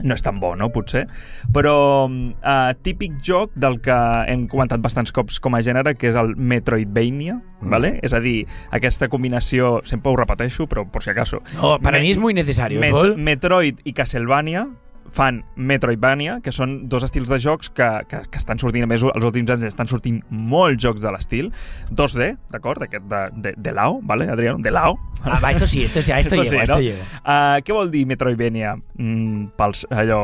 [0.00, 0.70] no és tan bo, no?
[0.72, 1.04] Potser.
[1.52, 1.74] Però
[2.08, 3.96] uh, típic joc del que
[4.32, 7.72] hem comentat bastants cops com a gènere, que és el Metroidvania, mm.
[7.72, 7.94] ¿vale?
[8.02, 11.42] És a dir, aquesta combinació, sempre ho repeteixo, però per si acaso.
[11.58, 13.16] No, para mí es muy necesario, Met Paul.
[13.18, 14.66] Metroid i Castlevania
[15.12, 19.04] fan Metroidvania, que són dos estils de jocs que, que, que estan sortint, a més,
[19.04, 21.50] els últims anys estan sortint molts jocs de l'estil.
[21.90, 22.82] 2D, d'acord?
[22.82, 24.62] D'aquest de, de, de Lao, ¿vale, Adriano?
[24.62, 24.96] De Lao.
[25.22, 26.80] Ah, va, esto sí, esto sí, esto, llego, a esto no?
[26.80, 27.04] llego.
[27.22, 28.74] Uh, què vol dir Metroidvania?
[28.98, 30.20] Mm, pels, allò,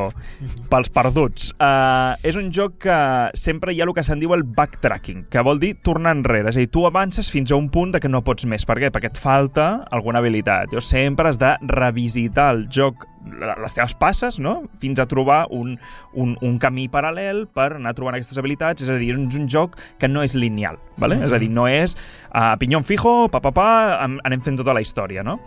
[0.70, 1.52] pels perduts.
[1.58, 2.98] Uh, és un joc que
[3.38, 6.52] sempre hi ha el que se'n diu el backtracking, que vol dir tornar enrere.
[6.52, 8.66] És a dir, tu avances fins a un punt de que no pots més.
[8.68, 8.92] Per què?
[8.94, 10.72] Perquè et falta alguna habilitat.
[10.72, 14.68] Llavors sempre has de revisitar el joc les teves passes, no?
[14.82, 15.76] fins a trobar un,
[16.14, 19.76] un, un camí paral·lel per anar trobant aquestes habilitats, és a dir, és un joc
[20.00, 21.16] que no és lineal, ¿vale?
[21.16, 21.28] Mhm.
[21.28, 21.96] és a dir, no és
[22.34, 23.68] uh, pinyón fijo, pa, pa, pa,
[24.04, 25.38] anem fent tota la història, no?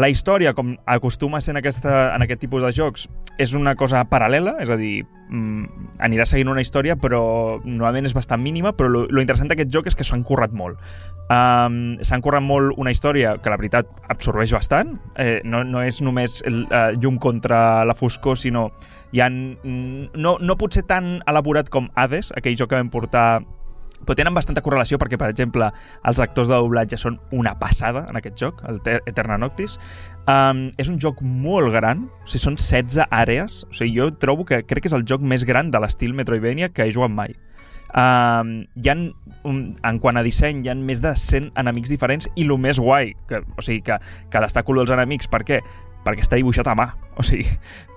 [0.00, 3.08] La història, com acostuma a ser en, aquesta, en aquest tipus de jocs,
[3.40, 7.22] és una cosa paral·lela, és a dir, mm, anirà seguint una història, però
[7.64, 10.80] normalment és bastant mínima, però lo, lo interessant d'aquest joc és que s'han currat molt.
[11.30, 16.00] Um, s'han currat molt una història que la veritat absorbeix bastant, eh, no, no és
[16.02, 18.70] només el, uh, llum contra la foscor, sinó
[19.12, 23.40] hi ha, no, no pot ser tan elaborat com Hades, aquell joc que vam portar
[24.06, 25.68] però tenen bastanta correlació perquè, per exemple,
[26.08, 29.76] els actors de doblatge són una passada en aquest joc, el Te- Eterna Noctis.
[30.30, 33.60] Um, és un joc molt gran, o sigui, són 16 àrees.
[33.68, 36.70] O sigui, jo trobo que crec que és el joc més gran de l'estil Metroidvania
[36.72, 37.36] que he jugat mai.
[37.90, 38.94] Um, hi ha,
[39.50, 42.78] um, en quant a disseny, hi ha més de 100 enemics diferents i el més
[42.78, 43.98] guai, que, o sigui, que,
[44.30, 45.60] que destaco els enemics, per què?
[46.06, 46.92] Perquè està dibuixat a mà.
[47.18, 47.44] O sigui,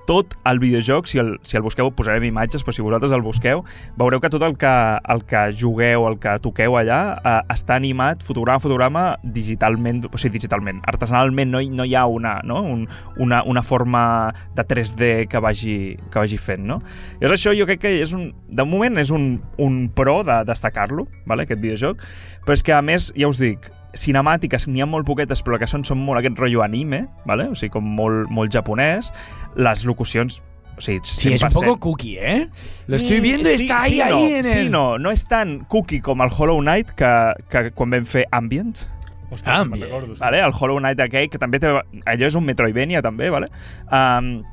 [0.07, 3.63] tot el videojoc, si el, si el busqueu, posarem imatges, però si vosaltres el busqueu,
[3.97, 4.71] veureu que tot el que,
[5.13, 10.17] el que jugueu, el que toqueu allà, eh, està animat fotograma a fotograma digitalment, o
[10.19, 12.61] sigui, digitalment, artesanalment, no, hi- no hi ha una, no?
[12.63, 12.87] Un,
[13.17, 15.77] una, una forma de 3D que vagi,
[16.11, 16.79] que vagi fent, no?
[17.21, 21.07] Llavors això jo crec que és un, de moment és un, un pro de destacar-lo,
[21.25, 22.03] vale, aquest videojoc,
[22.45, 25.67] però és que a més, ja us dic, cinemàtiques n'hi ha molt poquetes, però que
[25.69, 27.49] són, són molt aquest rotllo anime, vale?
[27.51, 29.11] o sigui, com molt, molt japonès.
[29.55, 30.39] Les locucions,
[30.77, 31.05] o sigui, 100%.
[31.05, 32.47] Sí, es un poco cookie, ¿eh?
[32.87, 34.71] Lo estoy viendo y sí, está ahí, sí, ahí no, en Sí, el...
[34.71, 37.11] no, no és tan cookie com el Hollow Knight que,
[37.49, 38.87] que quan vam fer Ambient.
[39.33, 40.19] Hòstia, me'n recordo, sí.
[40.21, 40.41] Vale?
[40.45, 41.71] El Hollow Knight aquell, que també té...
[42.05, 43.47] Allò és un Metroidvania, també, vale?
[43.89, 44.43] Um,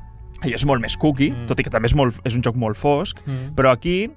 [0.41, 1.45] allò és molt més cookie, mm.
[1.49, 3.51] tot i que també és, molt, és un joc molt fosc, Mm.
[3.57, 4.09] però aquí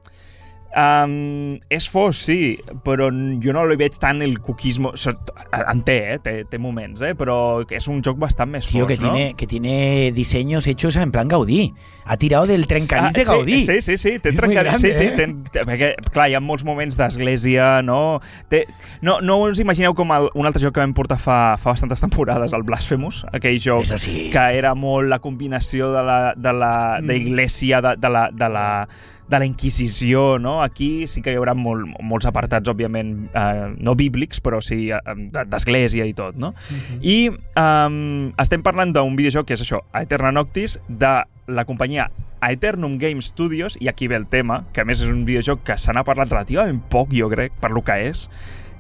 [0.75, 3.07] Um, és fos, sí, però
[3.43, 4.91] jo no li veig tant el cookismo.
[4.99, 5.13] So-
[5.71, 6.19] En té, eh?
[6.19, 7.13] té, té moments, eh?
[7.15, 9.13] però és un joc bastant més Tío, fos, que, no?
[9.13, 11.73] tiene, que tiene diseños hechos en plan Gaudí.
[12.07, 13.61] Ha tirado del trencanís Ah, de Gaudí.
[13.63, 14.55] Sí, sí, sí, té trencanís.
[14.83, 15.13] grande, Sí, sí, eh?
[15.53, 18.21] té, perquè, clar, hi ha molts moments d'església, no?
[18.51, 18.65] Té,
[19.01, 19.21] no?
[19.23, 22.53] No us imagineu com el, un altre joc que vam portar fa, fa bastantes temporades,
[22.53, 27.81] el Blasphemous, aquell joc que era molt la combinació de la, de la de iglesia,
[27.81, 28.89] de, de la, de la de la
[29.47, 30.63] Inquisició, no?
[30.63, 34.99] Aquí sí que hi haurà molt, molts apartats, òbviament, eh, no bíblics, però sí eh,
[35.33, 36.53] de- d'església i tot, no?
[37.01, 41.15] I um, estem parlant d'un videojoc que és això, Aeterna Noctis, de
[41.49, 42.11] la companyia
[42.45, 45.79] Aeternum Game Studios, i aquí ve el tema, que a més és un videojoc que
[45.81, 48.29] se n'ha parlat relativament poc, jo crec, per lo que és,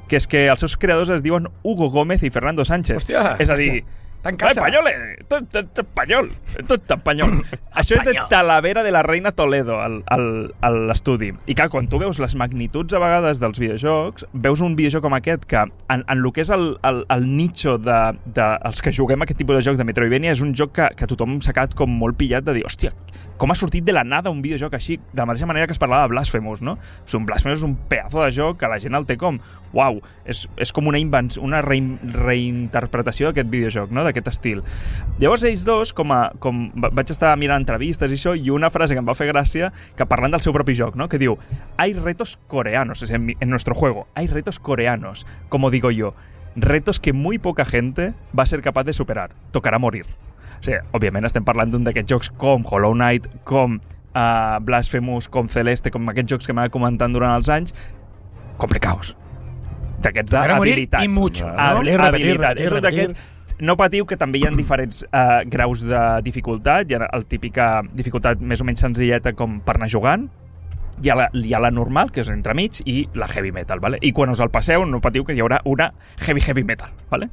[0.09, 3.01] que és que els seus creadors es diuen Hugo Gómez i Fernando Sánchez.
[3.07, 4.61] Hòstia, és a dir, Està en casa.
[4.61, 4.89] Espanyol,
[5.29, 6.31] tot, tot espanyol,
[6.68, 7.35] tot espanyol.
[7.81, 11.33] Això és de Talavera de la Reina Toledo, al- al- a l'estudi.
[11.51, 15.16] I clar, quan tu veus les magnituds a vegades dels videojocs, veus un videojoc com
[15.18, 15.72] aquest que en,
[16.05, 19.59] en el que és el, el, el nicho de, de, els que juguem aquest tipus
[19.59, 22.47] de jocs de Metroidvania és un joc que, que tothom s'ha quedat com molt pillat
[22.47, 22.95] de dir, hòstia,
[23.37, 25.81] com ha sortit de la nada un videojoc així, de la mateixa manera que es
[25.83, 26.77] parlava de Blasphemous, no?
[26.79, 29.41] O sigui, un Blasphemous és un pedazo de joc que la gent el té com,
[29.75, 30.99] uau, és, és com una,
[31.43, 34.05] una rein, reinterpretació d'aquest videojoc, no?
[34.07, 34.62] d'aquest estil.
[35.18, 38.70] Llavors ells dos, com a, com va- vaig estar mirant entrevistes i això, i una
[38.70, 41.09] frase que em va fer gràcia, que parlant del seu propi joc, no?
[41.09, 41.37] que diu,
[41.77, 46.14] hay retos coreanos, en, mi- en nuestro juego, hay retos coreanos, como digo yo,
[46.57, 49.33] retos que muy poca gente va a ser capaz de superar.
[49.51, 50.07] Tocarà morir.
[50.61, 53.75] O sigui, òbviament estem parlant d'un d'aquests jocs com Hollow Knight, com
[54.14, 57.75] uh, Blasphemous, com Celeste, com aquests jocs que m'ha comentant durant els anys,
[58.57, 59.16] complicados.
[60.05, 61.03] D'aquests morir d'habilitat.
[61.05, 61.55] i mucho, no?
[61.59, 62.59] Habil- Repetir, repetir, habilitat.
[62.59, 63.31] repetir, És un d'aquests
[63.65, 66.91] no patiu que també hi ha diferents uh, graus de dificultat.
[66.91, 70.29] Hi ha el típica dificultat més o menys senzilleta com per anar jugant,
[71.03, 73.99] hi ha, la, hi ha la normal, que és entremig, i la heavy metal, vale?
[74.03, 75.93] I quan us el passeu, no patiu que hi haurà una
[76.27, 77.31] heavy heavy metal, vale?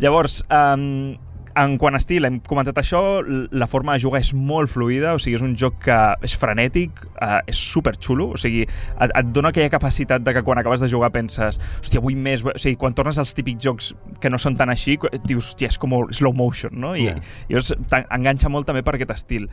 [0.00, 1.16] Llavors, um,
[1.58, 5.20] en quant a estil, hem comentat això, la forma de jugar és molt fluida, o
[5.22, 9.32] sigui, és un joc que és frenètic, uh, és super xulo, o sigui, et, et
[9.34, 12.78] dona aquella capacitat de que quan acabes de jugar penses, hòstia, vull més, o sigui,
[12.80, 13.90] quan tornes als típics jocs
[14.22, 16.94] que no són tan així, dius, hòstia, és com slow motion, no?
[16.94, 17.16] I, Ja.
[17.48, 19.48] i us enganxa molt també per aquest estil.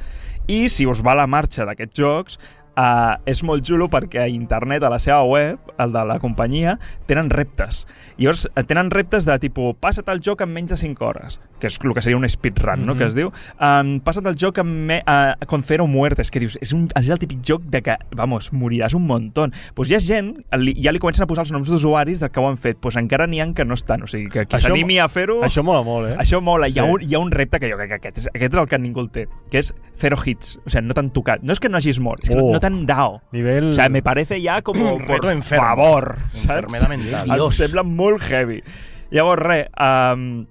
[0.52, 2.40] I si us va la marxa d'aquests jocs,
[2.76, 6.74] Uh, és molt xulo perquè a internet, a la seva web, el de la companyia,
[7.08, 7.86] tenen reptes.
[8.18, 11.40] I llavors eh, tenen reptes de tipus, passa't el joc en menys de 5 hores,
[11.60, 12.86] que és el que seria un speedrun, mm -hmm.
[12.86, 13.32] no?, que es diu.
[13.62, 17.10] Um, passa't el joc amb me, uh, con cero muertes, que dius, és, un, és
[17.10, 19.48] el típic joc de que, vamos, moriràs un muntó.
[19.74, 22.40] Pues hi ha gent, li, ja li comencen a posar els noms d'usuaris de que
[22.42, 25.00] ho han fet, pues encara n'hi ha que no estan, o sigui, que qui s'animi
[25.00, 25.42] a fer-ho...
[25.44, 26.18] això mola molt, eh?
[26.18, 26.68] Això mola.
[26.68, 26.90] Hi ha, Sí.
[26.92, 28.80] un, hi ha un repte que jo crec que aquest és, aquest és el que
[28.80, 30.58] ningú el té, que és zero hits.
[30.66, 31.42] O sigui, no t'han tocat.
[31.44, 32.52] No és que no hagis mort, és que Oh.
[32.52, 33.22] no t'han dado.
[33.32, 33.70] Nivel...
[33.70, 35.66] O sea, me parece ya como, por enfermo.
[35.66, 36.74] favor, saps?
[36.74, 37.30] Enfermedad mental.
[37.30, 38.64] Em sembla molt heavy.
[39.12, 40.46] Llavors, res, um,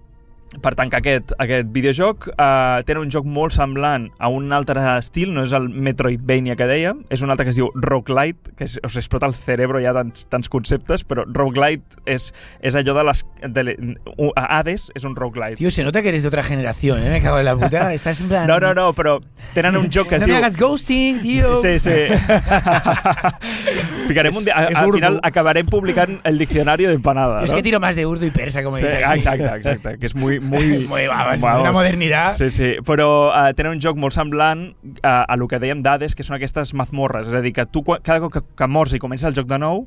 [0.62, 5.32] per tancar aquest, aquest videojoc, uh, tenen un joc molt semblant a un altre estil,
[5.34, 8.78] no és el Metroidvania que dèiem, és un altre que es diu Roguelite, que es,
[8.84, 12.30] us explota el cerebro ja tants, tants conceptes, però Roguelite és,
[12.60, 13.24] és allò de les...
[13.44, 13.76] De, le-
[14.16, 15.56] u- Hades és un Roguelite.
[15.56, 17.10] Tío, se nota que eres de otra generación, ¿eh?
[17.10, 17.92] Me cago en la puta.
[17.94, 18.46] Estás en plan...
[18.46, 19.20] No, no, no, però
[19.54, 20.34] tenen un joc que es no diu...
[20.34, 21.56] me hagas ghosting, tío.
[21.56, 21.90] Sí, sí.
[24.08, 24.98] Ficarem un dia, al urdu.
[24.98, 27.56] final acabarem publicant el diccionari d'empanada, es no?
[27.56, 29.18] que tiro más de urdu y persa, como Sí, dice aquí.
[29.18, 30.38] exacte, exacte, que és muy...
[30.44, 32.32] muy, Muy, vamos, una modernidad.
[32.36, 34.68] Sí, sí, però uh, tenen un joc molt semblant
[35.00, 37.84] uh, a lo que dèiem d'Hades, que són aquestes mazmorres, és a dir, que tu
[37.84, 39.86] cada cop que, que mors i comença el joc de nou,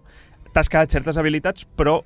[0.53, 1.99] t'has quedat certes habilitats, però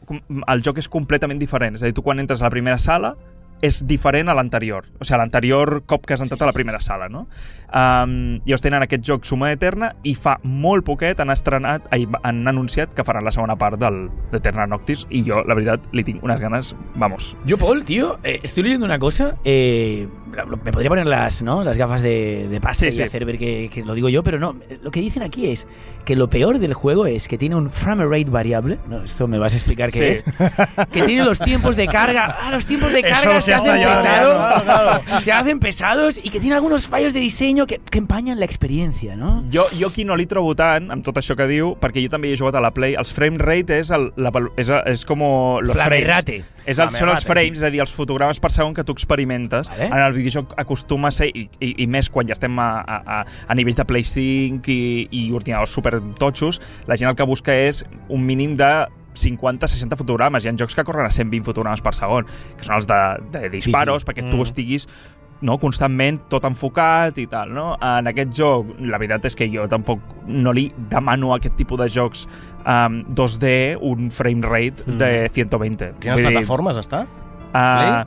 [0.52, 1.78] el joc és completament diferent.
[1.80, 3.16] És a dir, tu quan entres a la primera sala
[3.62, 4.88] és diferent a l'anterior.
[5.00, 7.28] O sigui, l'anterior cop que has entrat a la primera sala, no?
[7.72, 12.42] Um, llavors tenen aquest joc Suma Eterna i fa molt poquet han estrenat, ai, han
[12.48, 16.24] anunciat que faran la segona part del d'Eterna Noctis i jo, la veritat, li tinc
[16.24, 17.36] unes ganes, vamos.
[17.46, 19.36] Yo, Paul, tío, eh, estoy leyendo una cosa.
[19.46, 20.08] eh,
[20.64, 21.64] me podría poner las, ¿no?
[21.64, 23.02] las gafas de, de pasta Sí, y sí.
[23.04, 24.56] hacer ver que, que lo digo yo, pero no.
[24.82, 25.68] Lo que dicen aquí es
[26.06, 28.80] que lo peor del juego es que tiene un frame rate variable.
[28.88, 30.04] No, esto me vas a explicar qué Sí.
[30.06, 30.24] es.
[30.92, 32.38] Que tiene los tiempos de carga.
[32.42, 34.64] Ah, los tiempos de Eso carga sí se hacen pesados.
[34.64, 35.02] claro, claro.
[35.22, 39.16] Se hacen pesados y que tiene algunos fallos de diseño que, que empañan la experiencia,
[39.16, 39.44] ¿no?
[39.54, 42.32] Jo, jo aquí no li trobo tant, amb tot això que diu, perquè jo també
[42.34, 42.96] he jugat a la Play.
[42.98, 45.20] Els frame rate és, el, la, és, és com
[45.62, 46.42] los Flamerrate.
[46.42, 46.62] frames.
[46.66, 49.70] És el, són els frames, és a dir, els fotogrames per segon que tu experimentes.
[49.70, 49.86] Vale.
[49.92, 53.20] En el videojoc acostuma a ser, i, i, i més quan ja estem a, a,
[53.48, 54.80] a, nivells de Play 5 i,
[55.12, 58.72] i ordinadors super totxos, la gent el que busca és un mínim de
[59.12, 60.46] 50-60 fotogrames.
[60.46, 63.00] Hi ha jocs que corren a 120 fotogrames per segon, que són els de,
[63.34, 64.08] de disparos, sí.
[64.08, 64.48] perquè tu Mm.
[64.48, 64.88] estiguis
[65.42, 67.74] no, constantment tot enfocat i tal, no?
[67.82, 70.00] En aquest joc, la veritat és que jo tampoc
[70.30, 72.28] no li demano a aquest tipus de jocs
[72.62, 74.98] um, 2D un frame rate Mm.
[75.02, 75.94] de 120.
[76.00, 77.08] Quines Vull dir, plataformes està?
[77.52, 78.06] Uh,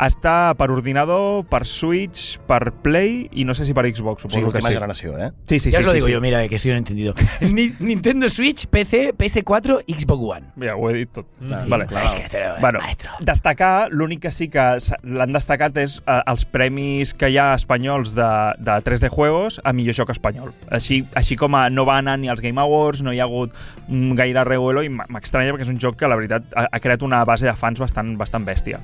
[0.00, 4.40] està per ordinador, per Switch, per Play i no sé si per Xbox, O sigui,
[4.42, 4.74] suposo que última sí.
[4.74, 5.30] generació, eh?
[5.44, 5.84] Sí, sí, ya sí.
[5.84, 6.12] os lo sí, digo sí.
[6.12, 7.14] yo, mira, que si yo no he entendido.
[7.40, 10.46] Ni- Nintendo Switch, PC, PS4, Xbox One.
[10.66, 11.26] Ja ho he dit tot.
[11.40, 11.68] Mm.
[11.68, 11.86] Vale.
[11.86, 12.04] Clar.
[12.06, 13.10] És que te- bueno, maestro.
[13.20, 14.64] destacar, l'únic que sí que
[15.04, 18.28] l'han destacat és eh, els premis que hi ha espanyols de,
[18.58, 20.52] de 3D Juegos a millor joc espanyol.
[20.70, 23.54] Així, així com a, no va anar ni als Game Awards, no hi ha hagut
[23.88, 27.02] gaire revuelo i m- m'estranya perquè és un joc que la veritat ha, ha creat
[27.06, 28.80] una base de fans bastant, bastant bèstia.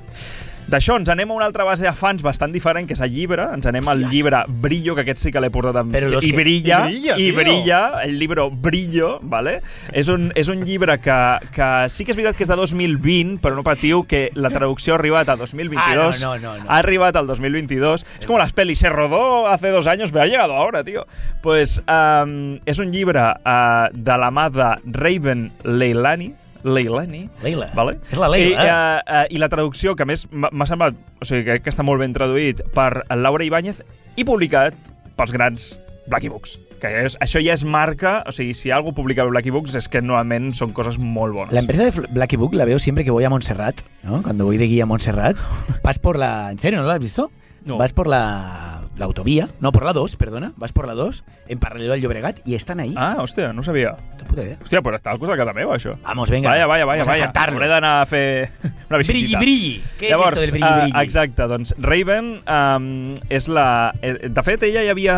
[0.71, 3.43] D'això ens anem a una altra base de fans bastant diferent, que és el llibre.
[3.55, 5.91] Ens anem al llibre Brillo, que aquest sí que l'he portat amb...
[5.91, 9.59] Però I que- brilla, I brilla, i brilla, el llibre Brillo, ¿vale?
[9.91, 11.17] és, un, és un llibre que,
[11.51, 14.93] que sí que és veritat que és de 2020, però no patiu que la traducció
[14.95, 15.81] ha arribat a 2022.
[15.81, 16.69] Ah, no, no, no, no.
[16.69, 18.05] Ha arribat al 2022.
[18.19, 21.05] Es como las pelis, se rodó hace dos años, pero ha llegado ahora, tío.
[21.41, 26.31] Pues um, és un llibre uh, de la mà de Raven Leilani,
[26.63, 27.69] Leilani, Leila.
[27.77, 27.97] Vale?
[28.11, 31.45] És la Leila, I, uh, uh, I la traducció, que més m'ha semblat, o sigui,
[31.47, 33.81] crec que està molt ben traduït per Laura Ibáñez
[34.17, 34.75] i publicat
[35.17, 35.71] pels grans
[36.09, 36.57] Blacky Books.
[36.81, 40.01] Que és, això ja és marca, o sigui, si algú publica Blacky Books és que
[40.01, 41.53] normalment són coses molt bones.
[41.53, 44.23] La empresa de Blacky Book la veo siempre que voy a Montserrat, ¿no?
[44.23, 45.37] Cuando voy de guía a Montserrat,
[45.83, 46.49] vas por la...
[46.49, 47.29] ¿En serio, no lo has visto?
[47.65, 47.77] No.
[47.77, 48.80] Vas por la...
[49.01, 52.39] la autovía, no, por la 2, perdona, vas por la 2, en paralelo al Llobregat,
[52.45, 52.93] y están ahí.
[52.95, 53.95] Ah, hòstia, no ho sabia.
[54.19, 54.57] De puta idea.
[54.61, 55.95] Hòstia, però està al costat de casa meva, això.
[56.05, 56.51] Vamos, venga.
[56.53, 57.31] Vaya, vaya, vaya, Vamos vaya.
[57.51, 58.51] Hauré d'anar a fer
[58.91, 59.39] una visitita.
[59.41, 59.71] Brilli, brilli.
[59.97, 61.03] Què és Llavors, esto del brilli, brilli?
[61.03, 62.87] exacte, doncs Raven um,
[63.33, 63.65] és la...
[64.05, 65.15] eh, De fet, ella ja havia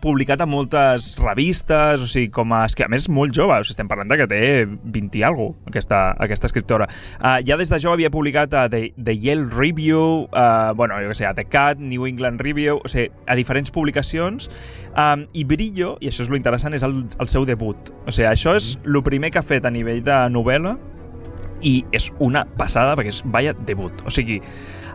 [0.00, 2.62] publicat a moltes revistes, o sigui, com a...
[2.70, 5.24] És que, a més, molt jove, o sigui, estem parlant de que té 20 i
[5.26, 6.86] alguna cosa, aquesta, aquesta escriptora.
[7.18, 11.10] Uh, ja des de jove havia publicat a The, The Yale Review, uh, bueno, jo
[11.10, 14.50] què sé, a The Cat, New England Review, o sigui, a diferents publicacions,
[14.96, 17.92] um, i Brillo, i això és lo interessant, és el, el seu debut.
[18.06, 20.76] O sigui, això és el primer que ha fet a nivell de novel·la
[21.64, 24.04] i és una passada perquè és, vaya, debut.
[24.04, 24.40] O sigui,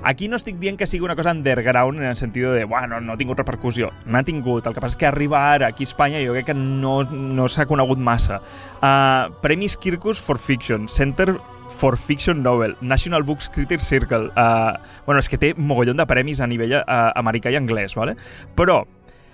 [0.03, 3.13] aquí no estic dient que sigui una cosa underground en el sentit de, bueno, no
[3.13, 3.91] ha tingut repercussió.
[4.05, 4.67] N'ha tingut.
[4.67, 7.47] El que passa és que arriba ara aquí a Espanya jo crec que no, no
[7.49, 8.41] s'ha conegut massa.
[8.79, 11.33] Uh, Premis Kirkus for Fiction, Center
[11.69, 14.31] for Fiction Novel, National Books Critics Circle.
[14.35, 16.83] Uh, bueno, és que té mogollon de premis a nivell uh,
[17.19, 18.17] americà i anglès, ¿vale?
[18.55, 18.83] però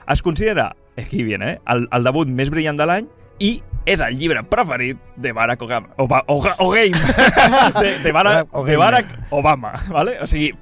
[0.07, 3.07] es considera, aquí viene, eh, el, el debut més brillant de l'any
[3.41, 3.55] i
[3.85, 5.89] és el llibre preferit de Barack Obama.
[5.97, 6.97] O, o, o Game.
[7.81, 8.77] De, de, Barack, de.
[8.77, 10.17] Barack Obama, ¿vale?
[10.21, 10.53] O sigui,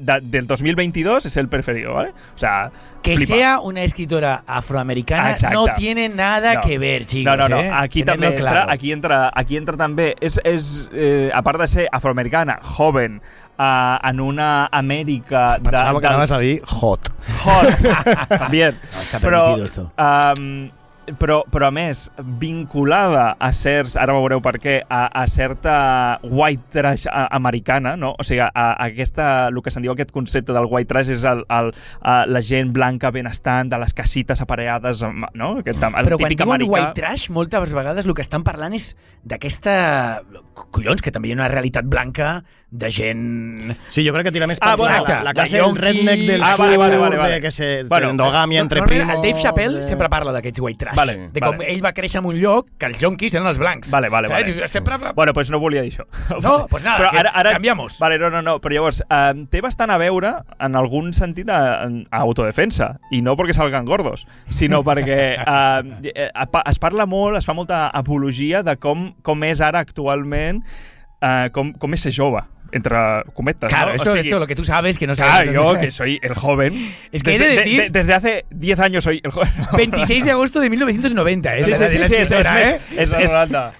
[0.00, 2.10] de, del 2022 es el preferido, ¿vale?
[2.34, 2.70] O sea,
[3.02, 3.34] Que flipa.
[3.34, 6.60] sea una escritora afroamericana no tiene nada No.
[6.60, 7.36] que ver, chicos.
[7.36, 7.60] No, no, no.
[7.60, 7.70] ¿eh?
[7.72, 8.70] Aquí Tenedlo també entra, claro.
[8.70, 10.14] aquí entra, aquí entra també.
[10.20, 13.20] És, és eh, a part de ser afroamericana, joven,
[13.58, 15.58] eh, en una Amèrica...
[15.58, 17.08] De, Pensava que dels- anaves a dir hot.
[17.44, 18.78] Hot, también.
[19.12, 19.92] No, però, permitido esto.
[19.98, 20.70] Um,
[21.18, 22.04] però, però a més,
[22.40, 25.74] vinculada a certs, ara veureu per què, a, a certa
[26.22, 28.12] white trash americana, no?
[28.18, 31.26] O sigui, a, a aquesta, el que se'n diu aquest concepte del white trash és
[31.28, 35.56] el, el, a, la gent blanca benestant, de les casites apareades, amb- no?
[35.62, 36.72] Aquest, el Però quan típic diuen americà...
[36.76, 38.92] white trash, moltes vegades el que estan parlant és
[39.26, 40.22] d'aquesta...
[40.54, 42.42] Collons, que també hi ha una realitat blanca
[42.72, 43.74] de gent...
[43.92, 46.22] Sí, jo crec que tira més Ah, per bueno, la, la classe de del redneck
[46.28, 47.34] del Ah, vale, vale, vale, vale.
[47.34, 49.14] de que se Bueno, endogàmia entre no, no, primos...
[49.14, 50.96] el Dave Chappelle de- sempre parla d'aquests white trash.
[50.96, 51.68] Vale, de com vale.
[51.72, 53.90] ell va créixer en un lloc que els jonquis eren els blancs.
[53.92, 54.54] Vale, vale, Saps?
[54.56, 54.68] vale.
[54.72, 54.96] Sempre...
[55.14, 56.06] Bueno, pues no volia dir això.
[56.40, 57.98] No, pues nada, que cambiamos.
[58.00, 61.84] Vale, no, no, no, però llavors, eh, té bastant a veure, en algun sentit, a,
[61.84, 66.30] a autodefensa, i no perquè salgan gordos, sinó perquè eh, eh,
[66.64, 71.72] es parla molt, es fa molta apologia de com, com és ara actualment, eh, com,
[71.78, 72.96] com és jove, entre
[73.34, 73.96] cometes, Claro, ¿no?
[73.96, 75.54] esto, esto, lo que tú sabes, que no Claro, sabes.
[75.54, 76.72] yo que soy el joven.
[77.12, 79.50] Es que he desde, de decir- desde hace 10 años soy el joven.
[79.76, 81.64] 26 de agosto de 1990, ¿eh?
[81.64, 82.80] Sí, sí, sí, sí, escritora, més, ¿eh?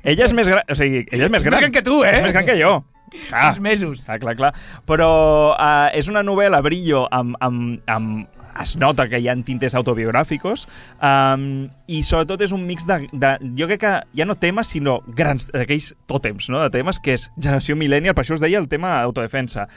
[0.04, 0.74] ella és més gran, o
[1.10, 1.60] ella més gran.
[1.60, 2.16] gran que tu, eh?
[2.18, 2.84] És més gran que jo.
[3.28, 3.60] Clar.
[3.60, 4.04] Mesos.
[4.08, 4.54] Ah, clar, clar.
[4.88, 8.28] Però uh, és una novel·la brillo amb, amb, amb
[8.60, 10.66] es nota que hi ha tintes autobiogràficos
[10.98, 15.00] um, i sobretot és un mix de, de jo crec que ja no temes sinó
[15.16, 16.62] grans, aquells tòtems no?
[16.62, 19.68] de temes que és generació millennial, per això us deia el tema autodefensa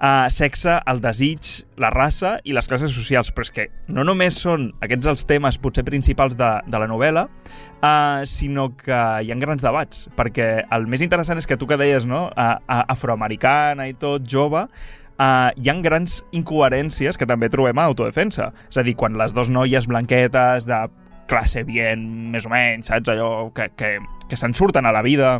[0.00, 1.50] uh, sexe, el desig,
[1.80, 5.60] la raça i les classes socials, però és que no només són aquests els temes
[5.62, 10.88] potser principals de, de la novel·la, uh, sinó que hi ha grans debats, perquè el
[10.90, 14.66] més interessant és que tu que deies, no?, uh, uh, afroamericana i tot, jove,
[15.20, 18.50] Uh, hi ha grans incoherències que també trobem a autodefensa.
[18.70, 20.80] És a dir, quan les dues noies blanquetes de
[21.30, 23.12] classe bien, més o menys, saps?
[23.12, 23.98] Allò que, que,
[24.30, 25.38] que se'n surten a la vida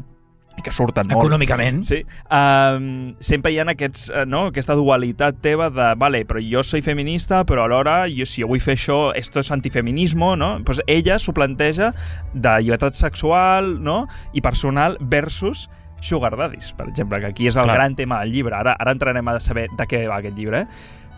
[0.58, 1.22] i que surten molt.
[1.22, 1.80] Econòmicament.
[1.86, 2.00] Sí.
[2.34, 4.46] Um, sempre hi ha aquests, uh, no?
[4.50, 8.62] aquesta dualitat teva de, vale, però jo soy feminista, però alhora, jo, si jo vull
[8.62, 10.52] fer això, esto és antifeminismo, no?
[10.66, 11.92] Pues ella s'ho planteja
[12.34, 14.02] de llibertat sexual no?
[14.34, 15.68] i personal versus
[16.00, 17.76] sugar daddies, per exemple, que aquí és el Clar.
[17.76, 18.56] gran tema del llibre.
[18.56, 20.64] Ara, ara entrarem a saber de què va aquest llibre.
[20.64, 20.66] Eh?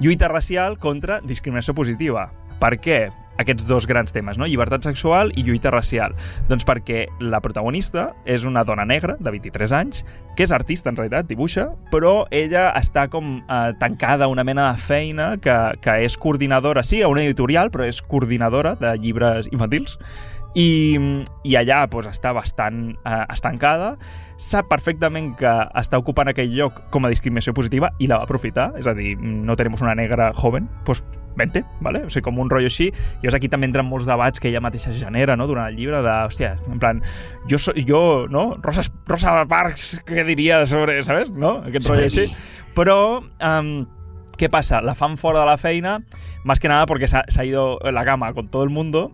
[0.01, 2.30] Lluita racial contra discriminació positiva.
[2.61, 3.01] Per què?
[3.39, 4.47] aquests dos grans temes, no?
[4.49, 6.14] llibertat sexual i lluita racial.
[6.51, 10.05] Doncs perquè la protagonista és una dona negra de 23 anys,
[10.37, 14.70] que és artista en realitat, dibuixa, però ella està com eh, tancada a una mena
[14.70, 19.51] de feina que, que és coordinadora, sí, a una editorial, però és coordinadora de llibres
[19.53, 19.99] infantils,
[20.55, 20.68] i,
[21.44, 23.94] i allà pues, està bastant eh, estancada,
[24.42, 28.72] sap perfectament que està ocupant aquell lloc com a discriminació positiva i la va aprofitar,
[28.80, 31.05] és a dir, no tenim una negra joven, pues
[31.36, 32.03] vente, ¿vale?
[32.05, 32.90] O sigui, com un rotllo així.
[32.90, 36.03] I llavors aquí també entren molts debats que ella mateixa genera, no?, durant el llibre,
[36.05, 37.00] de, hòstia, en plan,
[37.48, 38.59] jo, so, jo no?
[38.61, 41.32] Rosa, Rosa Parks, què diria sobre, ¿sabes?
[41.32, 41.61] No?
[41.68, 42.28] Aquest rotllo així.
[42.76, 43.22] Però...
[43.40, 43.74] Um,
[44.32, 44.80] ¿Qué pasa?
[44.80, 46.00] La fan fora de la feina,
[46.42, 49.12] más que nada porque se ha, se ha ido la cama con todo el mundo,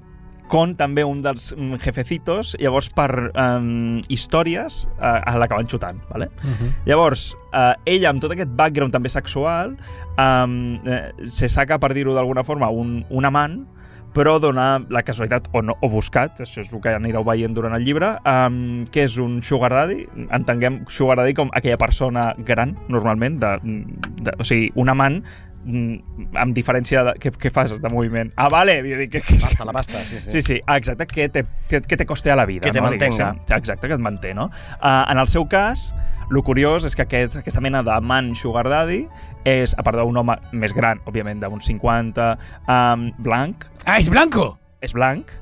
[0.49, 6.31] con també un dels mm, jefecitos, llavors per um, històries uh, l'acaben xutant, ¿vale?
[6.43, 6.71] Uh -huh.
[6.87, 9.77] Llavors, uh, ella, amb tot aquest background també sexual,
[10.19, 13.67] um, eh, se saca, per dir-ho d'alguna forma, un, un amant,
[14.15, 17.75] però dona la casualitat, o no, o buscat, això és el que anireu veient durant
[17.77, 22.77] el llibre, um, que és un sugar daddy, entenguem sugar daddy com aquella persona gran,
[22.89, 23.53] normalment, de,
[24.25, 25.23] de, o sigui, un amant
[25.67, 27.15] amb diferència de...
[27.21, 28.31] Què, què fas de moviment?
[28.41, 28.79] Ah, vale!
[28.85, 30.31] Jo dic, que, que, Pasta, la pasta, sí, sí.
[30.31, 32.63] Sí, sí, ah, exacte, que te, que, que te coste a la vida.
[32.65, 33.35] Que te no, mantenga.
[33.49, 34.49] Exacte, que et manté, no?
[34.79, 35.93] Uh, en el seu cas,
[36.31, 39.03] el curiós és que aquest, aquesta mena de man sugar daddy
[39.49, 42.31] és, a part d'un home més gran, òbviament, d'uns 50,
[42.69, 43.69] um, blanc...
[43.85, 44.53] Ah, és blanco!
[44.85, 45.33] És blanc.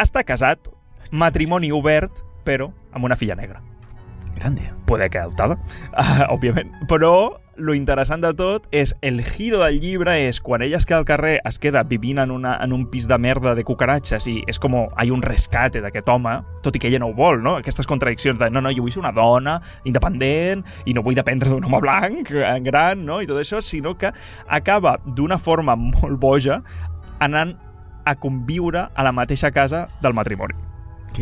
[0.00, 0.70] Està casat,
[1.10, 3.60] matrimoni obert, però amb una filla negra.
[4.36, 4.70] Grande.
[4.86, 5.58] Puede que adoptada,
[5.92, 6.72] uh, òbviament.
[6.88, 7.12] Però
[7.60, 11.06] lo interessant de tot és el giro del llibre és quan ella es queda al
[11.08, 14.58] carrer, es queda vivint en, una, en un pis de merda de cucaratxes i és
[14.58, 16.32] com hi un rescate d'aquest home,
[16.64, 17.56] tot i que ella no ho vol, no?
[17.60, 21.50] Aquestes contradiccions de no, no, jo vull ser una dona independent i no vull dependre
[21.52, 23.20] d'un home blanc, eh, gran, no?
[23.20, 24.12] I tot això, sinó que
[24.48, 26.62] acaba d'una forma molt boja
[27.20, 27.56] anant
[28.04, 30.56] a conviure a la mateixa casa del matrimoni.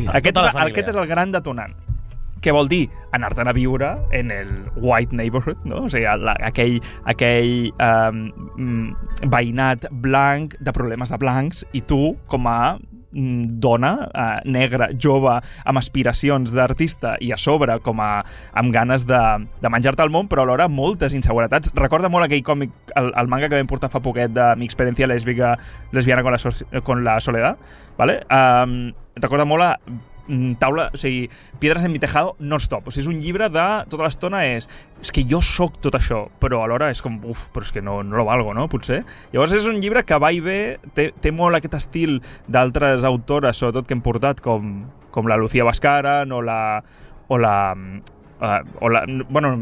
[0.07, 0.73] Aquest, Tota la és, família.
[0.73, 1.75] aquest és el gran detonant.
[2.43, 2.85] Què vol dir?
[3.17, 5.85] Anar-te'n a viure en el white neighborhood, no?
[5.87, 6.77] O sigui, la, aquell,
[7.09, 8.93] aquell um,
[9.33, 15.39] veïnat blanc de problemes de blancs i tu, com a mm, dona uh, negra, jove,
[15.65, 18.11] amb aspiracions d'artista i a sobre com a,
[18.61, 19.23] amb ganes de,
[19.65, 21.73] de menjar-te el món, però alhora moltes inseguretats.
[21.79, 25.09] Recorda molt aquell còmic, el, el manga que vam portar fa poquet de mi experiencia
[25.11, 25.57] lésbica,
[25.97, 27.57] lesbiana con la, so- con la soledad,
[27.97, 28.21] ¿vale?
[28.31, 29.73] Um, recorda molt a
[30.61, 32.89] taula, o sigui, Piedras en mi tejado non-stop.
[32.89, 33.67] O sigui, és un llibre de...
[33.91, 34.69] Tota l'estona és...
[35.03, 37.21] És que jo sóc tot això, però alhora és com...
[37.29, 38.67] Uf, però és que no, no lo valgo, no?
[38.71, 39.03] Potser.
[39.33, 40.61] Llavors és un llibre que va i ve,
[40.95, 42.19] té, té molt aquest estil
[42.51, 44.81] d'altres autores, sobretot que hem portat, com,
[45.15, 46.61] com la Lucía Bascara, no la...
[47.29, 47.59] O la...
[48.39, 49.57] Uh, o la bueno,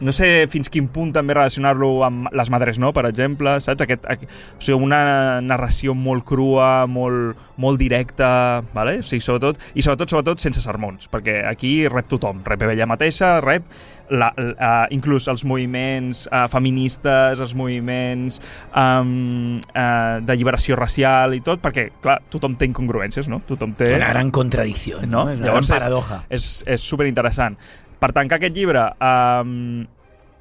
[0.00, 3.82] no sé fins quin punt també relacionar-lo amb Les Madres No, per exemple, saps?
[3.84, 8.98] Aquest, aquest, o sigui, una narració molt crua, molt, molt directa, vale?
[9.02, 13.38] o sigui, sobretot, i sobretot, sobretot, sense sermons, perquè aquí rep tothom, rep ella mateixa,
[13.42, 13.66] rep
[14.10, 18.40] la, la, inclús els moviments uh, feministes, els moviments
[18.72, 23.42] um, uh, d'alliberació racial i tot, perquè, clar, tothom té incongruències, no?
[23.48, 23.92] Tothom té...
[23.92, 25.26] És una gran contradicció, no?
[25.32, 26.22] És una gran paradoja.
[26.28, 27.58] És, és, és superinteressant.
[27.98, 29.86] Per tancar aquest llibre, um,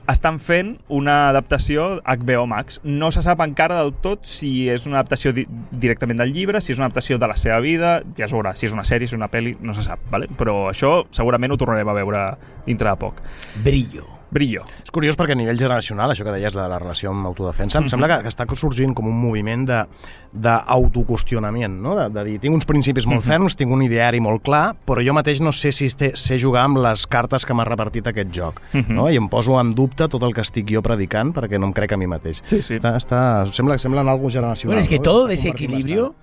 [0.07, 2.79] estan fent una adaptació HBO Max.
[2.83, 6.73] No se sap encara del tot si és una adaptació di directament del llibre, si
[6.73, 9.15] és una adaptació de la seva vida, ja es veurà, si és una sèrie, si
[9.15, 10.31] és una pel·li, no se sap, vale?
[10.37, 12.27] però això segurament ho tornarem a veure
[12.65, 13.25] dintre de poc.
[13.65, 14.16] Brillo.
[14.29, 14.63] Brillo.
[14.83, 17.83] És curiós perquè a nivell generacional, això que deies de la relació amb autodefensa, em
[17.85, 17.89] Mhm.
[17.89, 19.85] sembla que, que està sorgint com un moviment de
[20.33, 21.95] d'autoqüestionament, no?
[21.95, 23.27] De, de dir, tinc uns principis molt Mhm.
[23.27, 26.63] ferms, tinc un ideari molt clar, però jo mateix no sé si sé, sé jugar
[26.65, 28.93] amb les cartes que m'ha repartit aquest joc, Mhm.
[28.93, 29.09] no?
[29.09, 31.93] I em poso en dubte tot el que estic jo predicant perquè no em crec
[31.93, 32.41] a mi mateix.
[32.45, 32.73] Sí, sí.
[32.75, 34.75] Està, està, sembla, sembla en algo generacional.
[34.75, 35.03] Bueno, es que no?
[35.03, 36.15] todo Està convertint desequilibrio,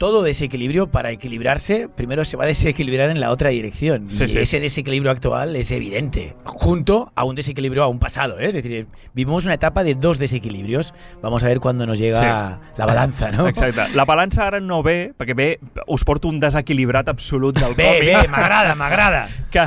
[0.00, 4.08] todo desequilibrio para equilibrarse, primero se va a desequilibrar en la otra dirección.
[4.08, 4.38] Sí, y sí.
[4.38, 8.40] ese desequilibrio actual es evidente, junto a un desequilibrio a un pasado.
[8.40, 8.46] ¿eh?
[8.46, 10.94] Es decir, vivimos una etapa de dos desequilibrios.
[11.20, 13.46] Vamos a ver cuándo nos llega la balanza, ¿no?
[13.46, 13.88] Exacte.
[13.94, 18.22] La balança ara no ve, perquè ve, us porto un desequilibrat absolut del Bé, còmic.
[18.22, 19.28] bé, m'agrada, m'agrada.
[19.52, 19.66] Que,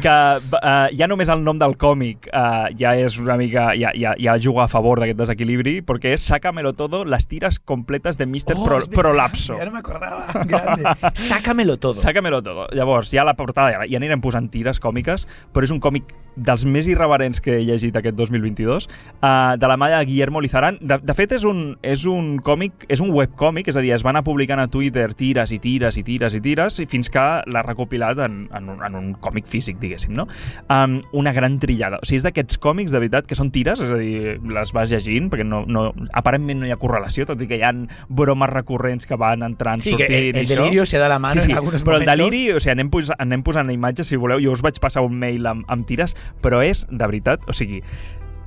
[0.00, 3.70] que uh, ja només el nom del còmic uh, ja és una mica...
[3.78, 8.18] ja, ja, ja juga a favor d'aquest desequilibri, perquè és Sácamelo todo, las tiras completes
[8.18, 8.56] de Mr.
[8.56, 9.58] Oh, Pro, Prolapso.
[9.58, 10.26] Ya no me acordaba.
[10.48, 10.84] Grande.
[11.14, 11.94] Sácamelo todo.
[11.94, 12.66] Sácamelo todo.
[12.72, 16.64] Llavors, ja la portada ja, ja anirem posant tires còmiques, però és un còmic dels
[16.64, 18.88] més irreverents que he llegit aquest 2022,
[19.20, 20.78] uh, de la mà de Guillermo Lizaran.
[20.80, 24.04] De, de fet, és un, és un còmic, és un webcòmic, és a dir, es
[24.06, 27.26] van a publicant a Twitter tires i tires i tires i tires, i fins que
[27.44, 30.28] l'ha recopilat en, en, un, en un còmic físic, diguéssim, no?
[30.70, 31.98] Um, una gran trillada.
[32.02, 34.90] O sigui, és d'aquests còmics, de veritat, que són tires, és a dir, les vas
[34.90, 37.72] llegint, perquè no, no, aparentment no hi ha correlació, tot i que hi ha
[38.08, 40.56] bromes recurrents que van entrant, Sí, que sortint el- el això.
[40.62, 42.30] delirio se da la mano sí, sí, en algunos però el momentos.
[42.30, 44.38] deliri, o sigui, anem, posa, anem posant imatges, si voleu.
[44.40, 47.82] Jo us vaig passar un mail amb, amb tires, però és, de veritat, o sigui,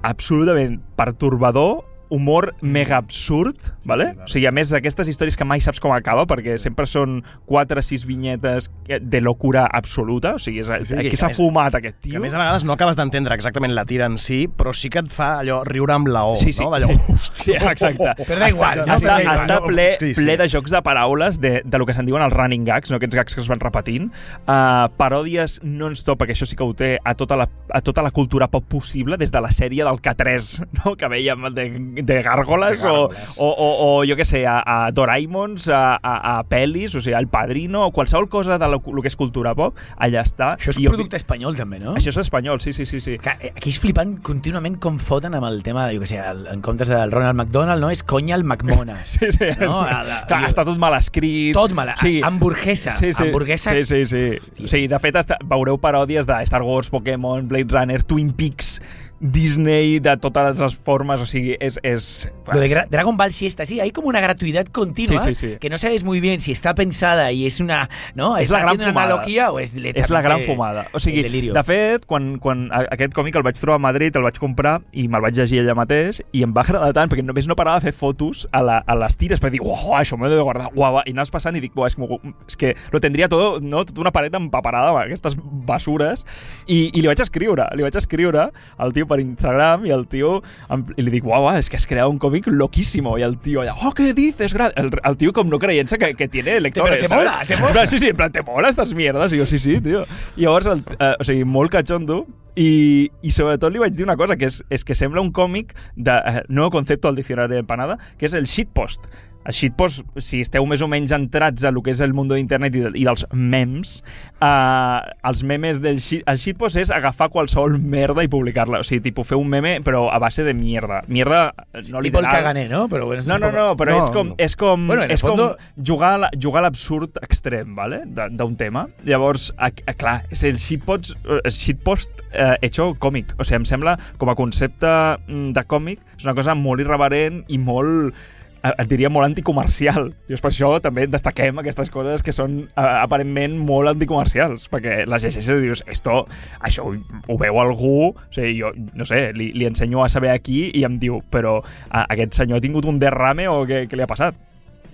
[0.04, 1.84] absolutament pertorbador,
[2.16, 4.14] humor mega absurd, vale?
[4.24, 7.80] o sigui, a més d'aquestes històries que mai saps com acaba, perquè sempre són 4
[7.82, 11.76] o 6 vinyetes de locura absoluta, o sigui, és, Sí, sí, que qui s'ha fumat
[11.78, 12.20] aquest Que tio?
[12.20, 15.00] a més a vegades no acabes d'entendre exactament la tira en si, però sí que
[15.04, 16.72] et fa allò riure amb la O, Sí, sí, no?
[16.72, 16.88] D'allò,
[17.18, 17.32] sí.
[17.46, 18.14] Sí, exacte.
[18.26, 20.22] Però da igual, està, està, igual, està ple, Sí, sí.
[20.24, 22.98] ple de jocs de paraules de, de lo que se'n diuen els running gags, no?
[22.98, 24.10] aquests gags que es van repetint,
[24.48, 28.12] uh, paròdies non-stop, perquè això sí que ho té, a tota, la, a tota la
[28.16, 30.50] cultura pop possible, des de la sèrie del K3,
[30.84, 30.96] no?
[30.96, 31.68] que veiem de,
[32.06, 36.14] de gàrgoles, De o, o, o, o jo què sé, a, a Doraemons, a, a,
[36.38, 39.56] a pel·lis, o sigui, al Padrino, o qualsevol cosa de lo, lo que és cultura
[39.58, 40.54] pop, allà està.
[40.60, 41.96] Això és I, producte espanyol també, no?
[41.98, 43.02] Això és espanyol, sí, sí, sí.
[43.02, 43.18] sí.
[43.22, 46.46] Que, eh, Aquí és flipant contínuament com foten amb el tema, jo què sé, el,
[46.52, 47.90] en comptes del Ronald McDonald, no?
[47.94, 49.16] És conya el McMonas.
[49.16, 49.86] Sí, sí, No, sí.
[49.90, 51.54] la- Clar, està tot mal escrit.
[51.56, 51.94] Tot mal.
[52.02, 52.20] Sí.
[52.24, 52.92] Hamburguesa.
[52.92, 53.24] Sí, sí.
[53.24, 53.72] Hamburguesa.
[53.72, 54.64] Sí, sí, sí.
[54.64, 58.82] O sigui, de fet, està, veureu paròdies de Star Wars, Pokémon, Blade Runner, Twin Peaks,
[59.20, 61.80] Disney de totes les formes, o sigui, és...
[61.84, 65.34] és Lo de Gra- Dragon Ball sí está, sí, hay como una gratuidad continua Sí,
[65.36, 65.58] sí, sí.
[65.60, 68.38] que no sabes muy bien si está pensada y es una, ¿no?
[68.38, 69.06] és la gran una fumada.
[69.14, 70.88] analogía o es És la gran fumada.
[70.94, 74.38] O sigui, de fet, quan, quan aquest còmic el vaig trobar a Madrid, el vaig
[74.40, 77.56] comprar i me'l vaig llegir allà mateix i em va agradar tant, perquè només no
[77.56, 80.34] parava de fer fotos a, la, a les tires per dir, uau, això m'ho he
[80.36, 83.30] de guardar, uau, i anaves passant i dic, uau, és, que, és que lo tendria
[83.32, 83.86] todo, no?
[83.86, 86.26] tota una paret empaparada amb aquestes basures
[86.68, 90.38] i, i li vaig escriure, li vaig escriure al tio per Instagram i el tio
[90.70, 93.64] em, i li dic, uau, és que has creat un còmic loquísimo i el tio
[93.64, 94.56] allà, oh, què dices?
[94.56, 97.32] Gra-?" El, el tio com no creyent-se que, que tiene lectores, te ¿sabes?
[97.32, 97.86] mola, te mola.
[97.88, 99.34] Sí, sí, en plan, te mola estas mierdas?
[99.34, 100.06] I jo, sí, sí, tio.
[100.36, 102.26] I llavors, el, eh, o sigui, molt catxondo,
[102.56, 105.76] i, i sobretot li vaig dir una cosa, que és, és que sembla un còmic
[105.96, 109.10] de eh, nou concepte al diccionari d'empanada, que és el shitpost.
[109.46, 112.74] El shitpost, si esteu més o menys entrats a lo que és el món d'internet
[112.76, 114.04] i, de- i dels memes,
[114.42, 118.80] eh, els memes del shit, el shitpost és agafar qualsevol merda i publicar-la.
[118.82, 121.04] O sigui, tipus, fer un meme, però a base de mierda.
[121.08, 122.32] Mierda, eh, no Tipo el literal.
[122.36, 122.88] cagané, ¿no?
[122.90, 125.84] Pero bueno, No, no, no, però No, és com, és com, Bueno, és fondo- com
[125.86, 128.04] jugar, a jugar a l'absurd extrem, vale?
[128.06, 128.88] d'un tema.
[129.04, 133.34] Llavors, a, a, clar, és el shitpost, el shitpost eh, hecho còmic.
[133.38, 134.88] O sigui, em sembla, com a concepte
[135.28, 138.34] mm, de còmic, és una cosa molt irreverent i molt eh,
[138.74, 140.10] et diria molt anticomercial.
[140.30, 145.04] I és per això també destaquem aquestes coses que són eh, aparentment molt anticomercials, perquè
[145.06, 146.24] les llegeixes i dius, esto,
[146.66, 146.96] això ho,
[147.28, 150.84] ho veu algú, o sigui, jo, no sé, li, li ensenyo a saber aquí i
[150.88, 151.60] em diu, però
[151.90, 154.36] a, aquest senyor ha tingut un derrame o què, què li ha passat?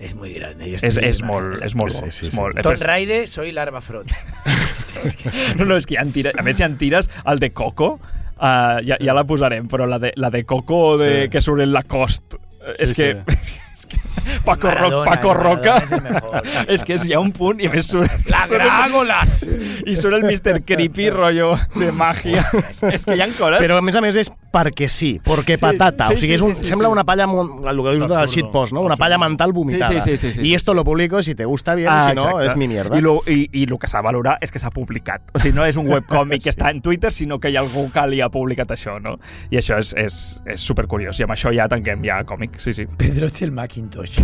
[0.02, 0.66] Es muy grande.
[0.68, 1.92] yo És, és, molt, és molt.
[1.94, 2.36] Sí, sí, és sí.
[2.40, 4.10] molt, Tom és- Raide, soy Larva Front.
[5.56, 8.98] No, no, és que tires, a més hi ha tires, el de Coco, uh, ja,
[9.00, 11.28] ja la posarem, però la de, la de Coco de, Sí.
[11.32, 12.51] que surt en Lacoste, eh,
[12.84, 13.22] Sí, que...
[13.82, 13.98] És que
[14.46, 16.42] Paco, Maradona, Paco Roca el mejor.
[16.72, 19.42] és que és, hi ha un punt i més surt ¡La Grágolas!
[19.86, 20.62] i surt el Mr.
[20.66, 22.44] Creepy rotllo de màgia
[22.92, 25.62] és que hi ha coses Però a més a més és perquè sí, perquè Sí,
[25.62, 26.10] patata.
[26.10, 26.92] sí, o sigui, és un, sí, sí, sembla sí.
[26.92, 28.82] una palla, el que dius del shitpost, no?
[28.84, 29.88] Una palla mental vomitada.
[29.88, 32.14] Sí, sí, sí, sí, sí, y esto lo publico, si te gusta bien, Ah, si
[32.14, 32.46] no, exacte.
[32.46, 32.98] es mi mierda.
[32.98, 35.24] I, lo, i, i el que s'ha de valorar és que s'ha publicat.
[35.32, 37.86] O sigui, no és un webcòmic que està en Twitter, sinó que hi ha algú
[37.94, 39.14] que li ha publicat això, no?
[39.48, 40.18] I això és, és,
[40.52, 41.16] és supercuriós.
[41.20, 42.84] I amb això ja tanquem ja còmic, sí, sí.
[43.00, 44.20] Pedroche el Macintosh.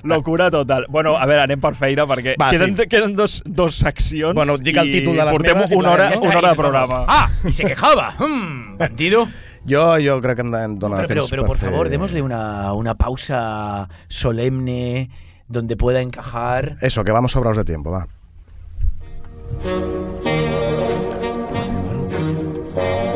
[0.04, 0.86] Locura total.
[0.88, 2.86] Bueno, a veure, anem per feina perquè Va, queden, sí.
[2.88, 6.38] queden dos, dos seccions Bueno, dic el títol de les portem meves una hora, una
[6.38, 7.04] hora de programa.
[7.08, 7.28] ¡Ah!
[7.44, 8.14] Y se quejaba.
[8.18, 9.28] Hmm, bandido.
[9.68, 12.22] Jo, jo crec que hem de donar Pero, pero, pero per por fer- favor, démosle
[12.22, 15.10] una, una pausa solemne
[15.46, 16.76] donde pueda encajar.
[16.80, 18.06] Eso, que vamos sobrados de tiempo, va.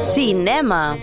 [0.02, 0.96] Cinema.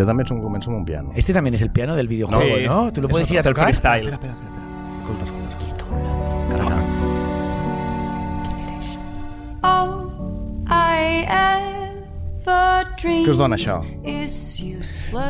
[0.00, 1.12] Jo també ets un, començo amb un piano.
[1.14, 2.92] Este también es el piano del videojuego, Sí, ¿no?
[2.92, 3.64] Tú lo es puedes ir a es el tocar.
[3.66, 4.08] freestyle.
[4.08, 5.00] Espera, espera, espera.
[5.02, 5.39] Escolta, escolta.
[13.00, 13.78] Què us dona això?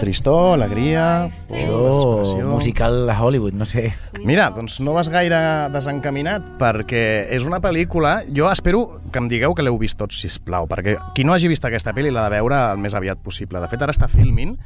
[0.01, 1.05] Tristor, alegria...
[1.47, 3.93] por, Això, musical a Hollywood, no sé.
[4.27, 5.39] Mira, doncs no vas gaire
[5.71, 8.21] desencaminat perquè és una pel·lícula...
[8.35, 11.51] Jo espero que em digueu que l'heu vist tots, si plau, perquè qui no hagi
[11.53, 13.63] vist aquesta pel·li l'ha de veure el més aviat possible.
[13.63, 14.57] De fet, ara està filming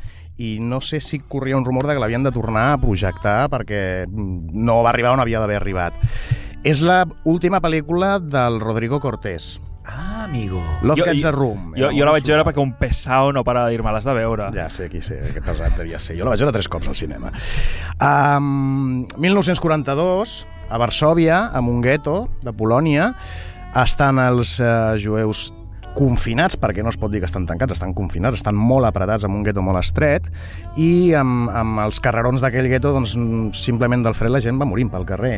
[0.41, 4.07] i no sé si corria un rumor de que l'havien de tornar a projectar perquè
[4.09, 6.01] no va arribar on havia d'haver arribat.
[6.65, 9.59] És la última pel·lícula del Rodrigo Cortés.
[9.87, 10.63] Ah, amigo.
[10.83, 11.73] Love Jo- jo- a Room.
[11.77, 14.51] Jo, Era jo la vaig veure perquè un pesao no para de dir-me-les de veure.
[14.55, 16.17] Ja sé qui sé, que pesat devia ser.
[16.17, 17.31] Jo la vaig veure tres cops al cinema.
[18.01, 23.13] Um, 1942, a Varsòvia, amb un gueto de Polònia,
[23.77, 25.51] estan els uh, jueus
[25.95, 29.37] confinats, perquè no es pot dir que estan tancats, estan confinats, estan molt apretats amb
[29.37, 30.27] un gueto molt estret,
[30.81, 33.15] i amb, amb els carrerons d'aquell gueto, doncs,
[33.61, 35.37] simplement del fred la gent va morint pel carrer.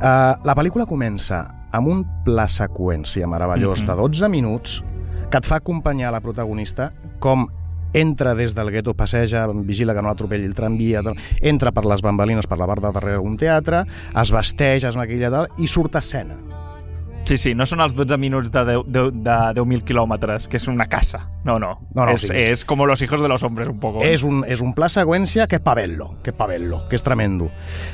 [0.00, 1.42] Uh, la pel·lícula comença
[1.72, 3.86] amb un pla seqüència meravellós Mhm.
[3.86, 4.82] de 12 minuts
[5.30, 7.48] que et fa acompanyar la protagonista com
[7.94, 12.00] entra des del gueto, passeja, vigila que no l'atropelli el tramvia, tal, entra per les
[12.00, 13.84] bambalines per la part de darrere d'un teatre,
[14.22, 16.36] es vesteix, es maquilla tal, i surt a escena.
[17.24, 20.66] Sí, sí, no són els 12 minuts de 10 de, de 10.000 quilòmetres, que és
[20.68, 21.22] una casa.
[21.46, 21.76] No, no.
[21.94, 22.34] No, no, és, sí, sí.
[22.34, 24.02] és com los hijos de los hombres, un poco.
[24.02, 27.48] És un, és un pla seqüència que pavello, que pavello, que és tremendo.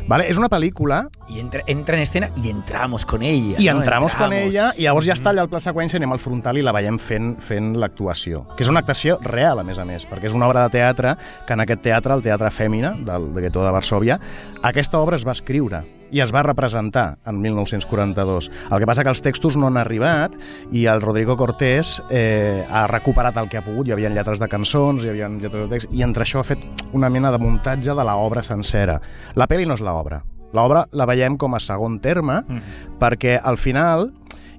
[0.08, 0.26] Vale?
[0.32, 3.56] És una pel·lícula Y entra, entra en escena y entramos con ella.
[3.58, 3.78] i ¿no?
[3.78, 4.48] entramos con Entramos.
[4.48, 6.96] ella i llavors ja està allà el pla seqüència, anem al frontal i la veiem
[6.96, 8.46] fent, fent l'actuació.
[8.56, 11.14] Que és una actuació real, a més a més, perquè és una obra de teatre
[11.46, 14.18] que en aquest teatre, el Teatre Fèmina, del, del Gueto de Varsòvia,
[14.64, 18.50] aquesta obra es va escriure i es va representar en 1942.
[18.70, 20.36] El que passa que els textos no han arribat
[20.72, 23.88] i el Rodrigo Cortés eh, ha recuperat el que ha pogut.
[23.88, 26.64] Hi havia lletres de cançons, hi havia lletres de text, i entre això ha fet
[26.96, 28.98] una mena de muntatge de l'obra sencera.
[29.36, 30.22] La pel·li no és l'obra.
[30.56, 32.96] L'obra la veiem com a segon terme mm.
[33.00, 34.08] perquè al final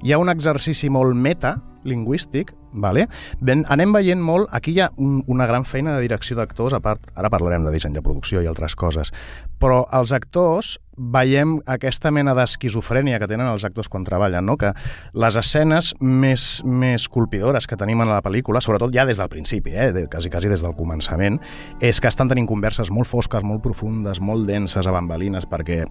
[0.03, 3.07] hi ha un exercici molt meta, lingüístic, vale?
[3.41, 4.47] ben, anem veient molt...
[4.55, 7.73] Aquí hi ha un, una gran feina de direcció d'actors, a part, ara parlarem de
[7.73, 9.11] disseny de producció i altres coses,
[9.59, 14.57] però els actors veiem aquesta mena d'esquizofrènia que tenen els actors quan treballen, no?
[14.59, 14.73] que
[15.13, 19.73] les escenes més, més colpidores que tenim en la pel·lícula, sobretot ja des del principi,
[19.73, 19.89] eh?
[19.95, 21.39] de, quasi, quasi des del començament,
[21.81, 25.81] és que estan tenint converses molt fosques, molt profundes, molt denses a bambalines, perquè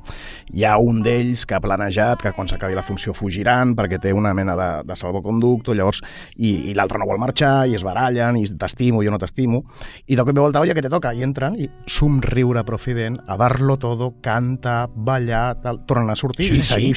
[0.52, 4.12] hi ha un d'ells que ha planejat que quan s'acabi la funció fugiran, perquè té
[4.12, 6.02] una mena de, de salvoconducto, llavors,
[6.36, 9.62] i, i l'altre no vol marxar, i es barallen, i t'estimo, jo no t'estimo,
[10.06, 11.14] i de cop i volta, oye, que te toca?
[11.14, 16.58] I entren, i somriure profident, a dar-lo todo, canta, ballar, tal, tornen a sortir Això
[16.58, 16.92] i seguim,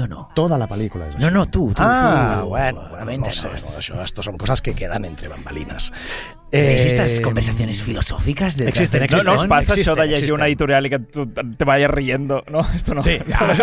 [0.00, 0.28] o no?
[0.34, 1.24] Toda la pel·lícula és així.
[1.24, 3.34] No, no, tú, tú, Ah, bueno, bueno no Coméntanos.
[3.34, 5.92] sé, no, això, esto son cosas que quedan entre bambalinas.
[6.52, 10.14] ¿Veis estas Eh, conversaciones filosóficas de Existen, No, no us passa existen, això de llegir
[10.24, 10.34] existen.
[10.34, 12.66] una editorial i que tu te vayas riendo, no?
[12.74, 13.02] Esto no.
[13.04, 13.54] Sí, no, no,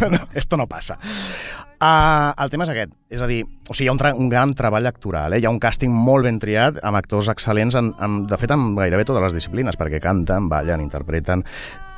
[0.00, 0.98] no, no, esto no passa.
[1.80, 4.50] Uh, el tema és aquest, és a dir, o sigui, hi ha un, un gran
[4.52, 5.38] treball actoral, eh?
[5.40, 8.74] hi ha un càsting molt ben triat, amb actors excel·lents, en, en, de fet, en
[8.76, 11.46] gairebé totes les disciplines, perquè canten, ballen, interpreten,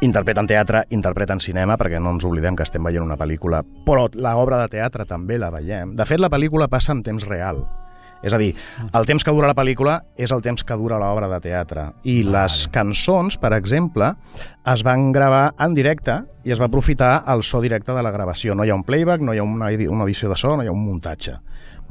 [0.06, 4.62] interpreten teatre, interpreten cinema, perquè no ens oblidem que estem veient una pel·lícula, però l'obra
[4.62, 5.96] de teatre també la veiem.
[5.98, 7.64] De fet, la pel·lícula passa en temps real.
[8.22, 8.52] És a dir,
[8.94, 11.88] el temps que dura la pel·lícula és el temps que dura l'obra de teatre.
[12.06, 14.12] I les cançons, per exemple,
[14.72, 18.54] es van gravar en directe i es va aprofitar el so directe de la gravació.
[18.54, 20.62] No hi ha un playback, no hi ha una, edi- una edició de so, no
[20.62, 21.34] hi ha un muntatge.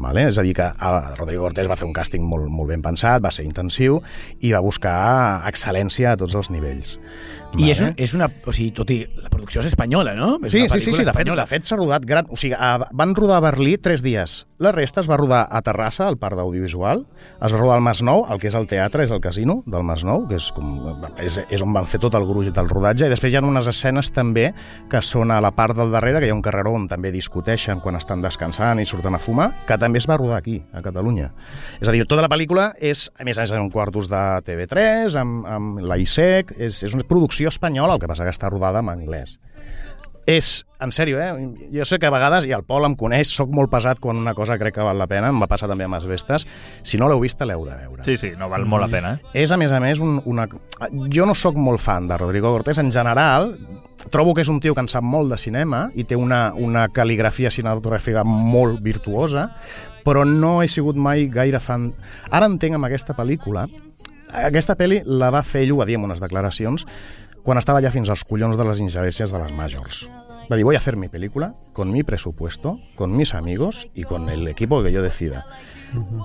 [0.01, 0.23] Vale?
[0.31, 3.21] És a dir, que el Rodrigo Cortés va fer un càsting molt, molt ben pensat,
[3.21, 3.99] va ser intensiu
[4.39, 6.95] i va buscar excel·lència a tots els nivells.
[7.59, 8.29] I és, un, és una...
[8.47, 9.01] O sigui, tot i...
[9.19, 10.37] La producció és espanyola, no?
[10.45, 12.29] És Sí, sí, sí, sí, de fet, de fet s'ha rodat gran...
[12.31, 14.45] O sigui, a, van rodar a Berlí tres dies.
[14.61, 16.99] La resta es va rodar a Terrassa, al Parc d'Audiovisual,
[17.41, 20.27] es va rodar al Masnou, el que és el teatre, és el casino del Masnou,
[20.29, 20.75] que és, com,
[21.17, 23.65] és, és on van fer tot el gruix del rodatge, i després hi ha unes
[23.71, 24.51] escenes també
[24.91, 27.81] que són a la part del darrere, que hi ha un carreró on també discuteixen
[27.81, 31.31] quan estan descansant i surten a fumar, que també es va rodar aquí, a Catalunya.
[31.81, 35.17] És a dir, tota la pel·lícula és, a més a més, en quartos de TV3,
[35.23, 38.83] amb, amb la ISEC, és, és una producció espanyola, el que passa que està rodada
[38.83, 39.39] en anglès.
[40.29, 41.31] És, en sèrio, eh?
[41.73, 44.35] Jo sé que a vegades, i el Pol em coneix, sóc molt pesat quan una
[44.37, 46.45] cosa crec que val la pena, em va passar també amb les vestes.
[46.85, 48.05] Si no l'heu vista, l'heu de veure.
[48.05, 49.31] Sí, sí, no val molt la pena, eh?
[49.43, 50.45] És, a més a més, un, una...
[51.11, 52.77] Jo no sóc molt fan de Rodrigo Cortés.
[52.77, 53.55] En general,
[54.13, 56.85] trobo que és un tio que en sap molt de cinema i té una, una
[56.93, 59.49] cal·ligrafia cinematogràfica molt virtuosa,
[60.05, 61.91] però no he sigut mai gaire fan...
[62.29, 63.67] Ara entenc amb aquesta pel·lícula...
[64.31, 66.85] Aquesta pel·li la va fer ell, ho va dir en unes declaracions,
[67.43, 70.07] quan estava ja fins als collons de les ingerències de les majors.
[70.51, 74.29] Va dir, voy a hacer mi película con mi presupuesto, con mis amigos y con
[74.29, 75.45] el equipo que yo decida.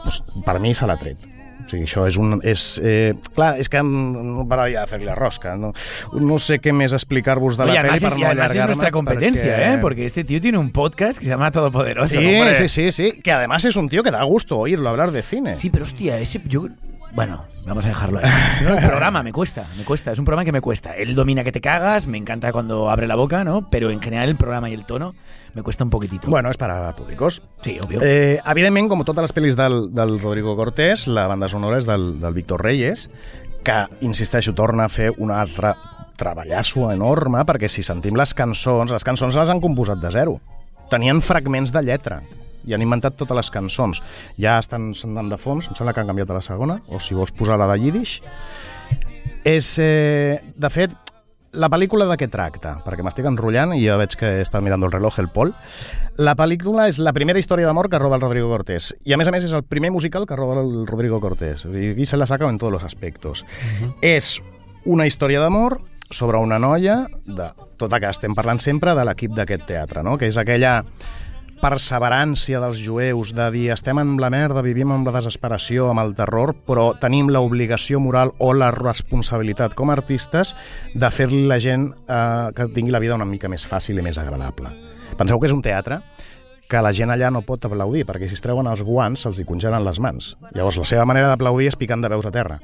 [0.04, 1.18] pues, per mi se l'ha tret.
[1.66, 2.36] O sigui, això és un...
[2.46, 5.56] És, eh, clar, és que no pararia de fer-li la rosca.
[5.58, 5.72] No,
[6.14, 8.66] no sé què més explicar-vos de Oye, la es, per no además es allargar-me.
[8.66, 9.78] nuestra competencia, perquè- ¿eh?
[9.82, 12.12] Porque este tío tiene un podcast que se llama Todopoderoso.
[12.12, 12.54] Sí, hombre.
[12.54, 15.56] sí, sí, sí, que además es un tío que da gusto oírlo hablar de cine.
[15.56, 16.68] Sí, pero hostia, ese yo
[17.16, 18.30] bueno, vamos a dejarlo ahí.
[18.62, 20.94] No, el programa me cuesta, me cuesta, es un programa que me cuesta.
[20.94, 23.68] Él domina que te cagas, me encanta cuando abre la boca, ¿no?
[23.70, 25.14] Pero en general el programa y el tono
[25.54, 26.28] me cuesta un poquitito.
[26.28, 27.40] Bueno, és per a públicos.
[27.64, 28.02] Sí, obvio.
[28.04, 32.20] Eh, evidentment, com totes les pel·lis del, del Rodrigo Cortés, la banda sonora és del,
[32.20, 33.08] del Víctor Reyes,
[33.64, 35.72] que, insisteixo, torna a fer un altre
[36.20, 40.40] treballasso enorme, perquè si sentim les cançons, les cançons les han composat de zero.
[40.92, 42.20] Tenien fragments de lletra
[42.66, 44.02] i han inventat totes les cançons.
[44.42, 47.16] Ja estan sonant de fons, em sembla que han canviat a la segona, o si
[47.16, 48.20] vols posar la de Yiddish.
[49.46, 50.94] És, eh, de fet,
[51.56, 52.76] la pel·lícula de què tracta?
[52.84, 55.54] Perquè m'estic enrotllant i ja veig que està mirant el reloj el Pol.
[56.20, 58.92] La pel·lícula és la primera història d'amor que roda el Rodrigo Cortés.
[59.04, 61.64] I a més a més és el primer musical que roda el Rodrigo Cortés.
[61.64, 63.44] I aquí se la saca en tots els aspectos.
[64.02, 64.36] És
[64.84, 65.80] una història d'amor
[66.10, 70.16] sobre una noia, de, tota que estem parlant sempre de l'equip d'aquest teatre, no?
[70.18, 70.78] que és aquella
[71.60, 76.14] perseverància dels jueus de dir estem en la merda, vivim amb la desesperació, amb el
[76.18, 80.54] terror, però tenim l'obligació moral o la responsabilitat com a artistes
[80.94, 84.20] de fer-li la gent eh, que tingui la vida una mica més fàcil i més
[84.20, 84.72] agradable.
[85.16, 86.02] Penseu que és un teatre
[86.68, 89.46] que la gent allà no pot aplaudir, perquè si es treuen els guants se'ls hi
[89.46, 90.34] congelen les mans.
[90.52, 92.58] Llavors, la seva manera d'aplaudir és picant de veus a terra.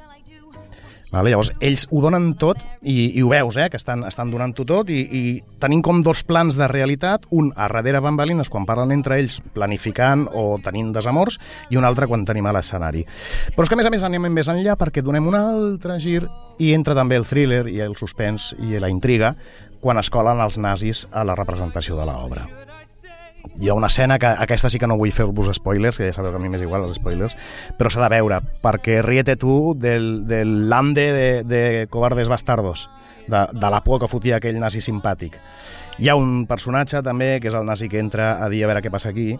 [1.13, 1.29] Vale?
[1.29, 3.67] Llavors, ells ho donen tot i, i ho veus, eh?
[3.69, 5.21] que estan, estan donant-ho tot i, i
[5.61, 10.25] tenim com dos plans de realitat, un a darrere bambalines quan parlen entre ells planificant
[10.33, 11.37] o tenint desamors
[11.69, 13.05] i un altre quan tenim a l'escenari.
[13.53, 16.23] Però és que a més a més anem més enllà perquè donem un altre gir
[16.57, 19.35] i entra també el thriller i el suspens i la intriga
[19.83, 22.47] quan es colen els nazis a la representació de l'obra.
[23.59, 26.31] Hi ha una escena que aquesta sí que no vull fer-vos spoilers, que ja sabeu
[26.33, 27.35] que a mi m'és igual els spoilers,
[27.77, 32.87] però s'ha de veure, perquè ríete tu del, del lande de, de cobardes bastardos,
[33.27, 35.37] de, de la por que fotia aquell nazi simpàtic.
[35.99, 38.81] Hi ha un personatge també, que és el nazi que entra a dir a veure
[38.81, 39.33] què passa aquí,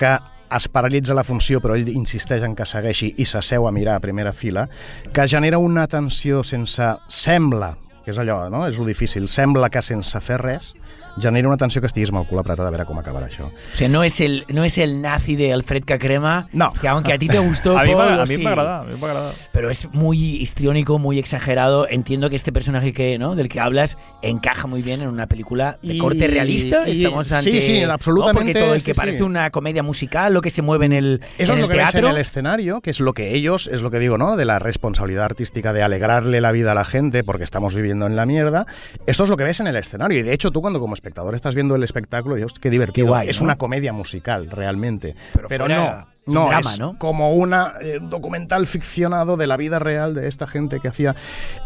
[0.00, 0.16] que
[0.52, 4.04] es paralitza la funció, però ell insisteix en que segueixi i s'asseu a mirar a
[4.04, 4.66] primera fila,
[5.12, 6.90] que genera una tensió sense...
[7.08, 8.66] Sembla, que és allò, no?
[8.66, 9.28] És lo difícil.
[9.30, 10.72] Sembla que sense fer res
[11.20, 13.46] genera una tensió que estiguis amb el cul apretat a veure com acabarà això.
[13.50, 16.70] O sea, no es el, no es el nazi de Alfred Cacrema, no.
[16.80, 18.84] que aunque a ti te gustó, A mí me- Paul, a mí me agrada, a
[18.84, 19.32] mí me agrada.
[19.52, 21.86] Pero es muy histriónico, muy exagerado.
[21.88, 23.34] Entiendo que este personaje que, ¿no?
[23.34, 26.88] del que hablas encaja muy bien en una película de Y- corte realista.
[26.88, 27.92] y- Estamos sí, ante, sí, ¿no?
[27.92, 29.00] absolutamente, Porque todo el sí, que sí.
[29.00, 31.68] parece una comedia musical, lo que se mueve en el, Eso en es el lo
[31.68, 32.00] que teatro.
[32.08, 34.36] en el escenario, que es lo que ellos, es lo que digo, ¿no?
[34.36, 38.16] De la responsabilidad artística de alegrarle la vida a la gente porque estamos viviendo en
[38.16, 38.66] la mierda.
[39.06, 40.18] Esto es lo que ves en el escenario.
[40.18, 43.06] Y de hecho, tú cuando como espectador estás viendo el espectáculo, Dios, qué divertido.
[43.06, 43.44] Qué guay, es ¿no?
[43.46, 45.16] una comedia musical, realmente.
[45.34, 46.12] Pero Pero, fuera- no.
[46.24, 46.96] No, drama, es ¿no?
[47.00, 51.16] como una eh, documental ficcionado de la vida real de esta gente que hacía...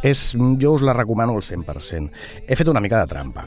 [0.03, 2.11] És, jo us la recomano al 100%.
[2.49, 3.45] He fet una mica de trampa.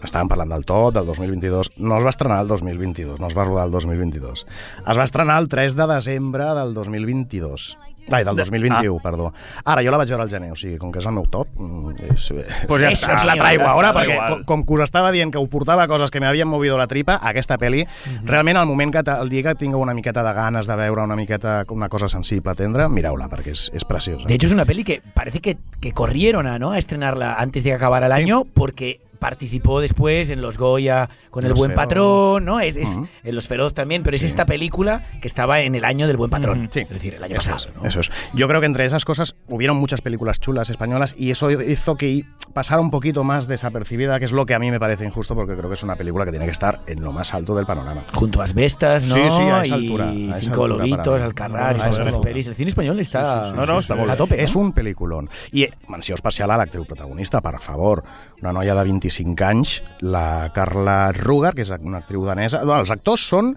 [0.00, 1.74] Estàvem parlant del tot, del 2022.
[1.84, 4.46] No es va estrenar el 2022, no es va rodar el 2022.
[4.86, 7.76] Es va estrenar el 3 de desembre del 2022.
[8.10, 9.02] Ai, del 2021, ah.
[9.02, 9.32] perdó.
[9.64, 11.48] Ara, jo la vaig veure al gener, o sigui, com que és el meu top,
[11.58, 12.28] mm, és,
[12.68, 14.34] Pues ja és, està, us la traigo ara, és perquè igual.
[14.34, 17.18] com, com que us estava dient que ho portava coses que m'havien movido la tripa,
[17.22, 17.82] aquesta pel·li,
[18.24, 21.16] realment al moment que el dia que tingueu una miqueta de ganes de veure una
[21.16, 24.26] miqueta una cosa sensible, tendra, mireu-la, perquè és, és preciosa.
[24.26, 26.72] De hecho, es una peli que parece que, que corrieron a, ¿no?
[26.72, 31.44] a estrenarla antes de que acabara el año porque participó después en los Goya con
[31.44, 31.84] El Los Buen Feroz.
[31.84, 32.60] Patrón, ¿no?
[32.60, 33.08] Es, es- Ujú.
[33.24, 36.30] en Los Feroz también, pero es esta película que estaba en el año del Buen
[36.30, 36.68] Patrón.
[36.72, 36.80] Sí.
[36.80, 37.72] Es decir, el año Eso pasado.
[37.74, 37.88] es, ¿no?
[37.88, 38.10] eso es.
[38.34, 42.24] Yo creo que entre esas cosas hubieron muchas películas chulas españolas y eso hizo que
[42.54, 45.54] pasara un poquito más desapercibida, que es lo que a mí me parece injusto porque
[45.56, 48.04] creo que es una película que tiene que estar en lo más alto del panorama.
[48.14, 49.14] Junto a Asbestas, ¿no?
[49.14, 51.22] Sí, sí, a esa y altura, a esa Cinco altura Lobitos.
[51.22, 52.20] Alcarrás, estas altura.
[52.20, 52.46] pelis.
[52.46, 54.46] El cine español está, Sí, sí, sí, No, no, sí, sí, molt a tope.
[54.46, 54.60] ¿no?
[54.60, 55.28] un pel·lículon.
[55.52, 58.02] I eh, menció especial a l'actriu protagonista, per favor.
[58.40, 62.64] Una noia de 25 anys, la Carla Ruger, que és una actriu danesa.
[62.64, 63.54] Bueno, els actors són...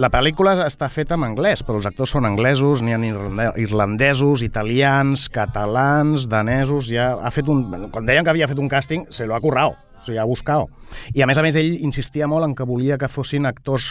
[0.00, 4.40] La pel·lícula està feta en anglès, però els actors són anglesos, n'hi ha irlande- irlandesos,
[4.40, 6.88] italians, catalans, danesos...
[6.88, 7.66] Ja ha fet un...
[7.92, 10.64] Quan deien que havia fet un càsting, se lo ha currao, o sigui, ha buscat.
[11.12, 13.90] I a més a més ell insistia molt en que volia que fossin actors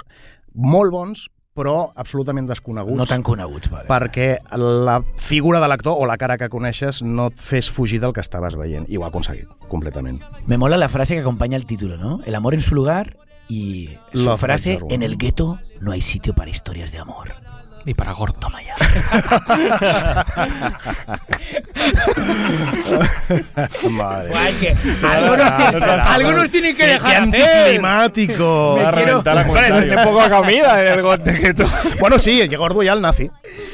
[0.58, 3.88] molt bons, però absolutament desconeguts No tan coneguts, vale.
[3.90, 8.14] perquè la figura de l'actor o la cara que coneixes no et fes fugir del
[8.14, 8.86] que estaves veient.
[8.90, 10.22] I ho ha aconseguit, completament.
[10.48, 12.22] Me mola la frase que acompaña el título, ¿no?
[12.26, 13.18] El amor en su lugar
[13.50, 17.34] y su Love frase, en el gueto no hay sitio para historias de amor.
[17.86, 18.36] Y para gordo.
[18.40, 18.76] Toma ya.
[23.92, 24.30] Madre.
[24.30, 27.58] Buah, es que algunos, tienen- algunos tienen que dejar qué hacer.
[27.58, 28.76] anticlimático.
[28.78, 31.64] Me quiero- tiene poca comida en el gote que tu.
[32.00, 33.30] Bueno, sí, gordo ja el nazi.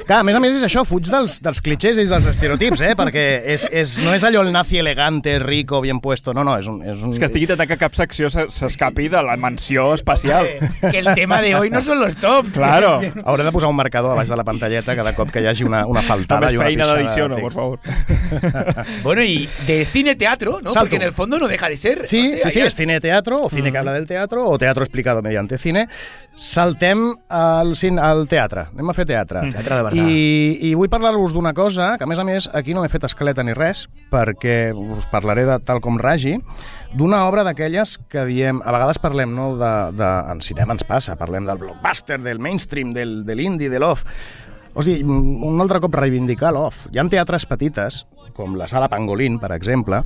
[0.07, 2.93] Clar, a més a més és això, fuig dels, dels clichés i dels estereotips, eh?
[2.97, 3.23] perquè
[3.53, 6.79] és, és, no és allò el nazi elegante, rico, bien puesto, no, no, és un...
[6.81, 10.47] És, un, És que estigui intentant que cap secció se- s'escapi de la mansió espacial.
[10.87, 12.53] Que el tema de hoy no son los tops.
[12.55, 13.01] Claro.
[13.25, 15.63] Hauré de posar un marcador a baix de la pantalleta cada cop que hi hagi
[15.63, 17.79] una, una faltada i una feina d'edició, no, por favor.
[19.03, 20.69] Bueno, y de cine-teatro, ¿no?
[20.69, 20.81] Salto.
[20.81, 22.05] Porque en el fondo no deja de ser.
[22.05, 25.21] Sí, Hostia, sí, sí, és cine-teatro, o cine que habla del teatro, o teatro explicado
[25.21, 25.87] mediante cine.
[26.37, 28.67] Saltem al, cine, al teatre.
[28.69, 29.41] Anem a fer teatre.
[29.49, 30.09] Teatre de verdad.
[30.13, 33.07] I, I vull parlar-vos d'una cosa, que a més a més aquí no m'he fet
[33.09, 36.35] escaleta ni res, perquè us parlaré de tal com ragi,
[36.93, 41.17] d'una obra d'aquelles que diem, a vegades parlem, no, de, de, en cinema ens passa,
[41.17, 44.05] parlem del blockbuster, del mainstream, del, de l'indie, de l'off.
[44.77, 46.85] O sigui, un altre cop reivindicar l'off.
[46.93, 48.03] Hi ha teatres petites,
[48.37, 50.03] com la Sala Pangolín, per exemple,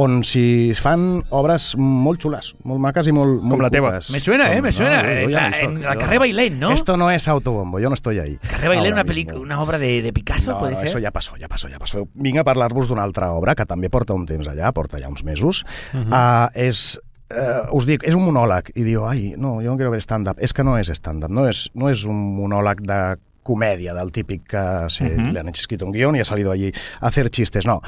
[0.00, 3.90] on s'hi fan obres molt xules, molt maques i molt, molt la teva.
[3.92, 4.10] cuques.
[4.16, 5.02] Me suena, eh, me suena.
[5.02, 6.72] jo- jo En ja la- no hi soc, en la jo- Carré Bailén, ¿no?
[6.72, 8.38] Esto no es autobombo, yo no estoy ahí.
[8.38, 9.04] Carré Bailén, una,
[9.38, 10.88] una obra de, de Picasso, No, puede no, ser.
[10.88, 12.08] això ja passó, ja passó, ja passó.
[12.14, 15.22] Vinc a parlar-vos d'una altra obra que també porta un temps allà, porta ja uns
[15.24, 15.64] mesos.
[15.92, 15.98] Uh.
[15.98, 16.46] -huh.
[16.46, 19.90] uh, és Uh, us dic, és un monòleg i diu, ai, no, jo no quiero
[19.90, 23.16] ver stand-up és que no és stand-up, no és, no és un monòleg de
[23.46, 25.24] comèdia del típic que sí, uh Mhm.
[25.28, 25.32] -huh.
[25.32, 27.80] le han escrito un guión y ha salido allí a hacer chistes, no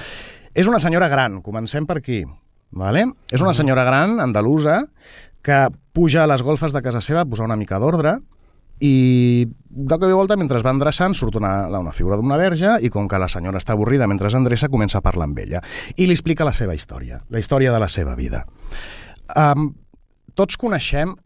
[0.55, 2.25] és una senyora gran, comencem per aquí
[2.71, 3.05] vale?
[3.31, 4.87] és una senyora gran andalusa
[5.43, 8.19] que puja a les golfes de casa seva a posar una mica d'ordre
[8.81, 12.77] i de cop i volta, mentre es va endreçant, surt una, una figura d'una verge
[12.81, 15.61] i com que la senyora està avorrida mentre s'endreça, comença a parlar amb ella.
[15.97, 18.45] I li explica la seva història, la història de la seva vida.
[19.37, 19.75] Um,
[20.35, 21.17] tots coneixem,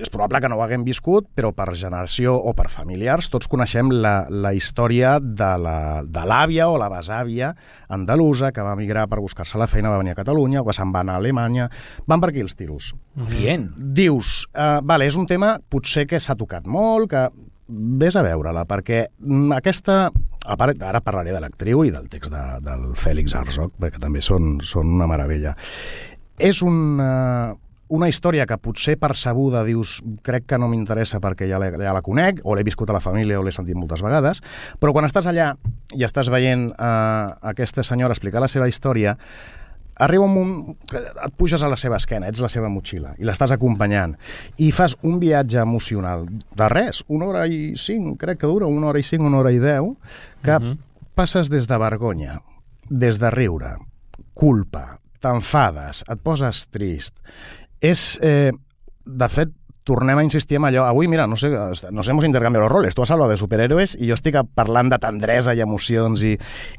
[0.00, 3.90] és probable que no ho haguem viscut, però per generació o per familiars tots coneixem
[3.92, 7.52] la, la història de la- de l'àvia o la besàvia
[7.88, 10.92] andalusa que va migrar per buscar-se la feina, va venir a Catalunya o que se'n
[10.94, 11.68] va anar a Alemanya.
[12.06, 12.94] Van per aquí els tiros.
[13.14, 13.70] Bien.
[13.76, 17.26] Dius, uh, vale, és un tema potser que s'ha tocat molt, que
[17.68, 20.08] vés a veure-la, perquè mm, aquesta...
[20.48, 24.22] A part, ara parlaré de l'actriu i del text de, del Fèlix Arzog, perquè també
[24.24, 25.52] són, són una meravella.
[26.38, 27.52] És una,
[27.88, 32.04] una història que potser percebuda dius crec que no m'interessa perquè ja la, ja la
[32.04, 34.42] conec, o l'he viscut a la família o l'he sentit moltes vegades,
[34.80, 35.54] però quan estàs allà
[35.96, 39.16] i estàs veient uh, aquesta senyora explicar la seva història,
[39.98, 43.26] arriba un moment que et puges a la seva esquena, ets la seva motxilla, i
[43.26, 44.14] l'estàs acompanyant,
[44.62, 48.92] i fas un viatge emocional de res, una hora i cinc, crec que dura, una
[48.92, 49.96] hora i cinc, una hora i deu,
[50.44, 50.78] que uh -huh.
[51.14, 52.40] passes des de vergonya,
[52.88, 53.76] des de riure,
[54.34, 57.16] culpa, t'enfades, et poses trist.
[57.80, 58.50] És, eh,
[59.04, 59.48] de fet,
[59.84, 60.84] tornem a insistir en allò.
[60.84, 61.48] Avui, mira, no sé,
[61.90, 62.94] nos hemos intercambiado los roles.
[62.94, 66.22] Tu has hablado de superhéroes i jo estic parlant de tendresa i emocions.
[66.22, 66.34] I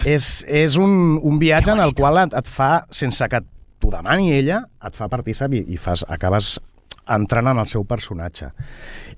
[0.05, 3.41] és, és un, un viatge en el qual et, et fa, sense que
[3.79, 6.59] t'ho demani ella, et fa partícip i, i fas, acabes
[7.09, 8.51] entrant en el seu personatge.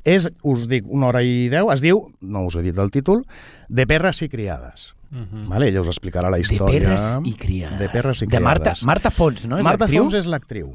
[0.07, 3.25] És, us dic, una hora i deu, es diu, no us he dit el títol,
[3.67, 4.93] De perres i criades.
[5.11, 5.49] Mhm.
[5.49, 6.79] Vale, ella us explicarà la història.
[6.79, 7.79] perres i criades.
[7.79, 8.83] De perres i De criades.
[8.83, 9.57] Marta- Marta Fons, no?
[9.59, 9.87] És Marta?
[9.89, 10.71] Fons és l'actriu.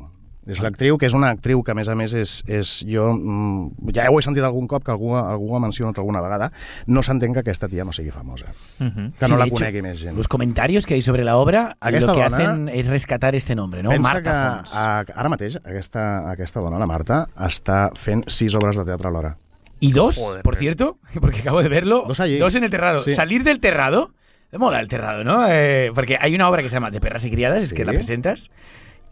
[0.47, 3.09] És l'actriu, que és una actriu que, a més a més, és, és jo...
[3.13, 6.53] Mm, ja ho he sentit algun cop, que algú, algú ha mencionat alguna vegada.
[6.87, 8.47] No s'entén que aquesta tia no sigui famosa.
[8.79, 9.11] Ujú.
[9.19, 10.17] Que Sí, no la de hecho, conegui més gent.
[10.17, 13.57] Los comentarios que hay sobre la obra Aquesta lo que dona- hacen es rescatar este
[13.57, 13.91] nombre, ¿no?
[13.99, 14.75] Marta que Fons.
[14.77, 19.37] a, ara mateix aquesta, aquesta dona, la Marta, està fent sis obres de teatre alhora.
[19.81, 22.39] Y dos, por cierto, porque acabo de verlo, Dos allí.
[22.41, 23.03] en el terrado.
[23.05, 23.15] Sí.
[23.15, 24.15] Salir del terrado,
[24.53, 25.45] me mola el terrado, ¿no?
[25.51, 27.75] Eh, porque hay una obra que se llama De perras y criadas, es Sí.
[27.75, 28.51] que la presentas,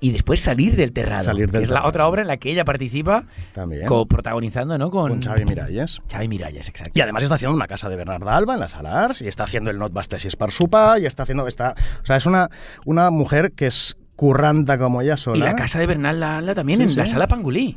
[0.08, 2.50] y después Salir del terrado, Salir del que es la otra obra en la que
[2.50, 3.24] ella participa,
[3.54, 3.86] También.
[3.86, 4.90] coprotagonizando, ¿no?
[4.90, 6.00] Con, Con Xavi Miralles.
[6.10, 6.92] Xavi Miralles, exacto.
[6.94, 9.70] Y además está haciendo una casa de Bernarda Alba en las Salars y está haciendo
[9.70, 11.46] el Not Basta si es per sopar y está haciendo...
[11.46, 12.50] Está, o sea, es una,
[12.84, 15.38] una mujer que es curranta como ella sola.
[15.38, 16.96] Y la casa de Bernal Lala también Sí, en sí.
[16.96, 17.76] la sala Pangulí.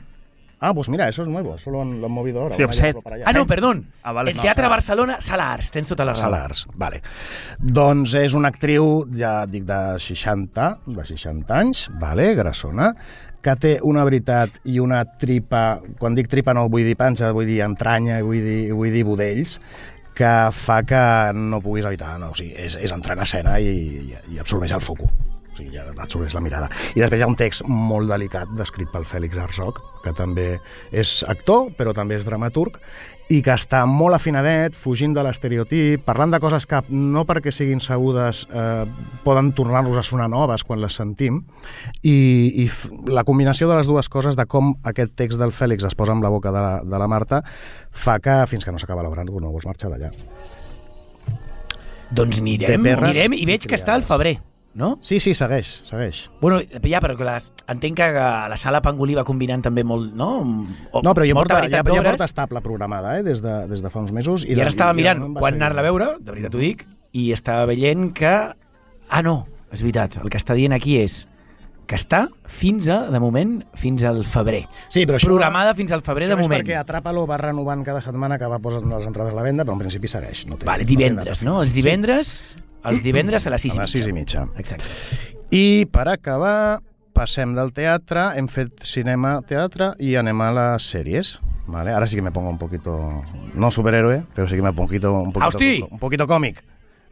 [0.60, 2.56] Ah, pues mira, eso es nuevo, eso lo han, lo han movido ahora.
[2.56, 2.98] Sí, Offset.
[3.26, 3.92] Ah, no, perdón.
[4.02, 4.32] Ah, vale.
[4.32, 4.68] el No, Teatre.
[4.68, 6.24] Barcelona, Salars, tens tota la raó.
[6.24, 7.04] Salars, vale.
[7.60, 12.90] Doncs és una actriu, ja dic, de 60, de 60 anys, vale, grassona,
[13.46, 17.46] que té una veritat i una tripa, quan dic tripa no vull dir panxa, vull
[17.46, 19.60] dir entranya, vull dir, vull dir budells,
[20.18, 21.06] que fa que
[21.38, 24.74] no puguis evitar, no, o sigui, és, és entrar en escena i, i, i absorbeix
[24.74, 25.06] el foco.
[25.58, 26.68] O sigui, ja absorbeix la mirada.
[26.94, 30.60] I després hi ha un text molt delicat descrit pel Fèlix Arzog, que també
[30.94, 32.78] és actor, però també és dramaturg,
[33.34, 37.82] i que està molt afinadet, fugint de l'estereotip, parlant de coses que no perquè siguin
[37.84, 38.86] sabudes eh,
[39.26, 41.42] poden tornar-nos a sonar noves quan les sentim,
[42.04, 42.14] i,
[42.64, 42.68] i
[43.10, 46.24] la combinació de les dues coses, de com aquest text del Fèlix es posa amb
[46.24, 47.42] la boca de la, de la Marta,
[47.92, 50.14] fa que fins que no s'acaba l'obra no vols marxar d'allà.
[52.14, 54.38] Doncs anirem, anirem i i veig que està al febrer,
[54.78, 54.94] no?
[55.02, 56.28] Sí, sí, segueix, segueix.
[56.40, 58.10] Bueno, ja, però que les, entenc que
[58.54, 60.30] la sala Pangolí va combinant també molt, no?
[60.91, 63.91] O, No, però ja porta, ja, ja porta estable programada, eh, des de, des de
[63.91, 64.45] fa uns mesos.
[64.45, 66.86] I, ara estava de mirant va quan anar-la a veure, de veritat ho dic,
[67.18, 68.36] i estava veient que...
[69.10, 69.40] Ah, no,
[69.74, 71.26] és veritat, el que està dient aquí és
[71.88, 74.66] que està fins a, de moment, fins al febrer.
[74.92, 76.60] Sí, però això, Programada fins al febrer això de és moment.
[76.62, 79.78] perquè Atrapalo va renovant cada setmana que va posant les entrades a la venda, però
[79.78, 80.46] en principi segueix.
[80.52, 81.62] No té, Vale, divendres, no?
[81.64, 84.46] Els divendres, els divendres a les 6 A les sis i mitja.
[84.60, 84.86] Exacte.
[85.56, 86.82] I per acabar,
[87.16, 91.38] passem del teatre, hem fet cinema, teatre i anem a les sèries.
[91.68, 91.92] Vale?
[91.92, 93.24] Ara sí que me pongo un poquito,
[93.56, 96.62] no superhéroe, però sí que me pongo un poquito, un poquito, un poquito còmic.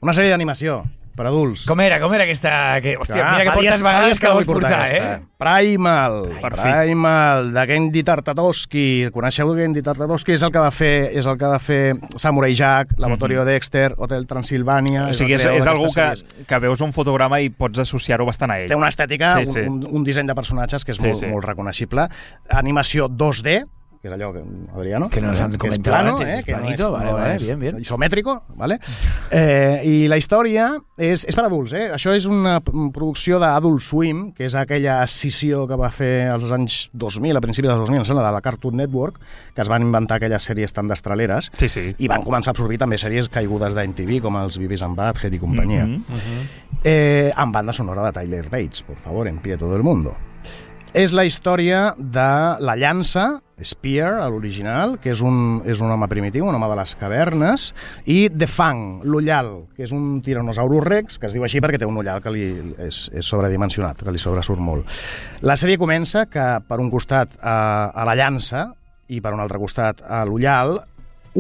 [0.04, 0.84] Una sèrie d'animació
[1.16, 1.64] per adults.
[1.70, 2.52] Com era, com era aquesta...
[2.84, 5.14] Que, hòstia, Ah, mira que portes vegades que la vols vull portar, aquesta.
[5.16, 5.22] eh?
[5.40, 6.52] Primal, Per.
[6.58, 8.86] Primal, de Gendy Tartakovsky.
[9.16, 10.34] Coneixeu Gendy Tartakovsky?
[10.36, 11.80] És el que va fer, és el que va fer
[12.22, 15.08] Samurai Jack, Laboratorio Dexter, Hotel Transilvània...
[15.12, 16.46] O sigui, és, és algú que, sèries.
[16.50, 18.70] que veus un fotograma i pots associar-ho bastant a ell.
[18.72, 19.64] Té una estètica, Sí, sí.
[19.66, 21.32] Un, un, un disseny de personatges que és Sí, molt, sí.
[21.32, 22.08] molt reconeixible.
[22.50, 23.64] Animació 2D,
[24.06, 24.44] que és allò que,
[24.76, 26.92] Adriano, Que nos han que és comentado plano, antes, eh, es que no planito, és,
[26.92, 27.80] vale, no vale, és bien, bien.
[27.82, 28.78] isomètrico, ¿vale?
[29.32, 30.68] Eh, I la història
[30.98, 31.88] és, és per adults, eh?
[31.96, 36.90] Això és una producció d'Adult Swim, que és aquella escissió que va fer als anys
[36.94, 39.18] 2000, a principis dels 2000, em sembla, de la Cartoon Network,
[39.56, 41.88] que es van inventar aquelles sèries tan destraleres, Sí, sí.
[41.98, 45.40] i van començar a absorbir també sèries caigudes d'MTV, com els Bibis and Butthead i
[45.42, 45.86] companyia.
[45.86, 46.48] Mhm, mhm.
[46.86, 50.16] Eh, amb banda sonora de Tyler Bates, por favor, en pie todo el mundo.
[50.96, 52.30] És la història de
[52.64, 56.78] la llança, Spear, a l'original, que és un, és un home primitiu, un home de
[56.80, 57.66] les cavernes,
[58.08, 61.88] i The Fang, l'ullal, que és un tiranosaurus rex, que es diu així perquè té
[61.88, 62.46] un ullal que li
[62.86, 64.88] és, és sobredimensionat, que li sobresurt molt.
[65.44, 67.58] La sèrie comença que, per un costat, a,
[67.92, 68.70] a la llança
[69.12, 70.78] i per un altre costat a l'Ullal,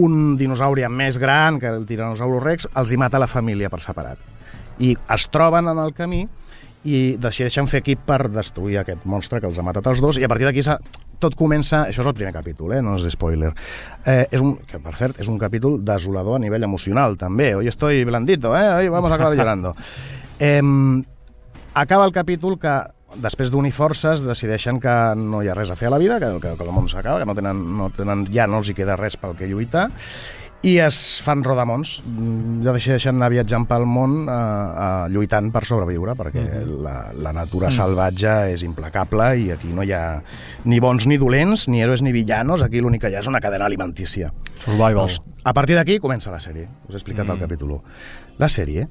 [0.03, 4.19] un dinosauri més gran que el tiranosaurus rex els hi mata la família per separat.
[4.83, 6.25] I es troben en el camí
[6.85, 10.25] i decideixen fer equip per destruir aquest monstre que els ha matat els dos i
[10.25, 10.63] a partir d'aquí
[11.19, 12.81] tot comença, això és el primer capítol, eh?
[12.83, 13.51] no és spoiler,
[14.05, 17.71] eh, és un, que per cert és un capítol desolador a nivell emocional també, hoy
[17.71, 18.67] estoy blandito, eh?
[18.81, 19.75] hoy vamos a acabar llorando.
[20.39, 20.61] Eh,
[21.73, 22.75] acaba el capítol que
[23.15, 26.33] després d'unir forces decideixen que no hi ha res a fer a la vida, que,
[26.43, 28.97] que, que el món s'acaba, que no tenen, no tenen, ja no els hi queda
[28.99, 29.87] res pel que lluitar,
[30.65, 31.99] i es fan rodamons.
[32.05, 37.33] Mm, Ja decideixen anar viatjant pel món eh, eh, lluitant per sobreviure, perquè la, la
[37.37, 37.75] natura Mm.
[37.77, 40.21] salvatge és implacable i aquí no hi ha
[40.65, 43.39] ni bons ni dolents, ni héroes ni villanos, aquí l'únic que hi ha és una
[43.39, 44.33] cadena alimentícia.
[44.63, 45.05] Survival.
[45.05, 46.67] Doncs, a partir d'aquí comença la sèrie.
[46.89, 47.31] Us he explicat mm.
[47.31, 47.81] el capítol 1.
[48.39, 48.87] La sèrie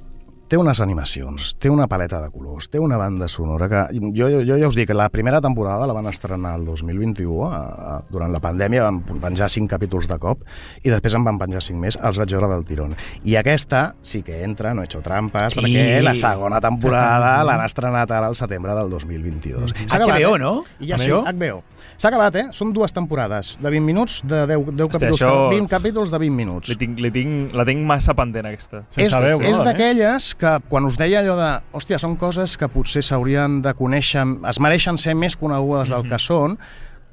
[0.48, 3.80] té unes animacions, té una paleta de colors, té una banda sonora que...
[4.14, 7.46] Jo, jo, jo ja us dic que la primera temporada la van estrenar el 2021,
[7.48, 10.42] a, a, durant la pandèmia van penjar cinc capítols de cop
[10.84, 12.92] i després en van penjar cinc més, els vaig veure del tirón.
[13.24, 15.60] I aquesta sí que entra, no he hecho trampas, Sí.
[15.64, 19.72] perquè la segona temporada l'han estrenat ara al setembre del 2022.
[19.86, 20.54] S'ha HBO, acabat, no?
[20.84, 21.62] Ja sí, HBO?
[21.96, 22.46] S'ha acabat, eh?
[22.52, 26.18] Són dues temporades de 20 minuts, de 10, 10 Hòstia, capítols, això- 20 capítols de
[26.18, 26.68] 20 minuts.
[26.68, 28.84] Li tinc, li tinc, la tinc massa pendent, aquesta.
[28.96, 33.60] és és d'aquelles que quan us deia allò de hòstia, són coses que potser s'haurien
[33.64, 36.58] de conèixer, es mereixen ser més conegudes del que són,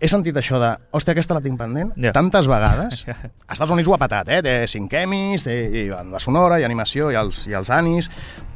[0.02, 2.10] he sentit això de, hòstia, aquesta la tinc pendent, Ja.
[2.12, 3.04] tantes vegades.
[3.48, 4.40] Als Estats Units ho ha patat, eh?
[4.42, 8.10] Té cinc Emmys, té i la sonora, i animació, i els, i els Anis,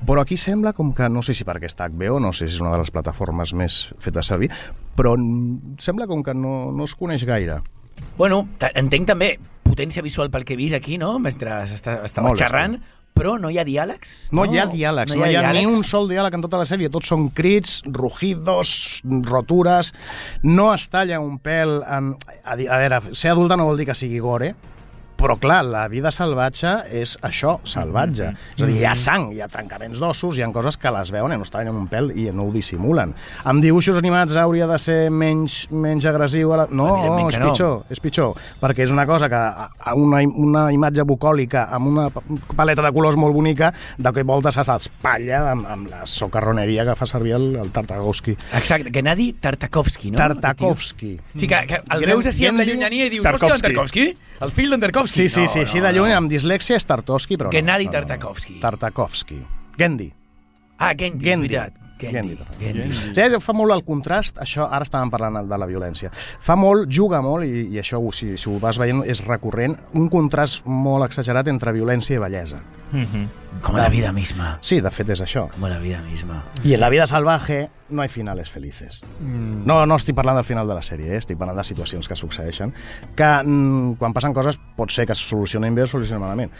[0.07, 2.61] però aquí sembla com que, no sé si perquè està HBO, no sé si és
[2.65, 4.49] una de les plataformes més fetes servir,
[4.97, 7.59] però mm, sembla com que no, no es coneix gaire.
[8.17, 9.35] Bueno, entenc també
[9.65, 11.17] potència visual pel que he vist aquí, no?
[11.19, 12.79] Mentre estava Molt xerrant,
[13.15, 14.13] però no hi ha diàlegs?
[14.35, 16.91] No, hi ha diàlegs, no, hi ha, ni un sol diàleg en tota la sèrie,
[16.91, 19.93] tots són crits, rugidos, rotures,
[20.43, 22.13] no es talla un pèl en...
[22.43, 24.51] A, veure, ser adulta no vol dir que sigui gore,
[25.17, 28.33] però clar, la vida salvatge és això, salvatge.
[28.57, 31.11] És a dir, hi ha sang, hi ha trencaments d'ossos, hi ha coses que les
[31.13, 33.13] veuen i no es tallen un pèl i no ho dissimulen.
[33.47, 36.51] Amb dibuixos animats hauria de ser menys, menys agressiu.
[36.53, 36.67] A la...
[36.69, 36.89] No,
[37.29, 37.49] és no.
[37.49, 42.09] pitjor, és pitjor, perquè és una cosa que a- una, una imatge bucòlica amb una
[42.13, 42.23] pa-
[42.55, 46.95] paleta de colors molt bonica, de cop volta se s'espatlla amb, amb la socarroneria que
[46.99, 48.35] fa servir el, el Tartakovsky.
[48.59, 50.17] Exacte, Gennady Tartakovsky, no?
[50.19, 51.15] Tartakovsky.
[51.35, 54.07] Sí, que, que el veus així amb la llunyania i dius, hòstia, en Tarkovsky?
[54.43, 55.04] El fill d'en Tarkovsky?
[55.05, 57.91] Sí, sí, sí, així de lluny, amb dislèxia és Tartovsky, però Gennady no.
[57.93, 58.61] no, no, no.
[58.61, 59.39] Tartakovsky.
[59.77, 60.11] Gendy.
[60.77, 61.49] Ah, Gendy, és Gendy.
[61.49, 61.84] veritat.
[61.99, 62.37] Gendy.
[62.59, 62.89] Gendy.
[62.91, 67.21] Sí, fa molt el contrast, això, ara estàvem parlant de la violència, fa molt, juga
[67.25, 71.47] molt, i, i això, si, si ho vas veient, és recurrent, un contrast molt exagerat
[71.51, 72.61] entre violència i bellesa.
[73.61, 74.57] Como la vida misma.
[74.61, 75.47] Sí, de fet és això.
[75.51, 76.43] Como la vida misma.
[76.63, 79.01] I en la vida salvaje no hay finales felices.
[79.19, 79.65] Mm.
[79.65, 81.19] No, no estic parlant del final de la sèrie, eh?
[81.19, 82.73] estic parlant de situacions que succeeixen,
[83.15, 86.53] que mm, quan passen coses pot ser que es solucionin bé o solucionin malament.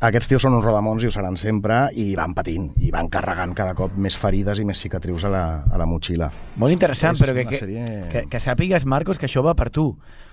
[0.00, 3.54] Aquests tios són uns rodamons i ho seran sempre i van patint, i van carregant
[3.58, 6.30] cada cop més ferides i més cicatrius a la, a la motxilla.
[6.56, 9.70] Molt interessant, És però que, que, sèrie- que, que sàpigues, Marcos, que això va per
[9.70, 9.88] tu.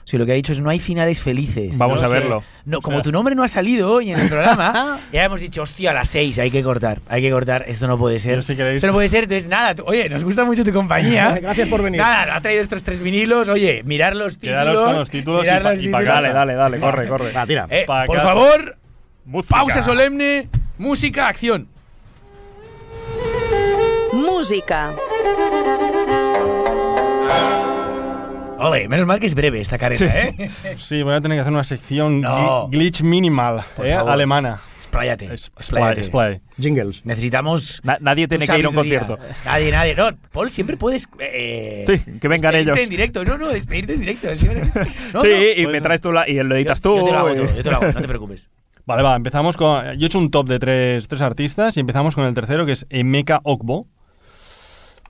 [0.06, 1.80] O sea, lo que ha dicho es no hay finales felices.
[1.80, 2.06] Vamos ¿no?
[2.06, 2.44] a verlo.
[2.66, 5.40] No, como O sea- tu nombre no ha salido hoy en el programa, ya hemos
[5.42, 8.44] dicho, hostia, a las seis hay que cortar, hay que cortar, esto no puede ser.
[8.44, 11.40] Si queréis- Esto no puede ser, entonces nada, tú- oye, nos gusta mucho tu compañía.
[11.42, 12.00] Gracias por venir.
[12.00, 14.62] Nada, ha traído estos tres vinilos, oye, mirar los títulos.
[14.64, 16.06] Quedaros con los títulos y pa- los y títulos.
[16.06, 17.32] Dale, dale, dale, corre, corre.
[17.32, 17.66] Va, tira.
[17.72, 18.28] Eh, por casa.
[18.28, 18.78] favor,
[19.26, 19.56] Música.
[19.56, 21.68] pausa solemne, música, acción.
[24.14, 24.92] Música.
[28.58, 30.50] Ole, menos mal que es breve esta careta, ¿eh?
[30.80, 32.68] Sí, voy a tener que hacer una sección No.
[32.70, 34.60] glitch minimal, eh, alemana.
[34.78, 36.42] Expláyate, expláyate.
[36.58, 37.02] Jingles.
[37.06, 37.82] Necesitamos.
[37.84, 39.20] Na- nadie tiene que ir a un concierto.
[39.44, 39.94] Nadie, nadie.
[39.94, 41.10] No, Paul, siempre puedes.
[41.20, 42.80] Eh, Sí, que vengan despedirte ellos.
[42.80, 43.26] en directo.
[43.26, 44.28] No, no, despedirte en directo.
[45.14, 45.62] No, sí, no.
[45.62, 46.98] y me traes tú la, y lo editas Yo- tú.
[47.00, 48.50] Yo te lo hago y- todo, yo te lo hago, no te preocupes.
[48.86, 49.84] Vale, va, empezamos con...
[49.98, 52.74] Yo he hecho un top de tres, tres artistas y empezamos con el tercero, que
[52.74, 53.88] es Emeka Okbo.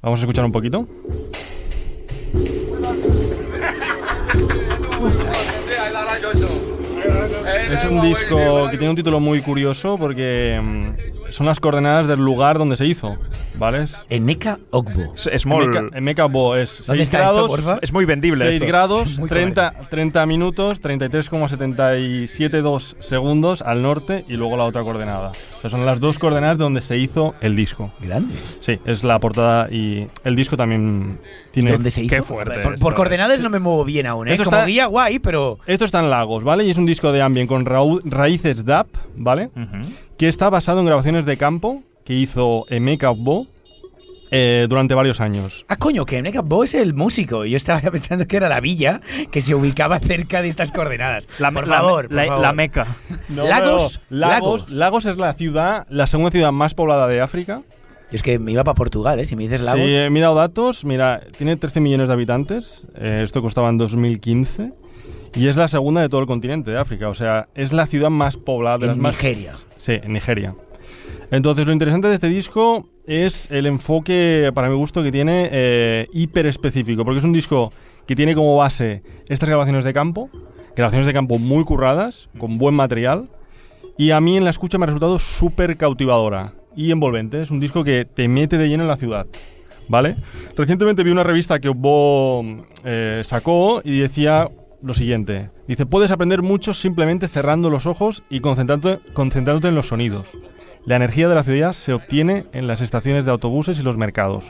[0.02, 0.88] Vamos a escuchar un poquito.
[7.70, 12.20] Es un disco que tiene un título muy curioso porque mm, son las coordenadas del
[12.20, 13.18] lugar donde se hizo,
[13.56, 13.86] ¿vale?
[14.10, 15.14] Emeka Ogbo.
[15.32, 15.94] Es, molt...
[15.94, 17.80] Emeka, Okbo es 6 ¿Dónde está esto, grados, porfa?
[17.82, 18.68] Es muy vendible 6 esto.
[18.68, 25.32] grados, Muy 30, 30 minutos, 33,772 segundos al norte y luego la otra coordenada.
[25.70, 27.92] Sea, son las dos coordenadas donde se hizo el disco.
[28.00, 28.34] Grande.
[28.60, 31.20] Sí, es la portada y el disco también
[31.52, 31.72] tiene...
[31.72, 32.16] ¿Dónde se hizo?
[32.16, 34.32] Qué fuerte Por, por coordenadas no me muevo bien aún, ¿eh?
[34.34, 35.60] Esto Como está- guía, guay, pero.
[35.66, 36.66] Esto está en Lagos, ¿vale?
[36.66, 37.66] Y es un disco de ambient con
[38.06, 39.50] raíces DAP, ¿vale?
[40.18, 43.48] Que está basado en grabaciones de campo que hizo Emeka Okbo
[44.32, 45.66] eh, durante varios años.
[45.70, 47.46] Ah, coño, que Emeka Bo es el músico.
[47.46, 51.28] Yo estaba pensando que era la villa que se ubicaba cerca de estas coordenadas.
[51.40, 52.42] La, por la- favor, por la, favor.
[52.42, 52.88] la Meca.
[53.30, 54.72] No, Lagos, no, Lagos, Lagos.
[54.72, 57.62] Lagos es la ciudad, la segunda ciudad más poblada de África.
[58.12, 59.26] Yo es que me iba para Portugal, ¿eh?
[59.26, 59.82] Si me dices Lagos.
[59.82, 60.86] Sí, he mirado datos.
[60.86, 62.88] Mira, tiene 13 millones de habitantes.
[62.96, 64.74] eh, esto costaba en 2015.
[65.34, 67.10] Y es la segunda de todo el continente de África.
[67.10, 69.16] O sea, es la ciudad más poblada de En las más.
[69.16, 69.54] Nigeria.
[69.78, 70.56] Sí, en Nigeria.
[71.32, 76.08] Entonces, lo interesante de este disco es el enfoque, para mi gusto, que tiene eh,
[76.14, 77.04] hiper específico.
[77.06, 77.72] Porque es un disco
[78.06, 80.30] que tiene como base estas grabaciones de campo.
[80.76, 83.30] Grabaciones de campo muy curradas, con buen material.
[83.98, 87.42] Y a mí en la escucha me ha resultado súper cautivadora y envolvente.
[87.42, 89.28] Es un disco que te mete de lleno en la ciudad.
[89.88, 90.18] ¿Vale?
[90.58, 92.44] Recientemente vi una revista que Obbo
[92.84, 94.50] eh, sacó y decía
[94.82, 95.52] lo siguiente.
[95.68, 100.28] Dice, puedes aprender mucho simplemente cerrando los ojos y concentrándote, concentrándote en los sonidos.
[100.86, 104.46] La energía de la ciudad se obtiene en las estaciones de autobuses y los mercados,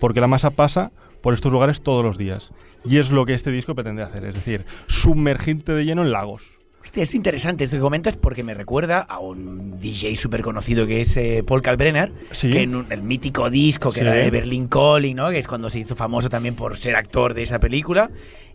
[0.00, 0.90] porque la masa pasa
[1.22, 2.52] por estos lugares todos los días.
[2.84, 6.42] Y es lo que este disco pretende hacer, es decir, sumergirte de lleno en lagos.
[6.82, 11.00] Hostia, es interesante esto que comentas porque me recuerda a un DJ súper conocido que
[11.00, 12.48] es eh, Paul Kalbrenner, Sí.
[12.50, 14.06] que en un- el mítico disco que Sí.
[14.06, 15.30] era de Berlin Calling, ¿no?
[15.30, 18.08] que es cuando se hizo famoso también por ser actor de esa película,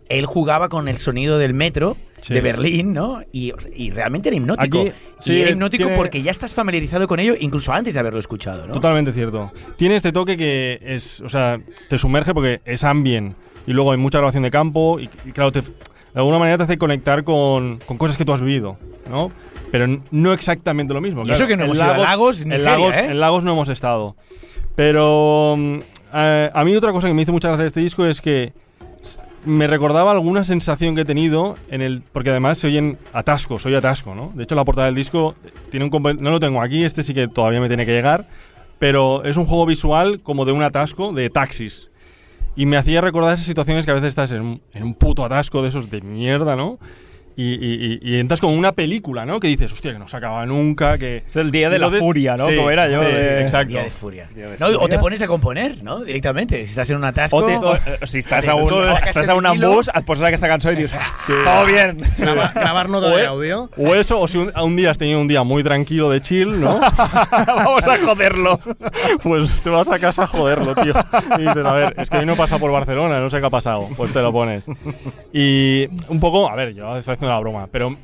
[0.08, 2.34] él jugaba con el sonido del metro Sí.
[2.34, 3.20] de Berlín, ¿no?
[3.32, 4.80] Y, y realmente era hipnótico.
[4.82, 4.92] Aquí,
[5.26, 8.64] y era hipnótico tiene- porque ya estás familiarizado con ello incluso antes de haberlo escuchado,
[8.66, 8.72] ¿no?
[8.74, 9.50] Totalmente cierto.
[9.76, 11.58] Tiene este toque que es, o sea,
[11.88, 13.34] te sumerge porque es ambient
[13.66, 15.68] y luego hay mucha grabación de campo y, y claro, te- de
[16.14, 18.76] alguna manera te hace conectar con, con cosas que tú has vivido,
[19.10, 19.28] ¿no?
[19.72, 21.22] Pero no exactamente lo mismo.
[21.22, 21.38] Y claro.
[21.38, 23.04] eso que no En hemos ido a Lagos, en Nigeria, Lagos, ¿eh?
[23.06, 24.14] en Lagos no hemos estado.
[24.76, 25.78] Pero mm,
[26.14, 28.52] eh, a mí otra cosa que me hizo mucha gracia de este disco es que
[29.44, 33.74] me recordaba alguna sensación que he tenido en el porque además se oyen atascos, soy
[33.74, 34.32] atasco, ¿no?
[34.34, 35.34] De hecho la portada del disco
[35.70, 38.28] tiene un no lo tengo aquí, este sí que todavía me tiene que llegar,
[38.78, 41.90] pero es un juego visual como de un atasco de taxis.
[42.54, 45.62] Y me hacía recordar esas situaciones que a veces estás en en un puto atasco
[45.62, 46.78] de esos de mierda, ¿no?
[47.36, 49.40] Y, y- y- y entras como en una película, ¿no?
[49.40, 51.24] Que dices, hostia, que no se acaba nunca, que...
[51.26, 52.48] Es el día de la furia, ¿no?
[52.48, 53.06] Sí, Como era yo.
[53.06, 53.68] sí, de- exacto.
[53.72, 54.28] Día de furia.
[54.34, 56.00] Día de No, o te pones a componer, ¿no?
[56.04, 56.56] Directamente.
[56.66, 57.36] Si estás en un atasco.
[57.38, 60.48] O, te, o, o si estàs a un, el a un embús, et poses aquesta
[60.48, 61.00] cançó i dius, ah,
[61.44, 61.98] todo bien.
[62.18, 63.70] Grava- gravar nota de e- audio.
[63.76, 66.60] O eso, o si un, un día has tenido un día muy tranquilo de chill,
[66.60, 66.80] ¿no?
[67.46, 68.60] Vamos a joderlo.
[69.22, 70.92] pues te vas a casa a joderlo, tío.
[71.38, 73.46] Y dices, a ver, es que hoy no he pasado por Barcelona, no sé qué
[73.46, 73.88] ha pasado.
[73.96, 74.64] Pues te lo pones.
[75.32, 77.96] Y un poco, a ver, yo estoy haciendo la broma, pero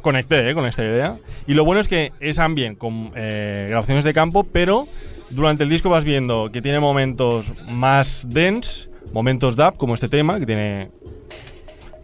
[0.00, 0.54] conecté ¿eh?
[0.54, 1.18] con esta idea.
[1.46, 4.88] Y lo bueno es que es ambient, con eh, grabaciones de campo, pero
[5.30, 10.38] durante el disco vas viendo que tiene momentos más dense, momentos dub, como este tema,
[10.38, 10.90] que tiene...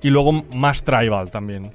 [0.00, 1.72] Y luego más tribal también.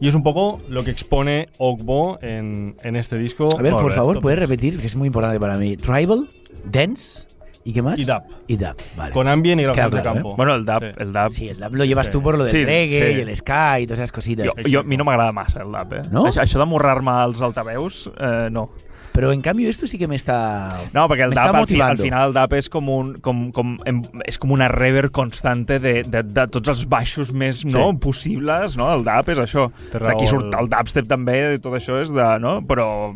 [0.00, 3.48] Y es un poco lo que expone Ogbo en, en este disco.
[3.58, 4.20] A ver, por favor.
[4.20, 4.78] ¿puedes repetir?
[4.78, 5.76] Que es muy importante para mí.
[5.76, 6.30] Tribal,
[6.64, 7.29] Dance.
[7.62, 7.98] ¿Y qué más?
[7.98, 8.22] Y dub.
[8.46, 9.12] Y dub, vale.
[9.12, 10.30] Con ambient y de claro, campo.
[10.32, 10.34] ¿eh?
[10.36, 10.86] Bueno, el dub, Sí.
[10.96, 11.32] el dub.
[11.32, 12.12] Sí, el dub lo llevas Sí.
[12.12, 13.18] tú por lo del Sí, reggae sí.
[13.18, 14.46] y el ska y todas esas cositas.
[14.48, 16.02] Jo, jo, a mi no m'agrada massa el dub, eh?
[16.10, 16.24] No?
[16.26, 18.70] Això, això de morrar-me als altaveus, eh, no.
[19.12, 20.68] Pero en cambio esto sí que me está...
[20.94, 23.76] No, perquè el está al, fi, al final, el dub és com, un, com, com,
[23.84, 28.76] em, és com una reverb constante de, de, de tots els baixos més no, possibles,
[28.78, 28.86] no?
[28.94, 29.66] El dub és això.
[29.92, 32.38] D'aquí surt el- el dubstep també, i tot això és de...
[32.38, 32.62] No?
[32.62, 33.12] Però,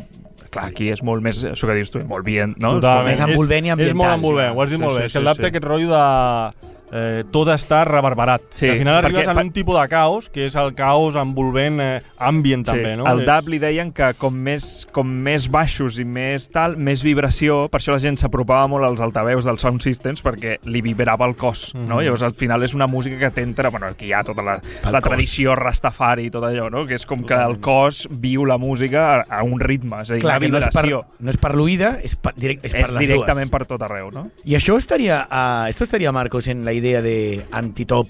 [0.55, 2.77] clar, aquí és molt més, això que dius tu, molt bien, no?
[2.79, 3.11] Totalment.
[3.11, 4.57] més envolvent i és, és molt ambiental, envolvent, sí.
[4.57, 5.07] ho has dit Sí, molt sí, bé.
[5.11, 5.51] és que el sí, sí.
[5.53, 6.74] aquest rotllo de...
[6.95, 8.43] Eh, tot està reverberat.
[8.55, 10.75] Sí, I al final perquè- arribes a per- un tipus de caos, que és el
[10.77, 13.05] caos envolvent eh, ambient també, no?
[13.11, 17.03] El És- dub li deien que com més, com més baixos i més tal, més
[17.03, 21.27] vibració, per això la gent s'apropava molt als altaveus dels sound systems perquè li vibrava
[21.27, 21.97] el cos, no?
[21.97, 22.05] Mhm.
[22.05, 24.55] Llavors al final és una música que t'entra, bueno, aquí hi ha tota la,
[24.85, 25.11] la cos.
[25.11, 26.87] tradició rastafari i tot allò, no?
[26.87, 30.15] Que és com que el cos viu la música a, a un ritme, és a
[30.15, 31.05] dir, Clar, una que no és, per, vibració.
[31.19, 33.59] no és per l'oïda, és, per, direct, és, per És les directament dues.
[33.59, 34.31] per tot arreu, no?
[34.45, 38.09] Y eso estaría, ah, esto estaría Marcos en la idea de antitop.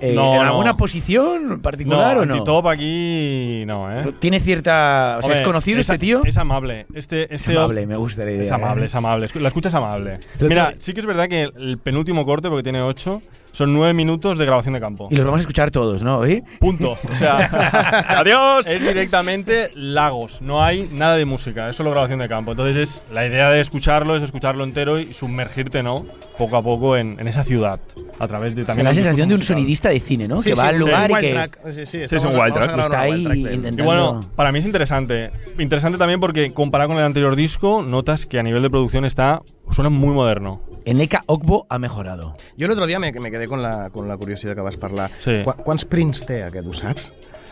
[0.00, 0.48] eh, No, ¿En no.
[0.50, 2.34] alguna posición particular no, o no?
[2.34, 4.12] antitop aquí no, ¿eh?
[4.20, 6.22] Tiene cierta, o sea, es conocido es- este tío.
[6.24, 6.86] Es amable.
[6.94, 8.44] Este, Es este amable, me gusta la idea.
[8.44, 8.86] Es amable, ¿eh?
[8.86, 9.26] es amable.
[9.34, 10.20] La escucha es amable.
[10.40, 13.20] Mira, sí que es verdad que el penúltimo corte, porque tiene ocho,
[13.52, 15.08] son nueve minutos de grabación de campo.
[15.10, 16.24] Y los vamos a escuchar todos, ¿no?
[16.24, 16.42] ¿Eh?
[16.60, 16.96] Punto.
[17.12, 17.38] O sea,
[18.18, 18.66] ¡Adiós!
[18.66, 20.40] es directamente lagos.
[20.42, 22.52] No hay nada de música, es solo grabación de campo.
[22.52, 26.06] Entonces, es la idea de escucharlo es escucharlo entero y sumergirte, ¿no?
[26.36, 27.80] Poco a poco en, en esa ciudad.
[28.20, 28.84] A través de también.
[28.84, 29.56] la sensación de un musical.
[29.56, 30.40] sonidista de cine, ¿no?
[30.40, 31.58] Sí, que sí, va al lugar y wild que track.
[31.72, 32.78] Sí, sí, Sí, es un wild track.
[32.78, 33.54] está ahí wild track de él.
[33.54, 33.82] intentando...
[33.82, 35.30] Y bueno, para mí es interesante.
[35.58, 39.42] Interesante también porque comparado con el anterior disco, notas que a nivel de producción está
[39.70, 40.60] suena muy moderno.
[40.90, 42.34] Eneka Okbo ha mejorado.
[42.58, 45.10] Jo l'altre dia me, me quedé con la, con la curiositat que vas parlar.
[45.18, 45.42] Sí.
[45.44, 47.10] Qua, quants prints té aquest, ho saps?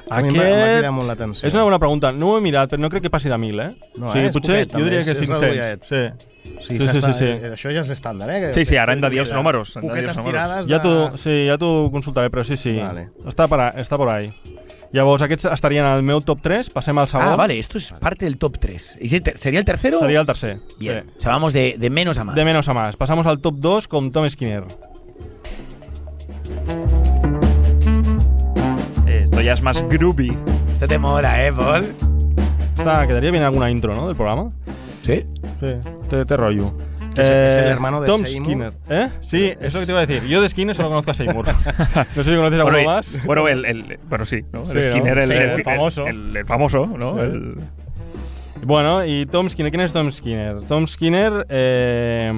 [0.09, 1.49] A mi Aquest- m'ha cridat molt l'atenció.
[1.49, 2.13] És una bona pregunta.
[2.13, 3.91] No ho he mirat, però no crec que passi de 1.000, eh?
[3.99, 4.33] No, o sigui, eh?
[4.33, 5.41] Potser poquet, jo diria que és- és 500.
[5.43, 5.85] reduïdet.
[5.85, 6.33] Sí.
[6.47, 7.25] Sí, Sí, ja sí, sí, sí.
[7.27, 8.53] eh, Això ja és estàndard, eh?
[8.55, 10.25] Sí, sí, ara hem de dir els números, Poquetes números.
[10.25, 10.83] tirades Ja de...
[10.85, 11.59] t'ho sí, ja
[11.91, 12.77] consultaré, però sí, sí.
[12.79, 13.09] Vale.
[13.27, 14.33] Està, per, està por ahí.
[14.93, 17.27] Llavors, aquests estarien al meu top 3, passem al segon.
[17.29, 18.99] Ah, vale, esto es parte del top 3.
[19.01, 19.99] ¿Y ese- ¿Sería el tercero?
[19.99, 20.61] Sería el tercer.
[20.79, 21.05] Bien.
[21.07, 21.15] Sí.
[21.19, 22.35] O sea, vamos de, de menos a más.
[22.37, 22.97] De menos a más.
[22.97, 24.65] Pasamos al top 2 con Tom Skinner.
[29.07, 30.37] Esto ya es más groovy.
[30.73, 31.87] Esto te mola, ¿eh, Paul?
[32.79, 34.07] Esta, quedaría bien alguna intro, ¿no?
[34.07, 34.51] Del programa.
[35.03, 35.25] ¿Sí?
[35.61, 35.75] Sí,
[36.11, 36.73] te, te rollo.
[37.17, 38.47] Que es- es el hermano de Tom Seymour.
[38.47, 38.73] Skinner.
[38.89, 39.09] ¿Eh?
[39.23, 40.29] Sí, eso es lo que te iba a decir.
[40.29, 41.47] Yo de Skinner solo conozco a Seymour.
[42.17, 43.25] no sé si conoces a Bueno, alguno y- más.
[43.25, 44.63] Bueno, el, el- bueno, sí, ¿no?
[44.63, 44.93] El Sí, ¿no?
[44.93, 46.07] Skinner, el, Sí, el- el el- famoso.
[46.07, 47.15] El, el famoso, ¿no?
[47.15, 47.21] Sí.
[47.21, 47.55] El-
[48.65, 50.63] Bueno, y Tom Skinner, ¿quién es Tom Skinner?
[50.63, 52.33] Tom Skinner eh,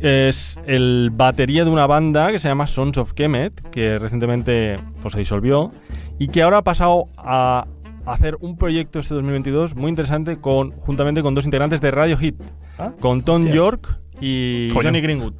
[0.00, 5.12] es el batería de una banda que se llama Sons of Kemet, que recientemente pues,
[5.12, 5.72] se disolvió
[6.18, 7.66] y que ahora ha pasado a
[8.06, 12.36] hacer un proyecto este 2022 muy interesante con juntamente con dos integrantes de Radio Hit,
[12.78, 13.54] Ah, con Tom hostias.
[13.54, 14.82] York y Coño.
[14.88, 15.34] Johnny Greenwood.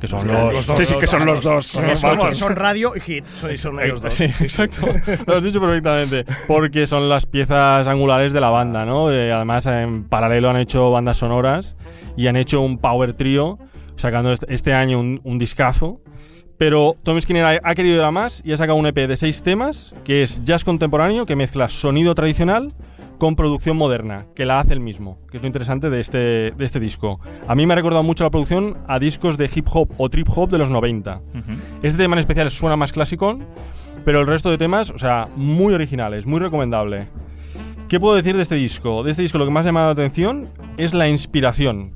[0.00, 1.64] Que son Los los, dos, Sí, sí, que son los dos.
[1.66, 2.00] Son, Vamos.
[2.00, 3.24] son- son radio y hit.
[3.26, 4.12] Son, son ellos dos.
[4.12, 4.86] Sí, exacto.
[5.26, 6.26] Lo has dicho perfectamente.
[6.46, 9.10] Porque son las piezas angulares de la banda, ¿no?
[9.10, 11.76] Eh, además, en paralelo han hecho bandas sonoras
[12.18, 13.58] y han hecho un power trio,
[13.96, 16.00] sacando este, este año un, un discazo.
[16.58, 19.16] Pero Tom Skinner ha, ha querido ir a más y ha sacado un EP de
[19.16, 22.74] seis temas, que es jazz contemporáneo, que mezcla sonido tradicional
[23.24, 26.62] con producción moderna, que la hace él mismo, que es lo interesante de este, de
[26.62, 27.20] este disco.
[27.48, 30.28] A mí me ha recordado mucho la producción a discos de hip hop o trip
[30.28, 31.22] hop de los 90.
[31.82, 33.38] Este tema en especial suena más clásico,
[34.04, 37.08] pero el resto de temas, o sea, muy originales, muy recomendable.
[37.88, 39.02] ¿Qué puedo decir de este disco?
[39.02, 41.94] De este disco lo que más ha llamado la atención es la inspiración.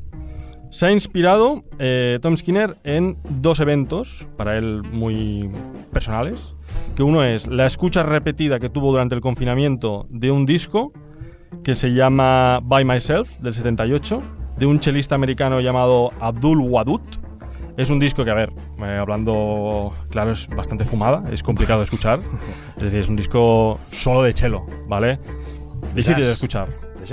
[0.71, 5.51] Se ha inspirado eh, Tom Skinner en dos eventos, para él muy
[5.93, 6.55] personales,
[6.97, 10.95] que uno es la escucha repetida que tuvo durante el confinamiento de un disco
[11.65, 14.23] que se llama By Myself, del 78,
[14.59, 17.01] de un chelista americano llamado Abdul Wadud.
[17.77, 21.85] Es un disco que, a ver, eh, hablando claro, es bastante fumada, es complicado de
[21.85, 22.19] escuchar.
[22.77, 25.19] Es decir, es un disco solo de chelo, ¿vale?
[25.95, 26.69] Difícil de escuchar.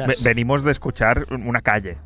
[0.08, 1.98] Ve- venimos de escuchar una calle.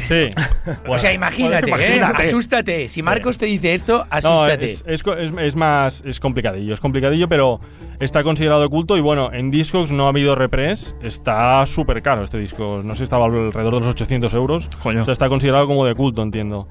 [0.00, 0.30] Sí.
[0.88, 2.00] o sea, imagínate, ¿eh?
[2.02, 2.88] Asústate.
[2.88, 4.64] Si Marcos te dice esto, No, asústate.
[4.66, 6.02] es, es co- es- es más.
[6.06, 7.60] Es complicadillo, es complicadillo, pero
[8.00, 8.96] está considerado de culto.
[8.96, 10.96] Y bueno, en Discogs no ha habido repres.
[11.02, 12.80] Está súper caro este disco.
[12.84, 14.68] No sé, estaba alrededor de los 800 euros.
[14.82, 15.02] Coño.
[15.02, 16.68] O sea, está considerado como de culto, entiendo.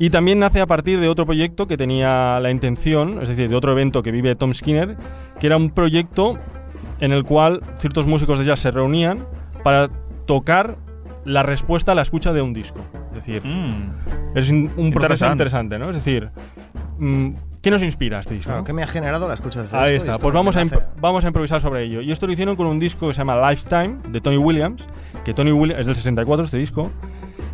[0.00, 3.56] Y también nace a partir de otro proyecto que tenía la intención, es decir, de
[3.56, 4.96] otro evento que vive Tom Skinner,
[5.40, 6.38] que era un proyecto
[7.00, 9.26] en el cual ciertos músicos de jazz se reunían
[9.64, 9.88] para
[10.26, 10.76] tocar
[11.28, 12.80] la respuesta a la escucha de un disco.
[13.14, 14.36] Es decir, Mm.
[14.38, 14.88] es un, proceso
[15.26, 15.32] Interesante.
[15.32, 15.90] interesante, ¿no?
[15.90, 16.30] Es decir,
[16.98, 17.28] mm,
[17.62, 18.50] ¿qué nos inspira este disco?
[18.50, 20.04] Claro, ¿qué me ha generado la escucha de este Ahí disco?
[20.04, 20.64] Está, esto pues vamos a,
[21.00, 22.00] vamos a improvisar sobre ello.
[22.00, 24.84] Y esto lo hicieron con un disco que se llama Lifetime, de Tony Williams,
[25.24, 26.90] que Tony Williams es del 64 este disco.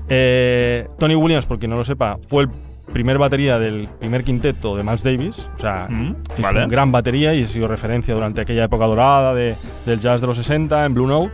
[0.08, 2.50] Eh, Tony Williams, por quien no lo sepa, fue el
[2.92, 6.62] primer batería del primer quinteto de Miles Davis, o sea, Mm, es vale.
[6.64, 9.56] un gran batería y ha sido referencia durante aquella época dorada de-
[9.86, 11.32] del jazz de los 60 en Blue Note.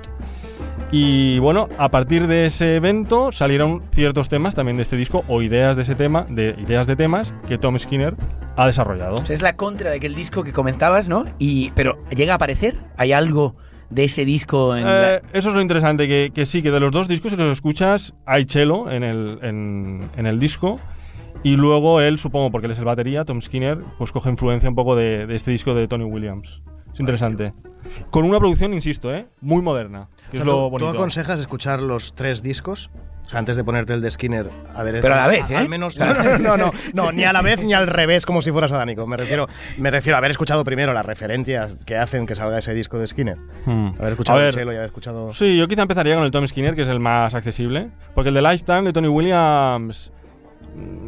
[0.92, 5.40] Y bueno, a partir de ese evento salieron ciertos temas también de este disco o
[5.40, 8.16] ideas de ese tema, de ideas de temas que Tom Skinner
[8.56, 9.14] ha desarrollado.
[9.14, 11.26] O sea, es la contra de aquel disco que comentabas, ¿no?
[11.38, 13.54] Y, pero llega a aparecer, hay algo
[13.88, 16.80] de ese disco en la- Eh, Eso es lo interesante, que, que sí, que de
[16.80, 20.80] los dos discos, si los escuchas, hay cello en el, en, en el disco.
[21.44, 24.74] Y luego él, supongo, porque él es el batería, Tom Skinner, pues coge influencia un
[24.74, 26.62] poco de, de este disco de Tony Williams.
[27.00, 27.52] Es interesante.
[28.10, 29.26] Con una producción, insisto, ¿eh?
[29.40, 30.08] muy moderna.
[30.30, 30.88] Que O sea, es lo ¿tú- ¿Tú bonito.
[30.90, 32.90] aconsejas escuchar los tres discos?
[33.26, 35.00] O sea, antes de ponerte el de Skinner, a ver...
[35.00, 35.56] Pero a la vez, ¿eh?
[35.56, 35.96] Al menos...
[35.98, 38.66] No, no, no, no, no, ni a la vez ni al revés, como si fuera
[38.68, 39.06] sadánico.
[39.06, 39.46] Me refiero,
[39.78, 43.06] me refiero a haber escuchado primero las referencias que hacen que salga ese disco de
[43.06, 43.38] Skinner.
[43.66, 43.92] Hmm.
[43.98, 45.32] Haber escuchado A el ver, cello y haber escuchado...
[45.32, 47.90] Sí, yo quizá empezaría con el Tom Skinner, que es el más accesible.
[48.14, 50.12] Porque el de Lifetime de Tony Williams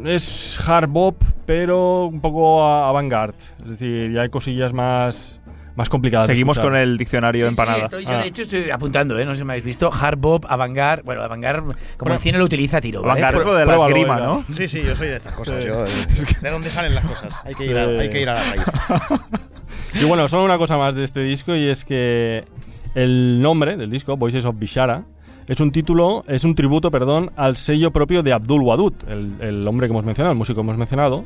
[0.05, 3.37] es hard bop, pero un poco a- avant-garde.
[3.65, 5.39] Es decir, ya hay cosillas más,
[5.75, 6.27] más complicadas.
[6.27, 7.83] de Seguimos con el diccionario sí, empanada.
[7.83, 8.17] estoy- yo Ah.
[8.21, 9.25] de hecho estoy apuntando, ¿eh?
[9.25, 9.89] No sé si me habéis visto.
[9.91, 11.03] Hard bop, avant-garde.
[11.03, 13.21] Bueno, avant-garde, como Bueno, el cine lo utiliza a tiro, ¿vale?
[13.23, 14.19] Avant-garde es lo de la esgrima.
[14.19, 14.45] ¿no?
[14.51, 15.63] Sí, sí, yo soy de estas cosas.
[15.63, 15.69] Sí.
[15.69, 15.87] yo, eh,
[16.41, 17.41] ¿De dónde salen las cosas?
[17.45, 18.63] Hay que ir a, hay que ir a la raíz.
[19.95, 22.45] Y bueno, solo una cosa más de este disco y es que
[22.95, 25.03] el nombre del disco, Voices of Bishara,
[25.47, 29.67] es un título, es un tributo, perdón, al sello propio de Abdul Wadud, el, el
[29.67, 31.25] hombre que hemos mencionado, el músico que hemos mencionado,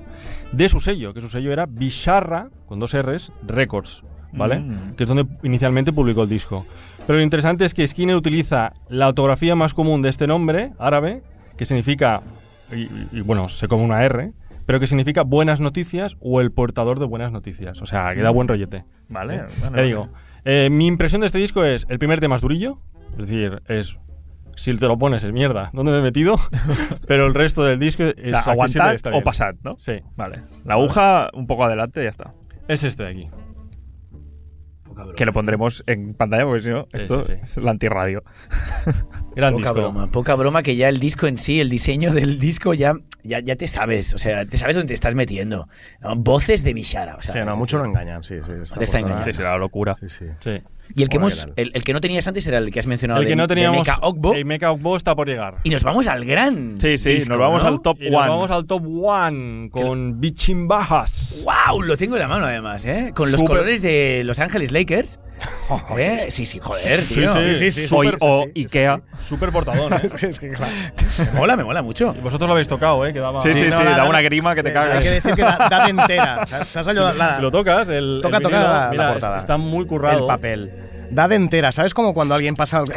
[0.51, 4.03] de su sello, que su sello era Bisharra, con dos R's, Records,
[4.33, 4.59] ¿vale?
[4.59, 4.95] Mm.
[4.95, 6.65] Que es donde inicialmente publicó el disco.
[7.05, 11.23] Pero lo interesante es que Skinner utiliza la ortografía más común de este nombre, árabe,
[11.57, 12.21] que significa,
[12.71, 14.33] y, bueno, se come una R,
[14.65, 17.81] pero que significa buenas noticias o el portador de buenas noticias.
[17.81, 18.83] O sea, que da buen rollete.
[19.07, 19.41] Vale, ¿Eh?
[19.61, 19.83] vale, vale.
[19.83, 20.09] digo.
[20.43, 22.79] eh, mi impresión de este disco es, el primer tema es durillo,
[23.11, 23.97] es decir, es
[24.57, 25.69] si te lo pones es mierda.
[25.71, 26.35] ¿Dónde me he metido?
[27.07, 29.73] Pero el resto del disco es O sea, aguantad o pasad, ¿no?
[29.77, 30.01] Sí.
[30.15, 30.41] Vale.
[30.65, 32.31] La aguja un poco adelante y ya está.
[32.67, 33.29] Es este de aquí.
[35.15, 37.39] Que lo pondremos en pantalla porque si no, esto sí, sí.
[37.41, 38.23] es la antirradio.
[39.35, 39.73] Gran poca disco.
[39.73, 42.93] broma, poca broma que ya el disco en sí, el diseño del disco ya,
[43.23, 45.67] ya, ya te sabes, o sea, te sabes dónde te estás metiendo.
[46.01, 46.15] ¿no?
[46.15, 48.51] Voces de Mishara, o sea, Sí, no, mucho no engañan, sí, sí.
[48.63, 49.25] esta te está engañando.
[49.25, 49.95] Sí, sí, la locura.
[49.99, 50.07] Sí,
[50.39, 50.61] sí.
[50.95, 53.19] Y el que, hemos, el, el que no tenías antes era el que has mencionado
[53.19, 53.79] El de, que no de teníamos.
[53.79, 54.33] Mecha Ogbo.
[54.33, 55.55] El Mecha Ogbo está por llegar.
[55.63, 56.75] Y nos vamos al gran.
[56.79, 57.69] Sí, sí, disco, nos vamos ¿no?
[57.69, 58.29] al top Y nos one.
[58.29, 61.43] vamos al top one con Bichimbajas.
[61.43, 61.81] ¡Wow!
[61.83, 63.11] Lo tengo en la mano además, ¿eh?
[63.15, 65.19] Con los colores de Los Ángeles Lakers.
[65.97, 66.27] ¿Eh?
[66.29, 67.33] Sí, sí, joder, tío.
[67.41, 69.01] sí, sí, sí, O, súper- o sí, sí, Ikea.
[69.27, 70.09] Súper portadón, ¿eh?
[70.15, 70.71] Sí, es que claro.
[71.33, 72.15] Me mola, me mola mucho.
[72.17, 73.13] Y vosotros lo habéis tocado, ¿eh?
[73.13, 74.97] Que daba- Sí, sí, no, sí, la- da la- una grima que te eh, cagas.
[74.97, 76.41] Hay que decir que da, da de entera.
[76.43, 78.85] O sea, saps allò de la, Si lo tocas, el, Toca, el toca vinilo, la-
[78.85, 79.37] la mira, portada.
[79.37, 80.19] está muy currado.
[80.19, 80.71] el papel.
[81.11, 81.71] Da de entera.
[81.71, 82.87] ¿Sabes como cuando alguien pasa el-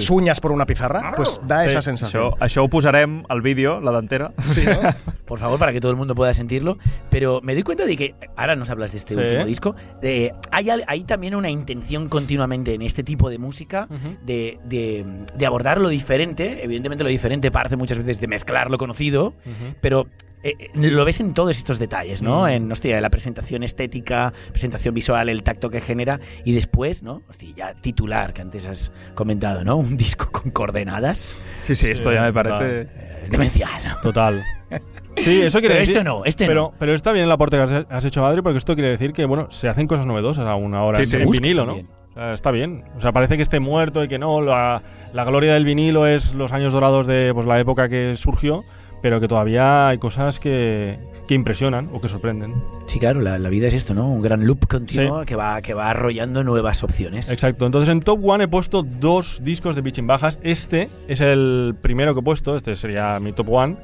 [0.00, 0.12] sí.
[0.12, 1.12] uñas por una pizarra?
[1.16, 1.68] Pues da Sí.
[1.68, 2.32] esa sensación.
[2.32, 4.32] Això, això ho posarem al vídeo, la dentera.
[4.46, 4.72] Sí, ¿no?
[5.26, 6.78] Por favor, para que todo el mundo pueda sentirlo.
[7.10, 9.20] Pero me doy cuenta de que, ahora nos hablas de este Sí.
[9.20, 13.88] último disco, de- hay, también una intención continuamente en este tipo de música
[14.24, 15.04] de, de-
[15.36, 16.64] de abordar lo diferente.
[16.64, 19.34] Evidentemente lo diferente parte muchas veces de mezclar lo conocido,
[19.80, 20.06] pero
[20.42, 22.44] eh, eh, lo ves en todos estos detalles, ¿no?
[22.44, 22.48] Mm.
[22.48, 27.22] En, hostia, la presentación estética, presentación visual, el tacto que genera y después, ¿no?
[27.28, 29.76] Hostia, ya titular, que antes has comentado, ¿no?
[29.78, 31.40] Un disco con coordenadas.
[31.62, 32.42] Sí, sí, esto ya me total.
[32.58, 32.80] parece...
[32.82, 34.00] Eh, Es demencial, ¿no?
[34.00, 34.42] Total.
[35.18, 35.96] Sí, eso quiere Pero decir.
[35.96, 36.74] esto no, este pero, no.
[36.78, 39.24] Pero está bien el aporte que has, has hecho, Adri, porque esto quiere decir que,
[39.24, 41.16] bueno, se hacen cosas novedosas aún ahora Sí, en, sí.
[41.16, 41.72] en vinilo, ¿no?
[41.74, 41.90] también.
[42.10, 42.84] O sea, está bien.
[42.96, 44.40] O sea, parece que esté muerto y que no.
[44.40, 44.80] La,
[45.12, 48.64] la gloria del vinilo es los años dorados de pues, la época que surgió,
[49.02, 52.54] pero que todavía hay cosas que, que impresionan o que sorprenden.
[52.86, 54.08] Sí, claro, la, la vida es esto, ¿no?
[54.08, 55.26] Un gran loop continuo Sí.
[55.26, 57.30] que, va, que va arrollando nuevas opciones.
[57.30, 57.66] Exacto.
[57.66, 60.38] Entonces en Top One he puesto dos discos de Bitchin Bajas.
[60.42, 63.76] Este es el primero que he puesto, este sería mi Top One.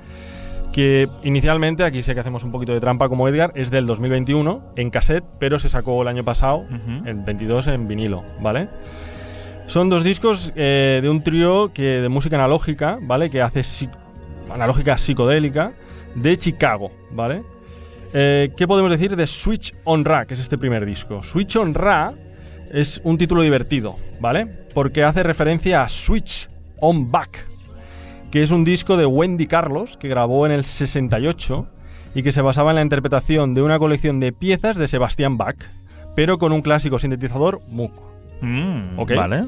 [0.73, 4.73] Que inicialmente, aquí sé que hacemos un poquito de trampa como Edgar, es del 2021
[4.75, 6.65] en cassette, pero se sacó el año pasado,
[7.05, 8.69] en 22 en vinilo, ¿vale?
[9.67, 13.31] Son dos discos eh, de un trío que, de música analógica, ¿vale?
[13.31, 13.63] Que hace
[14.51, 15.73] analógica psicodélica
[16.15, 17.43] de Chicago, ¿vale?
[18.13, 21.23] Eh, ¿Qué podemos decir de Switch on Ra, que es este primer disco?
[21.23, 22.15] Switch on Ra
[22.71, 24.47] es un título divertido, ¿vale?
[24.75, 26.49] Porque hace referencia a Switch
[26.81, 27.47] on Back,
[28.31, 31.67] que es un disco de Wendy Carlos que grabó en el 68
[32.15, 35.57] y que se basaba en la interpretación de una colección de piezas de Sebastián Bach,
[36.15, 37.93] pero con un clásico sintetizador Moog.
[38.41, 39.13] Mm, Ok.
[39.17, 39.47] Vale.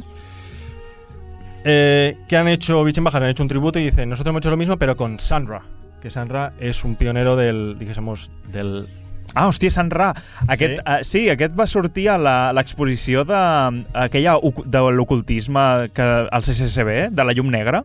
[1.69, 4.57] Eh, ¿Qué han hecho Bitch Han hecho un tributo y dicen, nosotros hemos hecho lo
[4.57, 5.63] mismo, pero con Sandra.
[6.01, 8.87] Que Sandra es un pionero del, dijésemos, del...
[9.35, 10.15] Ah, hòstia, Sant Ra.
[10.47, 10.83] Aquest, Sí.
[10.87, 16.03] sí, uh, sí aquest va sortir a la- l'exposició de, aquella oc- de l'ocultisme que
[16.31, 17.83] al CCCB, de la llum negra.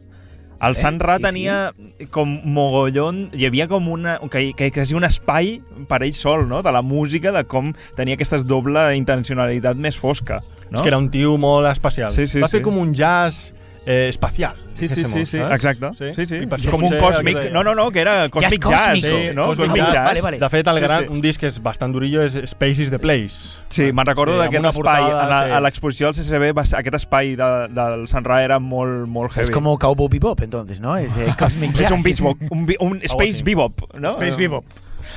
[0.62, 1.74] El Eh, Sant Ra sí, tenia
[2.12, 3.32] com mogollon...
[3.34, 4.20] Hi havia com una...
[4.30, 8.14] Que, que, quasi un espai per ell sol, no?, de la música, de com tenia
[8.14, 10.44] aquesta doble intencionalitat més fosca.
[10.70, 10.78] No?
[10.78, 12.12] Es que era un tío molt espacial.
[12.14, 12.64] Sí, sí, Va fer sí.
[12.64, 13.56] com un jazz
[13.86, 14.54] eh, espacial.
[14.74, 15.90] Sí, sí, sí, sí, exacte.
[16.16, 16.36] Sí, sí.
[16.42, 17.52] És això com un còsmic...
[17.54, 19.48] No, no, no, que era còsmic Jazz sí, no?
[19.52, 20.06] Cosmic Cosmic Jazz.
[20.06, 20.40] Vale, vale.
[20.40, 21.10] De fet, el Sí, gran, sí.
[21.12, 23.60] un disc que és bastant durillo és Space is the Place.
[23.70, 25.04] Sí, me'n recordo Sí, d'aquest espai.
[25.04, 25.64] portada, a sí.
[25.68, 29.44] l'exposició del CCB, va ser, aquest espai de, del Sant Ra era molt, molt heavy.
[29.46, 30.98] Es como Cowboy Bebop, entonces, ¿no?
[30.98, 31.92] Es eh, Cosmic És Jazz.
[31.92, 33.44] un, beach bop, un, bi- un Space.
[33.44, 34.10] Bebop, no?
[34.10, 34.66] Space Bebop.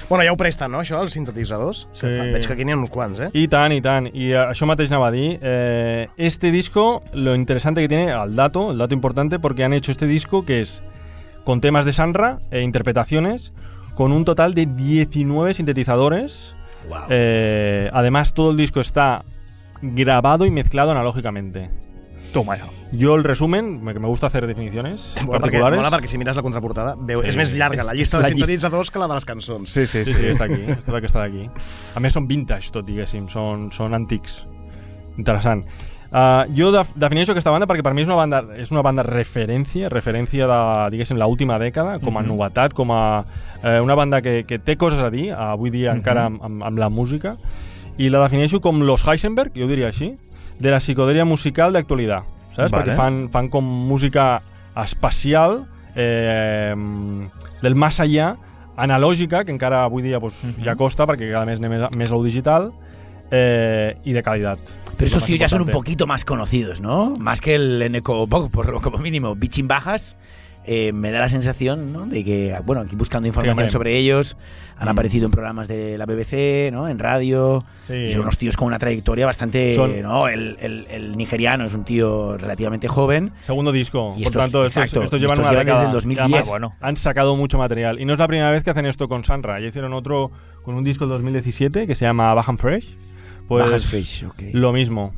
[0.08, 1.84] Bueno, ja ho presten, no, això, els sintetitzadors?
[1.96, 2.06] Sí.
[2.06, 3.30] Veig que aquí n'hi ha uns quants, eh?
[3.32, 4.08] I tant, i tant.
[4.12, 5.38] I eh, això mateix anava a dir.
[5.42, 9.92] eh, este disco, lo interesante que tiene, al dato, el dato importante, porque han hecho
[9.92, 10.82] este disco que es
[11.44, 13.52] con temas de Sanra e interpretaciones,
[13.94, 16.54] con un total de 19 sintetizadores.
[16.88, 16.98] Wow.
[17.10, 19.24] Eh, además, todo el disco está
[19.82, 21.70] grabado y mezclado analógicamente.
[22.34, 22.66] Toma ja.
[22.92, 25.78] Yo el resumen, me- que me gusta hacer definicions Mola perquè, particulares.
[25.78, 28.22] mola perquè si mires la contraportada veu, Sí, és més llarga és- la llista de
[28.24, 28.44] la llista.
[28.46, 29.70] sintetitzadors que la de les cançons.
[29.70, 30.64] Sí, sí, Sí, sí, està aquí.
[30.68, 31.48] És tota aquesta d'aquí.
[31.94, 33.28] A més, són vintage, tot, diguéssim.
[33.30, 34.44] Són, són antics.
[35.16, 35.64] Interessant.
[36.14, 39.02] Uh, jo def defineixo aquesta banda perquè per mi és una banda, és una banda
[39.02, 40.58] referència, referència de,
[40.94, 42.28] diguéssim, l'última dècada, com a Mhm.
[42.28, 43.24] novetat, com a
[43.64, 45.98] eh, una banda que, que té coses a dir, avui dia Mhm.
[45.98, 47.36] encara amb, amb, amb la música,
[47.98, 50.14] i la defineixo com los Heisenberg, jo diria així,
[50.58, 52.24] de la psicodèlia musical d'actualitat,
[52.54, 52.70] saps?
[52.70, 52.74] Vale.
[52.84, 54.42] Perquè fan, fan com música
[54.76, 55.64] espacial,
[55.94, 56.74] eh,
[57.62, 58.34] del més allà,
[58.76, 60.64] analògica, que encara avui dia pues, Mhm.
[60.64, 62.72] ja costa perquè cada mes anem més, més a lo digital,
[63.30, 64.58] eh, i de qualitat.
[64.96, 67.14] Pero estos tíos ya son un poquito más conocidos, ¿no?
[67.18, 69.34] Más que el Eneco Bog, por lo como mínimo.
[69.34, 70.16] Bichin Bajas,
[70.66, 72.06] eh, me da la sensación ¿no?
[72.06, 74.36] de que, bueno, aquí buscando información sobre ellos,
[74.78, 74.90] han Mm.
[74.90, 76.88] aparecido en programas de la BBC, ¿no?
[76.88, 78.10] en radio, Sí.
[78.12, 79.74] son unos tíos con una trayectoria bastante...
[79.74, 80.26] Son- ¿no?
[80.28, 83.32] el, el- el nigeriano es un tío relativamente joven.
[83.44, 84.14] Segundo disco.
[84.16, 86.46] Y Por estos- tanto, estos, exacto, estos llevan estos una llevan desde el 2010.
[86.46, 88.00] Y además, han sacado mucho material.
[88.00, 89.60] Y no es la primera vez que hacen esto con Sanra.
[89.60, 90.30] Ya hicieron otro
[90.62, 92.96] con un disco del 2017 que se llama Bajan Fresh.
[93.46, 94.42] Pues Bajas Fresh, ok.
[94.52, 95.12] Lo mismo.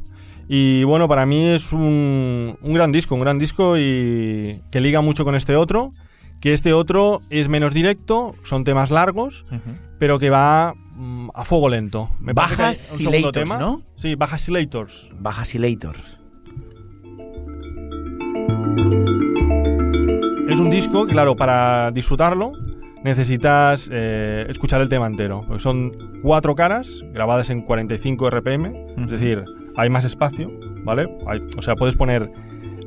[0.48, 5.00] Y bueno, para mí es un, un gran disco, un gran disco y que liga
[5.00, 5.92] mucho con este otro.
[6.40, 9.46] Que este otro es menos directo, son temas largos,
[9.98, 12.10] pero que va mm, a fuego lento.
[12.20, 13.58] Me Bajas Silators.
[13.58, 13.82] ¿no?
[13.96, 15.08] Sí, Bajas Silators.
[15.18, 16.20] Bajas Silators.
[20.48, 22.52] Es un disco claro, para disfrutarlo
[23.06, 25.44] necesitas eh, escuchar el tema entero.
[25.46, 25.92] Porque son
[26.22, 28.66] cuatro caras grabadas en 45 RPM,
[28.98, 29.44] es decir,
[29.76, 30.50] hay más espacio,
[30.84, 31.06] ¿vale?
[31.56, 32.30] O sea, puedes poner.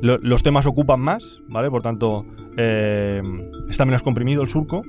[0.02, 1.70] lo- los temas ocupan más, ¿vale?
[1.70, 2.24] Por tanto,
[2.56, 3.20] eh,
[3.68, 4.82] está menos comprimido el surco.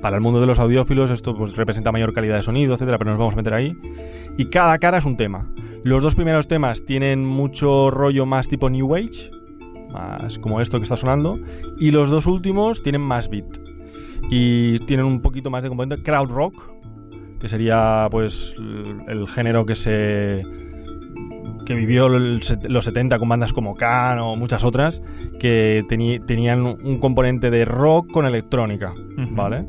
[0.00, 3.10] Para el mundo de los audiófilos esto pues, representa mayor calidad de sonido, etcétera, pero
[3.10, 3.76] nos vamos a meter ahí.
[4.38, 5.50] Y cada cara es un tema.
[5.82, 9.30] Los dos primeros temas tienen mucho rollo más tipo New Age,
[9.92, 11.38] más como esto que está sonando,
[11.78, 13.46] y los dos últimos tienen más beat.
[14.30, 16.62] Y tienen un poquito más de componente crowd rock,
[17.40, 18.56] que sería pues
[19.08, 20.40] el género que se
[21.64, 25.02] que vivió los 70 con bandas como Can o muchas otras
[25.38, 28.92] que tenían un componente de rock con electrónica.
[29.30, 29.64] ¿vale?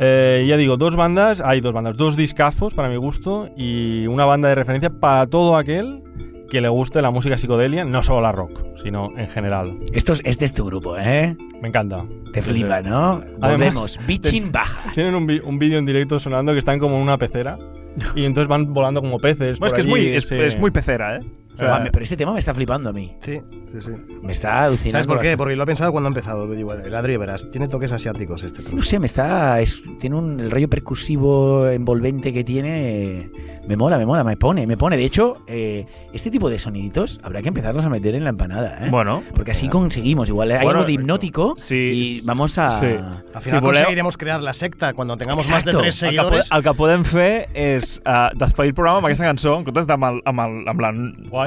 [0.00, 4.24] Eh, ya digo, dos bandas, hay dos bandas, dos discazos para mi gusto y una
[4.24, 6.02] banda de referencia para todo aquel
[6.48, 9.78] que le guste la música psicodelia, no solo la rock, sino en general.
[9.92, 11.36] Esto es, este es tu grupo, ¿eh?
[11.60, 12.04] Me encanta.
[12.32, 13.20] Te flipa, ¿no?
[13.38, 13.98] Volvemos.
[14.06, 14.92] Bitchin bajas.
[14.92, 17.56] Tienen un, un vídeo en directo sonando que están como en una pecera
[18.14, 19.58] y entonces van volando como peces.
[19.76, 20.36] Es muy, es, sí.
[20.36, 21.20] es muy pecera, ¿eh?
[21.58, 23.16] O sea, pero este tema me está flipando a mí.
[23.20, 23.40] Sí,
[23.72, 23.90] sí, sí.
[24.22, 24.92] Me está alucinando.
[24.92, 25.20] ¿Sabes por qué?
[25.20, 25.36] bastante.
[25.38, 26.46] Porque lo he pensado cuando he empezado.
[26.48, 28.74] Digo, el Adri, verás, tiene toques asiáticos este.
[28.74, 29.60] No sé, me está.
[29.60, 33.30] es- tiene un el rollo percusivo envolvente que tiene.
[33.66, 34.96] Me mola, me mola, me pone, me pone.
[34.96, 38.78] De hecho, eh, este tipo de soniditos habrá que empezarlos a meter en la empanada,
[38.86, 38.88] ¿eh?
[38.90, 39.22] Bueno.
[39.34, 40.28] Porque así conseguimos.
[40.28, 42.70] Igual hay Bueno, algo de hipnótico y vamos a.
[42.70, 42.86] sí.
[42.86, 45.82] Al final voleu- conseguiremos crear la secta cuando tengamos más de Exacto.
[45.82, 46.48] tres El que, seguidores.
[46.50, 50.04] el que podem fer és uh, despedir el programa amb aquesta cançó, en comptes amb,
[50.04, 50.90] el, amb, el, amb, la,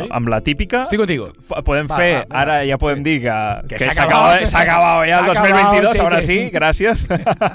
[0.09, 0.83] amb la típica...
[0.83, 1.29] Estoy contigo.
[1.65, 2.39] Podem Va, fer, va, vinga.
[2.41, 3.35] ara ja podem dir que,
[3.67, 4.43] Que que s'ha acabat.
[4.53, 7.05] acabat, ja el S'ha acabat, 2022, ara sí, gràcies.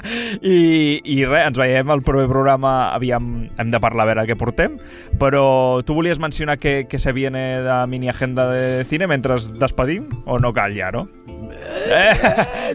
[0.43, 0.57] I,
[1.05, 4.79] I res, ens veiem al proper programa, aviam, hem de parlar a veure què portem,
[5.21, 10.09] però tu volies mencionar que, que se viene de mini agenda de cine mentre despedim,
[10.27, 11.09] o no cal ja, no?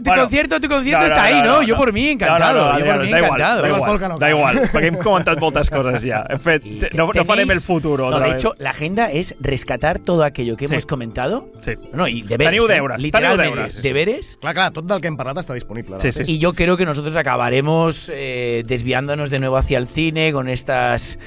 [0.02, 1.62] Tu concierto, tu concierto está ahí, ¿no?
[1.62, 2.58] Yo por mí encantado.
[2.60, 3.62] No, no, no, yo por Adriano, mí da igual, encantado.
[3.62, 6.22] Da igual, da igual, perquè hem comentat moltes coses ja.
[6.32, 6.66] Hem fet,
[6.98, 8.10] no, no farem el futuro.
[8.10, 10.74] No, de hecho, la agenda es rescatar todo aquello que Sí.
[10.74, 11.48] hemos comentado.
[11.60, 11.72] Sí.
[11.92, 12.50] No, y deberes.
[12.50, 12.74] Teniu ¿eh?
[12.74, 13.82] deures, teniu Literalmente, deures.
[13.82, 14.38] deberes.
[14.40, 16.00] Clar, clar, tot del que hem parlat està disponible.
[16.00, 16.22] Sí, sí.
[16.26, 21.18] Y yo creo que nosotros acabaremos eh, desviándonos de nuevo hacia el cine con estas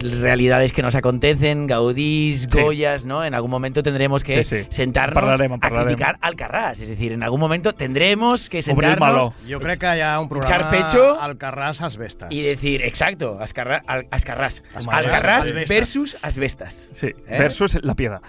[0.00, 2.60] realidades que nos acontecen, Gaudís, Sí.
[2.60, 3.24] Goyas, ¿no?
[3.24, 4.66] En algún momento tendremos que Sí, sí.
[4.70, 6.80] sentarnos Parlarem, a criticar Alcarràs.
[6.80, 9.30] Es decir, en algún momento tendremos que sentarnos.
[9.48, 12.28] Jo crec que hi ha un programa Echar pecho Alcarràs Asbestas.
[12.32, 14.62] y decir, exacto, Ascarra, al, Ascarràs.
[14.74, 16.90] Ascarràs, Alcarràs versus Asbestas.
[16.92, 17.38] Sí, ¿Eh?
[17.38, 18.20] versus la piedra.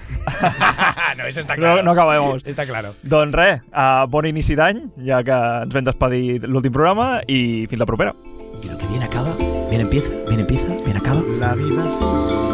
[1.18, 2.46] no, eso está No, no acabemos.
[2.46, 2.94] Está claro.
[3.04, 7.66] Doncs res, uh, bon inici d'any, ja que ens vam despedir de l'últim programa i
[7.72, 8.16] fins la propera.
[8.64, 9.36] Y lo que bien acaba,
[9.70, 11.22] bien empieza, bien empieza, bien acaba.
[11.40, 12.45] La vida es...